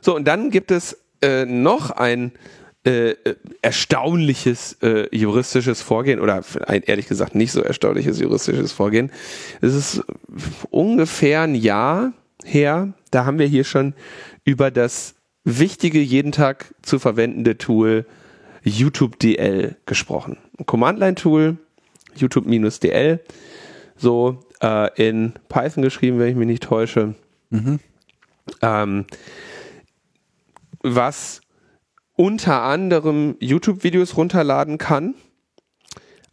[0.00, 2.32] So, und dann gibt es äh, noch ein
[2.84, 9.12] äh, äh, erstaunliches äh, juristisches Vorgehen oder ein ehrlich gesagt nicht so erstaunliches juristisches Vorgehen.
[9.60, 10.02] Es ist
[10.70, 12.12] ungefähr ein Jahr
[12.44, 13.94] her, da haben wir hier schon
[14.44, 15.14] über das
[15.44, 18.04] wichtige, jeden Tag zu verwendende Tool
[18.64, 20.38] YouTube DL gesprochen.
[20.58, 21.58] Ein Command-Line-Tool,
[22.16, 23.20] YouTube-DL,
[23.96, 27.14] so äh, in Python geschrieben, wenn ich mich nicht täusche.
[28.60, 29.04] Ähm,
[30.82, 31.41] was
[32.22, 35.16] unter anderem YouTube-Videos runterladen kann,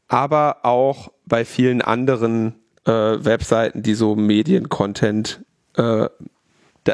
[0.07, 2.53] aber auch bei vielen anderen
[2.85, 5.43] äh, Webseiten, die so Medien-Content
[5.77, 6.07] äh,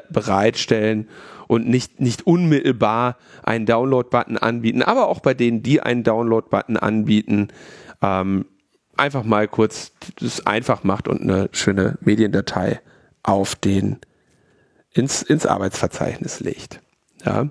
[0.09, 1.09] bereitstellen
[1.47, 7.49] und nicht, nicht unmittelbar einen Download-Button anbieten, aber auch bei denen, die einen Download-Button anbieten,
[8.01, 8.45] ähm,
[8.95, 9.91] einfach mal kurz
[10.21, 12.79] das einfach macht und eine schöne Mediendatei
[13.23, 13.97] auf den
[14.93, 16.79] ins, ins Arbeitsverzeichnis legt.
[17.25, 17.49] Ja.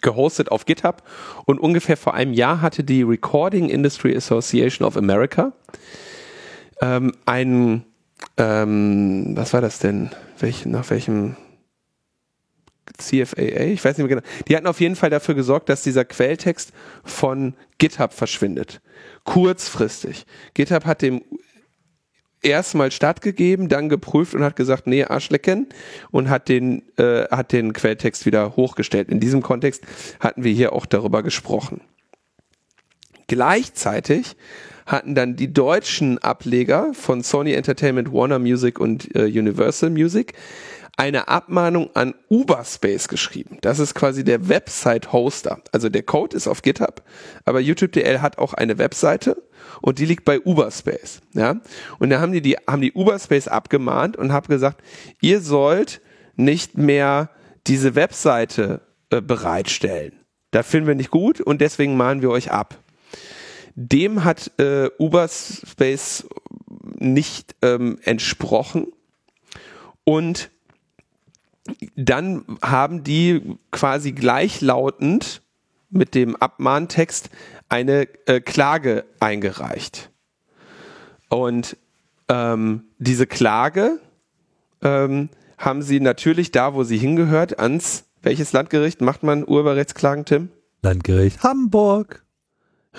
[0.00, 1.02] Gehostet auf GitHub
[1.46, 5.52] und ungefähr vor einem Jahr hatte die Recording Industry Association of America
[6.80, 7.84] ähm, einen,
[8.36, 10.10] ähm, was war das denn?
[10.38, 11.36] Welch, nach welchem
[12.98, 13.66] CFAA?
[13.72, 14.28] Ich weiß nicht mehr genau.
[14.48, 16.72] Die hatten auf jeden Fall dafür gesorgt, dass dieser Quelltext
[17.04, 18.80] von GitHub verschwindet.
[19.24, 20.26] Kurzfristig.
[20.54, 21.22] GitHub hat dem
[22.42, 25.68] erstmal stattgegeben, dann geprüft und hat gesagt, nee, Arschlecken
[26.10, 29.08] und hat den, äh, hat den Quelltext wieder hochgestellt.
[29.08, 29.84] In diesem Kontext
[30.20, 31.80] hatten wir hier auch darüber gesprochen.
[33.28, 34.36] Gleichzeitig
[34.86, 40.34] hatten dann die deutschen Ableger von Sony Entertainment, Warner Music und äh, Universal Music
[40.96, 43.58] eine Abmahnung an Uberspace geschrieben.
[43.62, 45.62] Das ist quasi der Website-Hoster.
[45.72, 47.02] Also der Code ist auf GitHub,
[47.44, 49.42] aber YouTube.dl hat auch eine Webseite
[49.80, 51.20] und die liegt bei Uberspace.
[51.32, 51.60] Ja?
[51.98, 54.82] Und da haben die, die, haben die Uberspace abgemahnt und haben gesagt,
[55.20, 56.00] ihr sollt
[56.36, 57.30] nicht mehr
[57.66, 60.12] diese Webseite äh, bereitstellen.
[60.50, 62.78] Da finden wir nicht gut und deswegen mahnen wir euch ab.
[63.74, 66.26] Dem hat äh, Uberspace
[66.98, 68.88] nicht ähm, entsprochen
[70.04, 70.50] und
[71.96, 75.42] dann haben die quasi gleichlautend
[75.90, 77.30] mit dem Abmahntext
[77.68, 80.10] eine äh, Klage eingereicht.
[81.28, 81.76] Und
[82.28, 84.00] ähm, diese Klage
[84.82, 85.28] ähm,
[85.58, 90.48] haben sie natürlich da, wo sie hingehört, ans welches Landgericht macht man Urheberrechtsklagen, Tim?
[90.82, 92.24] Landgericht Hamburg.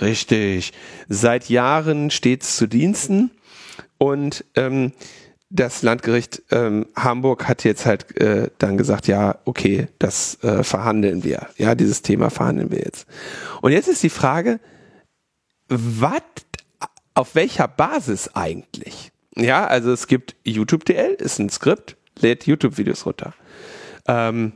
[0.02, 0.74] Richtig.
[1.08, 3.32] Seit Jahren stets zu Diensten
[3.98, 4.92] und ähm,
[5.54, 11.24] das Landgericht ähm, Hamburg hat jetzt halt äh, dann gesagt, ja, okay, das äh, verhandeln
[11.24, 11.48] wir.
[11.58, 13.06] Ja, dieses Thema verhandeln wir jetzt.
[13.62, 14.60] Und jetzt ist die Frage,
[15.68, 16.24] was,
[17.14, 19.12] auf welcher Basis eigentlich?
[19.36, 23.36] Ja, also es gibt YouTube.dl, ist ein Skript, lädt YouTube-Videos runter.
[24.08, 24.54] Ähm,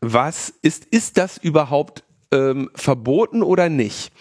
[0.00, 4.12] was ist, ist das überhaupt ähm, verboten oder nicht?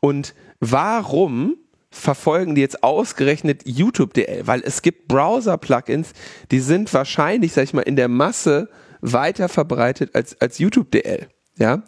[0.00, 1.56] Und warum
[1.96, 4.46] verfolgen die jetzt ausgerechnet YouTube.dl?
[4.46, 6.12] Weil es gibt Browser-Plugins,
[6.50, 8.68] die sind wahrscheinlich, sag ich mal, in der Masse
[9.00, 11.28] weiter verbreitet als, als YouTube.dl.
[11.58, 11.82] Ja,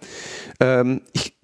[0.60, 1.36] ähm, ich,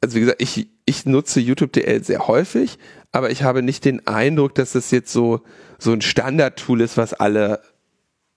[0.00, 2.78] also wie gesagt, ich, ich nutze YouTube.dl sehr häufig,
[3.10, 5.40] aber ich habe nicht den Eindruck, dass es jetzt so,
[5.78, 7.60] so ein Standardtool ist, was alle,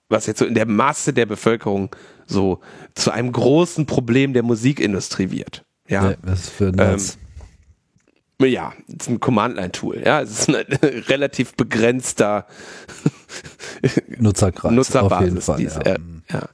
[0.10, 1.96] was jetzt so in der Masse der Bevölkerung
[2.26, 2.62] so
[2.96, 5.66] zu einem großen Problem der Musikindustrie wird.
[5.88, 7.18] Ja, Nee, was für ein Netz?
[8.46, 10.04] Ja, es ist ein Command-Line-Tool.
[10.06, 12.46] Ja, es ist ein relativ begrenzter
[14.20, 14.72] Nutzerkreis.
[14.72, 15.18] Nutzerbasis.
[15.18, 15.58] auf jeden Fall.
[15.58, 15.96] diese, ja.
[15.96, 16.00] äh,
[16.32, 16.50] ja.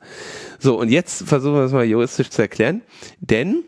[0.60, 2.82] So, und jetzt versuchen wir das mal juristisch zu erklären,
[3.20, 3.64] denn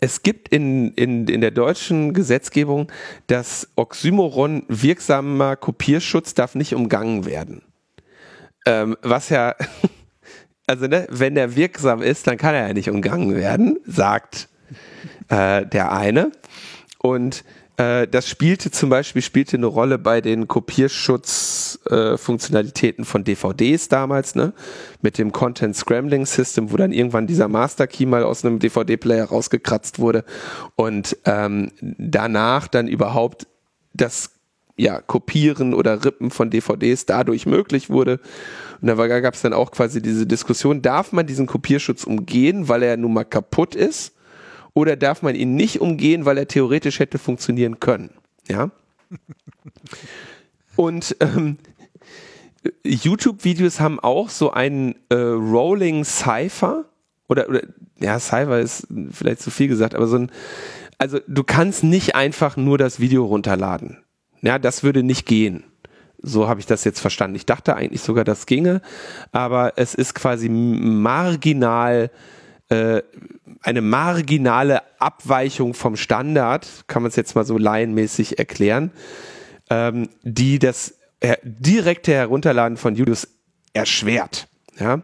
[0.00, 2.90] es gibt in, in, in der deutschen Gesetzgebung
[3.26, 7.62] das Oxymoron wirksamer Kopierschutz darf nicht umgangen werden.
[8.66, 9.54] Ähm, was ja,
[10.66, 14.48] also ne, wenn der wirksam ist, dann kann er ja nicht umgangen werden, sagt
[15.28, 16.32] äh, der eine.
[16.98, 17.44] Und
[17.76, 24.36] äh, das spielte zum Beispiel spielte eine Rolle bei den Kopierschutzfunktionalitäten äh, von DVDs damals,
[24.36, 24.52] ne?
[25.02, 29.24] Mit dem Content Scrambling System, wo dann irgendwann dieser Master Key mal aus einem DVD-Player
[29.24, 30.24] rausgekratzt wurde
[30.76, 33.48] und ähm, danach dann überhaupt
[33.92, 34.30] das
[34.76, 38.20] ja, Kopieren oder Rippen von DVDs dadurch möglich wurde.
[38.80, 42.82] Und da gab es dann auch quasi diese Diskussion, darf man diesen Kopierschutz umgehen, weil
[42.82, 44.13] er nun mal kaputt ist?
[44.74, 48.10] Oder darf man ihn nicht umgehen, weil er theoretisch hätte funktionieren können?
[48.48, 48.70] Ja.
[50.76, 51.58] Und ähm,
[52.84, 56.86] YouTube-Videos haben auch so einen äh, Rolling Cypher
[57.28, 57.62] oder, oder
[58.00, 60.30] ja, Cypher ist vielleicht zu viel gesagt, aber so ein,
[60.98, 63.98] also du kannst nicht einfach nur das Video runterladen.
[64.42, 65.64] Ja, das würde nicht gehen.
[66.20, 67.36] So habe ich das jetzt verstanden.
[67.36, 68.80] Ich dachte eigentlich sogar, das ginge,
[69.32, 72.10] aber es ist quasi marginal
[72.70, 73.02] äh,
[73.64, 78.92] eine marginale Abweichung vom Standard, kann man es jetzt mal so laienmäßig erklären,
[79.70, 83.26] ähm, die das her direkte Herunterladen von Videos
[83.72, 84.48] erschwert.
[84.78, 85.02] Ja?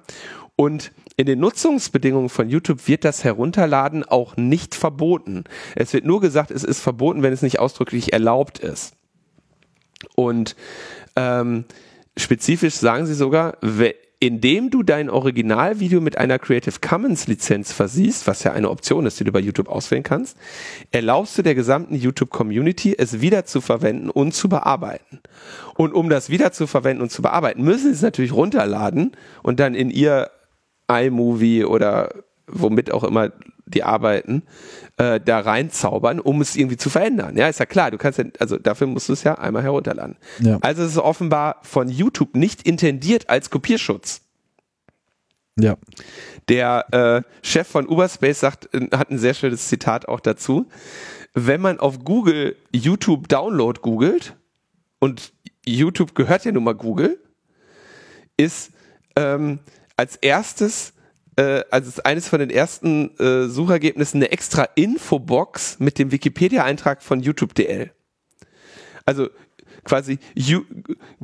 [0.56, 5.44] Und in den Nutzungsbedingungen von YouTube wird das Herunterladen auch nicht verboten.
[5.74, 8.94] Es wird nur gesagt, es ist verboten, wenn es nicht ausdrücklich erlaubt ist.
[10.14, 10.56] Und
[11.16, 11.64] ähm,
[12.16, 13.56] spezifisch sagen sie sogar,
[14.22, 19.18] indem du dein Originalvideo mit einer Creative Commons Lizenz versiehst, was ja eine Option ist,
[19.18, 20.36] die du bei YouTube auswählen kannst,
[20.90, 25.20] erlaubst du der gesamten YouTube Community, es wieder zu verwenden und zu bearbeiten.
[25.74, 29.58] Und um das wieder zu verwenden und zu bearbeiten, müssen sie es natürlich runterladen und
[29.58, 30.30] dann in ihr
[30.86, 32.12] iMovie oder
[32.46, 33.32] womit auch immer
[33.70, 34.42] die arbeiten,
[34.96, 37.36] äh, da reinzaubern, um es irgendwie zu verändern.
[37.36, 40.16] Ja, ist ja klar, du kannst ja, also dafür musst du es ja einmal herunterladen.
[40.40, 40.58] Ja.
[40.60, 44.22] Also es ist offenbar von YouTube nicht intendiert als Kopierschutz.
[45.58, 45.76] Ja.
[46.48, 50.66] Der äh, Chef von Uberspace sagt, äh, hat ein sehr schönes Zitat auch dazu.
[51.34, 54.34] Wenn man auf Google YouTube Download googelt,
[55.00, 55.32] und
[55.66, 57.18] YouTube gehört ja nun mal Google,
[58.36, 58.70] ist
[59.16, 59.58] ähm,
[59.96, 60.92] als erstes
[61.36, 67.20] äh, also eines von den ersten äh, Suchergebnissen eine extra Infobox mit dem Wikipedia-Eintrag von
[67.20, 67.90] YouTube.dl.
[69.06, 69.28] Also
[69.84, 70.18] quasi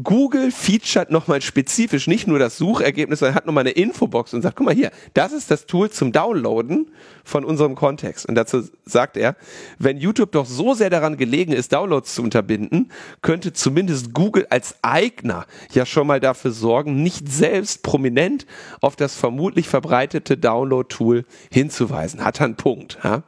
[0.02, 4.56] Google featured nochmal spezifisch nicht nur das Suchergebnis, sondern hat nochmal eine Infobox und sagt,
[4.56, 6.90] guck mal hier, das ist das Tool zum Downloaden
[7.24, 8.26] von unserem Kontext.
[8.26, 9.36] Und dazu sagt er,
[9.78, 12.90] wenn YouTube doch so sehr daran gelegen ist, Downloads zu unterbinden,
[13.22, 18.46] könnte zumindest Google als Eigner ja schon mal dafür sorgen, nicht selbst prominent
[18.80, 22.24] auf das vermutlich verbreitete Download-Tool hinzuweisen.
[22.24, 22.98] Hat er einen Punkt.
[23.02, 23.22] Ja?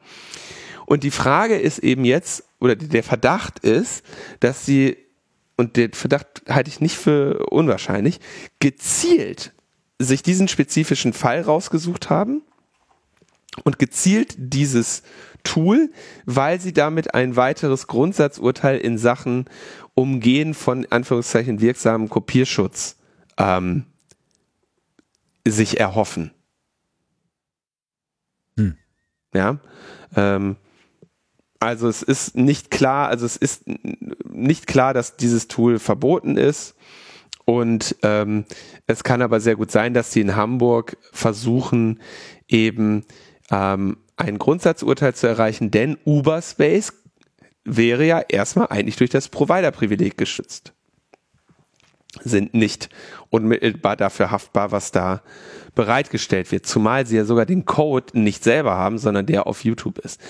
[0.86, 4.02] Und die Frage ist eben jetzt, oder der Verdacht ist,
[4.40, 4.96] dass sie
[5.58, 8.20] und den Verdacht halte ich nicht für unwahrscheinlich,
[8.60, 9.52] gezielt
[9.98, 12.42] sich diesen spezifischen Fall rausgesucht haben
[13.64, 15.02] und gezielt dieses
[15.42, 15.90] Tool,
[16.24, 19.46] weil sie damit ein weiteres Grundsatzurteil in Sachen
[19.94, 22.96] Umgehen von Anführungszeichen wirksamen Kopierschutz
[23.36, 23.84] ähm,
[25.44, 26.30] sich erhoffen.
[28.56, 28.76] Hm.
[29.34, 29.58] Ja.
[30.14, 30.56] Ähm,
[31.60, 33.64] also es ist nicht klar, also es ist
[34.24, 36.74] nicht klar, dass dieses Tool verboten ist.
[37.44, 38.44] Und ähm,
[38.86, 42.00] es kann aber sehr gut sein, dass sie in Hamburg versuchen,
[42.46, 43.06] eben
[43.50, 46.92] ähm, ein Grundsatzurteil zu erreichen, denn Uberspace
[47.64, 50.74] wäre ja erstmal eigentlich durch das Provider-Privileg geschützt.
[52.22, 52.88] Sind nicht
[53.30, 55.22] unmittelbar dafür haftbar, was da
[55.74, 56.66] bereitgestellt wird.
[56.66, 60.20] Zumal sie ja sogar den Code nicht selber haben, sondern der auf YouTube ist.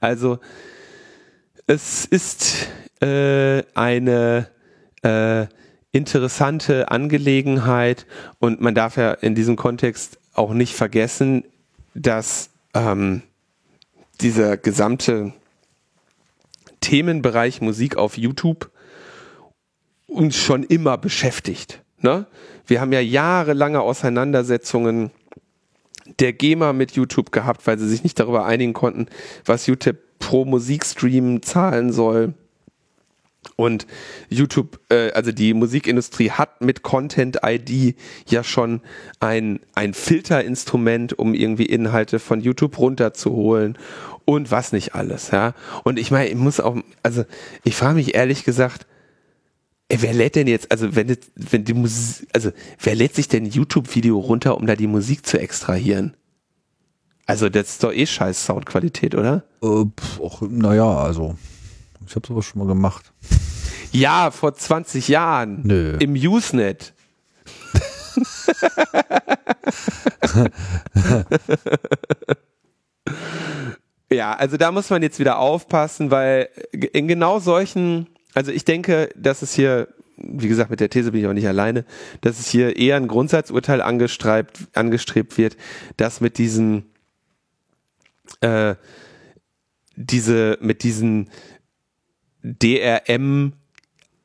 [0.00, 0.38] Also
[1.66, 2.68] es ist
[3.00, 4.48] äh, eine
[5.02, 5.46] äh,
[5.92, 8.06] interessante Angelegenheit
[8.38, 11.44] und man darf ja in diesem Kontext auch nicht vergessen,
[11.94, 13.22] dass ähm,
[14.20, 15.32] dieser gesamte
[16.80, 18.70] Themenbereich Musik auf YouTube
[20.06, 21.82] uns schon immer beschäftigt.
[22.00, 22.26] Ne?
[22.66, 25.10] Wir haben ja jahrelange Auseinandersetzungen
[26.18, 29.06] der GEMA mit YouTube gehabt, weil sie sich nicht darüber einigen konnten,
[29.44, 32.32] was YouTube pro Musikstream zahlen soll.
[33.56, 33.86] Und
[34.30, 37.94] YouTube, äh, also die Musikindustrie hat mit Content ID
[38.26, 38.80] ja schon
[39.20, 43.76] ein, ein Filterinstrument, um irgendwie Inhalte von YouTube runterzuholen
[44.24, 45.52] und was nicht alles, ja.
[45.84, 47.26] Und ich meine, ich muss auch, also
[47.62, 48.86] ich frage mich ehrlich gesagt,
[49.90, 53.44] ey, wer lädt denn jetzt, also wenn, wenn die Musik, also wer lädt sich denn
[53.44, 56.16] YouTube-Video runter, um da die Musik zu extrahieren?
[57.26, 59.44] Also das ist doch eh scheiß Soundqualität, oder?
[59.62, 61.36] Äh, pf, auch, naja, also
[62.06, 63.12] ich habe sowas schon mal gemacht.
[63.92, 65.62] Ja, vor 20 Jahren.
[65.62, 65.96] Nö.
[66.00, 66.92] Im Usenet.
[74.10, 79.10] ja, also da muss man jetzt wieder aufpassen, weil in genau solchen, also ich denke,
[79.16, 81.84] dass es hier, wie gesagt, mit der These bin ich auch nicht alleine,
[82.20, 85.56] dass es hier eher ein Grundsatzurteil angestrebt, angestrebt wird,
[85.96, 86.90] dass mit diesen,
[88.40, 88.74] äh,
[89.96, 91.30] diese, mit diesen
[92.42, 93.54] DRM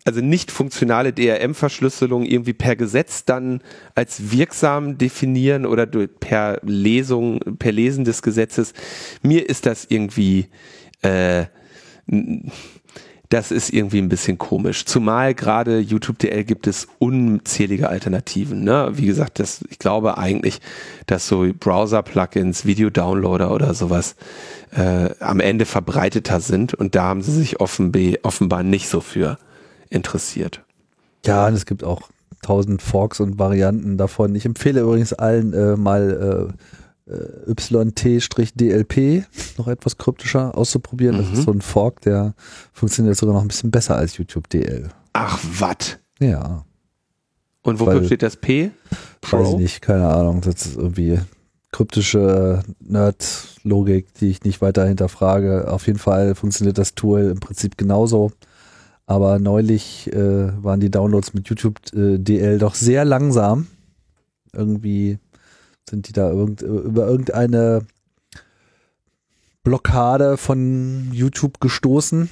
[0.05, 3.61] also nicht funktionale DRM-Verschlüsselung irgendwie per Gesetz dann
[3.93, 8.73] als wirksam definieren oder per Lesung, per Lesen des Gesetzes.
[9.21, 10.47] Mir ist das irgendwie,
[11.03, 11.45] äh,
[13.29, 14.85] das ist irgendwie ein bisschen komisch.
[14.85, 18.63] Zumal gerade YouTube DL gibt es unzählige Alternativen.
[18.63, 18.89] Ne?
[18.93, 20.59] Wie gesagt, das, ich glaube eigentlich,
[21.05, 24.15] dass so Browser-Plugins, Video-Downloader oder sowas
[24.71, 29.37] äh, am Ende verbreiteter sind und da haben sie sich offenbar nicht so für
[29.91, 30.61] interessiert.
[31.25, 32.09] Ja, und es gibt auch
[32.41, 34.33] tausend Forks und Varianten davon.
[34.33, 36.53] Ich empfehle übrigens allen äh, mal äh,
[37.09, 39.25] äh YT-DLP,
[39.57, 41.17] noch etwas kryptischer auszuprobieren.
[41.17, 41.19] Mhm.
[41.19, 41.43] Das ist mhm.
[41.43, 42.33] so ein Fork, der
[42.73, 44.89] funktioniert sogar noch ein bisschen besser als YouTube DL.
[45.13, 45.97] Ach, was?
[46.19, 46.65] Ja.
[47.61, 48.71] Und wofür Weil, steht das P?
[49.21, 49.39] Pro?
[49.39, 50.41] Weiß ich nicht, keine Ahnung.
[50.41, 51.19] Das ist irgendwie
[51.71, 55.71] kryptische Nerd-Logik, die ich nicht weiter hinterfrage.
[55.71, 58.31] Auf jeden Fall funktioniert das Tool im Prinzip genauso.
[59.05, 63.67] Aber neulich äh, waren die Downloads mit YouTube äh, DL doch sehr langsam.
[64.53, 65.19] Irgendwie
[65.89, 67.85] sind die da irgend, über irgendeine
[69.63, 72.29] Blockade von YouTube gestoßen.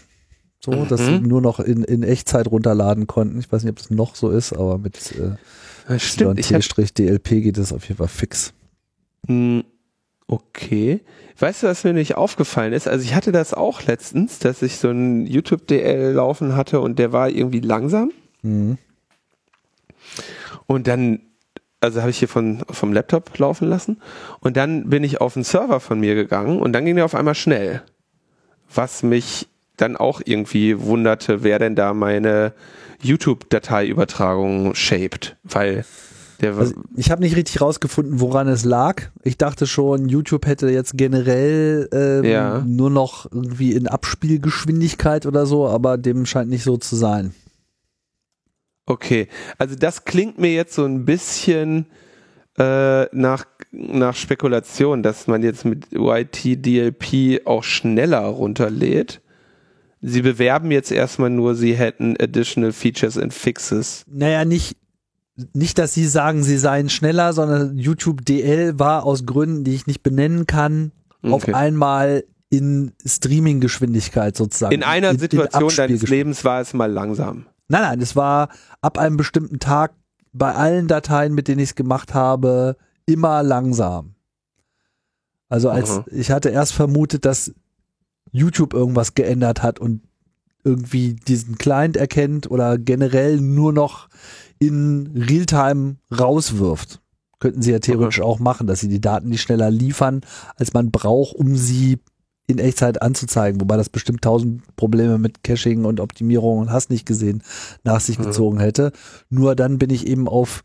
[0.59, 0.87] So, mhm.
[0.87, 3.39] dass sie nur noch in, in Echtzeit runterladen konnten.
[3.39, 5.35] Ich weiß nicht, ob das noch so ist, aber mit äh,
[5.87, 8.53] DLP geht es auf jeden Fall fix.
[9.27, 9.63] Hm,
[10.27, 11.01] okay.
[11.39, 12.87] Weißt du, was mir nicht aufgefallen ist?
[12.87, 17.13] Also ich hatte das auch letztens, dass ich so ein YouTube-DL laufen hatte und der
[17.13, 18.11] war irgendwie langsam.
[18.41, 18.77] Mhm.
[20.65, 21.19] Und dann,
[21.79, 24.01] also habe ich hier von, vom Laptop laufen lassen.
[24.39, 27.15] Und dann bin ich auf einen Server von mir gegangen und dann ging der auf
[27.15, 27.81] einmal schnell.
[28.73, 29.47] Was mich
[29.77, 32.53] dann auch irgendwie wunderte, wer denn da meine
[33.01, 35.37] YouTube-Dateiübertragung shaped.
[35.43, 35.85] Weil
[36.43, 39.03] also ich habe nicht richtig rausgefunden, woran es lag.
[39.23, 42.63] Ich dachte schon, YouTube hätte jetzt generell ähm, ja.
[42.65, 47.33] nur noch irgendwie in Abspielgeschwindigkeit oder so, aber dem scheint nicht so zu sein.
[48.87, 49.27] Okay,
[49.57, 51.87] also das klingt mir jetzt so ein bisschen
[52.57, 59.21] äh, nach, nach Spekulation, dass man jetzt mit YT-DLP auch schneller runterlädt.
[60.01, 64.05] Sie bewerben jetzt erstmal nur, sie hätten additional features and fixes.
[64.07, 64.77] Naja, nicht
[65.53, 69.85] nicht, dass sie sagen, sie seien schneller, sondern YouTube DL war aus Gründen, die ich
[69.85, 70.91] nicht benennen kann,
[71.21, 71.31] okay.
[71.31, 74.73] auf einmal in Streaming-Geschwindigkeit sozusagen.
[74.73, 77.45] In einer in, Situation in deines Lebens war es mal langsam.
[77.67, 78.49] Nein, nein, es war
[78.81, 79.93] ab einem bestimmten Tag
[80.33, 84.15] bei allen Dateien, mit denen ich es gemacht habe, immer langsam.
[85.49, 86.05] Also als Aha.
[86.11, 87.53] ich hatte erst vermutet, dass
[88.31, 90.01] YouTube irgendwas geändert hat und
[90.63, 94.09] irgendwie diesen Client erkennt oder generell nur noch
[94.59, 97.01] in Realtime rauswirft.
[97.39, 98.27] Könnten sie ja theoretisch okay.
[98.27, 100.21] auch machen, dass sie die Daten nicht schneller liefern,
[100.55, 101.99] als man braucht, um sie
[102.47, 107.05] in Echtzeit anzuzeigen, wobei das bestimmt tausend Probleme mit Caching und Optimierung und hast nicht
[107.05, 107.43] gesehen
[107.83, 108.93] nach sich gezogen hätte.
[109.29, 110.63] Nur dann bin ich eben auf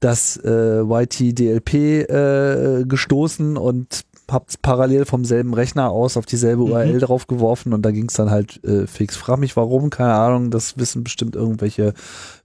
[0.00, 6.72] das äh, YT-DLP äh, gestoßen und hab's parallel vom selben Rechner aus auf dieselbe mhm.
[6.72, 9.16] URL drauf geworfen und da ging es dann halt äh, fix.
[9.16, 11.94] Frag mich warum, keine Ahnung, das wissen bestimmt irgendwelche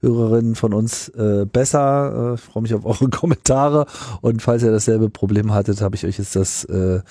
[0.02, 2.34] Hörerinnen von uns äh, besser.
[2.34, 3.86] Äh, freue mich auf eure Kommentare
[4.22, 7.02] und falls ihr dasselbe Problem hattet, habe ich euch jetzt das äh,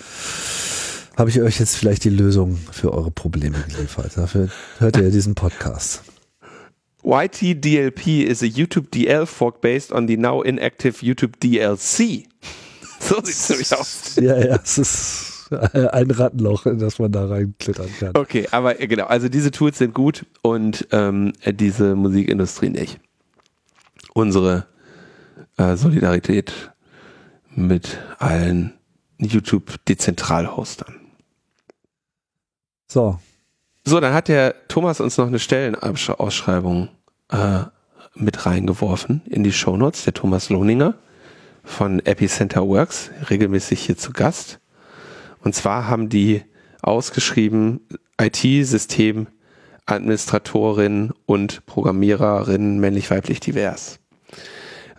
[1.16, 4.12] habe ich euch jetzt vielleicht die Lösung für eure Probleme geliefert.
[4.16, 6.02] Dafür hört ihr diesen Podcast.
[7.04, 12.24] YTDLP is a YouTube DL fork based on the now inactive YouTube DLC.
[13.00, 14.16] So sieht es nämlich aus.
[14.16, 18.10] Ja, ja, es ist ein Rattenloch, in das man da reinklettern kann.
[18.14, 23.00] Okay, aber äh, genau, also diese Tools sind gut und ähm, diese Musikindustrie nicht.
[24.14, 24.66] Unsere
[25.58, 26.72] äh, Solidarität
[27.54, 28.72] mit allen
[29.18, 31.03] YouTube-Dezentral-Hostern.
[32.86, 33.18] So.
[33.84, 36.88] So, dann hat der Thomas uns noch eine Stellenausschreibung
[37.30, 37.64] äh,
[38.14, 40.94] mit reingeworfen in die Shownotes, der Thomas Lohninger
[41.64, 44.60] von Epicenter Works, regelmäßig hier zu Gast.
[45.42, 46.42] Und zwar haben die
[46.82, 47.80] ausgeschrieben
[48.20, 53.98] IT-System-Administratorin und Programmiererin männlich-weiblich divers.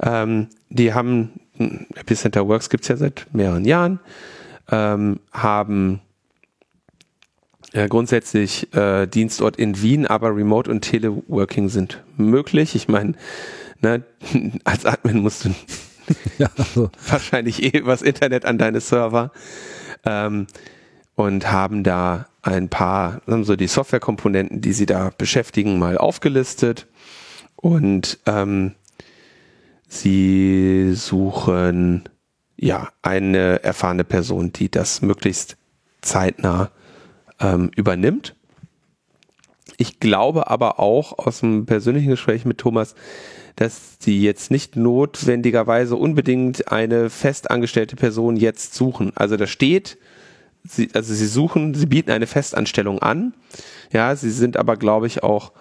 [0.01, 1.39] Ähm, die haben,
[1.95, 3.99] Epicenter Works gibt's ja seit mehreren Jahren,
[4.71, 6.01] ähm, haben
[7.75, 12.73] ja, grundsätzlich äh, Dienstort in Wien, aber Remote und Teleworking sind möglich.
[12.73, 13.15] Ich meine,
[13.81, 14.03] ne,
[14.63, 15.49] als Admin musst du
[16.37, 16.89] ja, also.
[17.05, 19.31] wahrscheinlich eh übers Internet an deine Server
[20.05, 20.47] ähm,
[21.15, 26.87] und haben da ein paar, haben so die Softwarekomponenten, die sie da beschäftigen, mal aufgelistet
[27.57, 28.75] und ähm,
[29.89, 32.07] sie suchen
[32.55, 35.57] ja eine erfahrene Person, die das möglichst
[36.01, 36.71] zeitnah
[37.39, 38.35] ähm, übernimmt.
[39.77, 42.95] Ich glaube aber auch aus dem persönlichen Gespräch mit Thomas,
[43.55, 49.11] dass sie jetzt nicht notwendigerweise unbedingt eine festangestellte Person jetzt suchen.
[49.15, 49.97] Also da steht,
[50.63, 53.33] sie, also sie suchen, sie bieten eine Festanstellung an.
[53.91, 55.51] Ja, sie sind aber, glaube ich, auch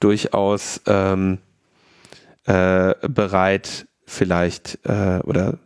[0.00, 1.38] durchaus ähm,
[2.44, 5.58] äh, bereit, vielleicht äh, oder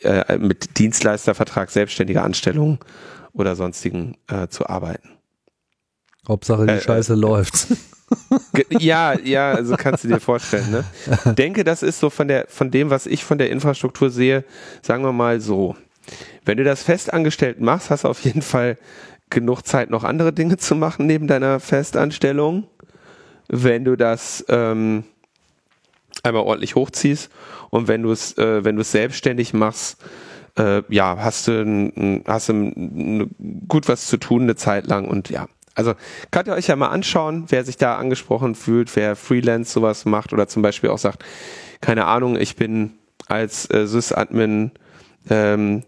[0.00, 2.78] äh, mit Dienstleistervertrag, selbstständiger Anstellung
[3.38, 5.10] oder sonstigen äh, zu arbeiten.
[6.26, 7.68] Hauptsache die äh, Scheiße äh, läuft.
[8.70, 10.70] Ja, ja, also kannst du dir vorstellen.
[10.70, 11.34] Ne?
[11.34, 14.44] Denke, das ist so von der, von dem, was ich von der Infrastruktur sehe,
[14.80, 15.76] sagen wir mal so.
[16.44, 18.78] Wenn du das festangestellt machst, hast du auf jeden Fall
[19.28, 22.66] genug Zeit, noch andere Dinge zu machen neben deiner Festanstellung.
[23.48, 25.04] Wenn du das ähm,
[26.22, 27.30] einmal ordentlich hochziehst
[27.70, 29.98] und wenn du es, äh, wenn du es selbstständig machst,
[30.58, 33.28] äh, ja, hast du, hast du
[33.68, 35.48] gut was zu tun eine Zeit lang und ja.
[35.74, 35.94] Also
[36.32, 40.32] könnt ihr euch ja mal anschauen, wer sich da angesprochen fühlt, wer Freelance sowas macht
[40.32, 41.24] oder zum Beispiel auch sagt,
[41.80, 42.94] keine Ahnung, ich bin
[43.28, 44.72] als äh, Sys-Admin
[45.30, 45.84] ähm,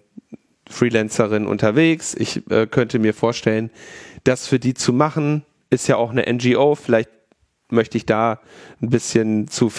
[0.68, 3.70] Freelancerin unterwegs, ich äh, könnte mir vorstellen,
[4.22, 7.10] das für die zu machen, ist ja auch eine NGO, vielleicht
[7.72, 8.40] möchte ich da
[8.80, 9.70] ein bisschen zu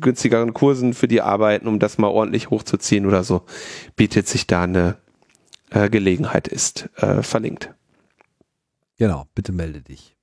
[0.00, 3.42] günstigeren Kursen für die arbeiten, um das mal ordentlich hochzuziehen oder so,
[3.96, 4.96] bietet sich da eine
[5.70, 7.74] äh, Gelegenheit, ist äh, verlinkt.
[8.98, 10.16] Genau, bitte melde dich.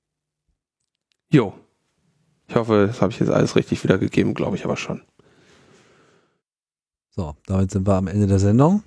[1.30, 1.54] Jo.
[2.48, 5.02] Ich hoffe, das habe ich jetzt alles richtig wiedergegeben, glaube ich aber schon.
[7.10, 8.84] So, damit sind wir am Ende der Sendung.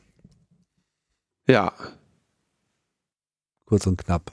[1.49, 1.73] Ja.
[3.65, 4.33] Kurz und knapp.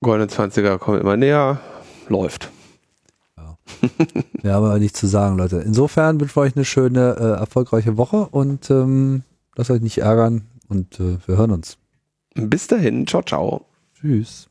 [0.00, 1.60] Goldene 20er kommen immer näher
[2.10, 2.50] läuft.
[3.36, 3.58] Ja.
[4.42, 5.58] Wir haben aber nichts zu sagen, Leute.
[5.58, 9.22] Insofern wünsche ich euch eine schöne, äh, erfolgreiche Woche und ähm,
[9.56, 11.78] lasst euch nicht ärgern und äh, wir hören uns.
[12.34, 13.66] Bis dahin, ciao, ciao.
[13.94, 14.48] Tschüss.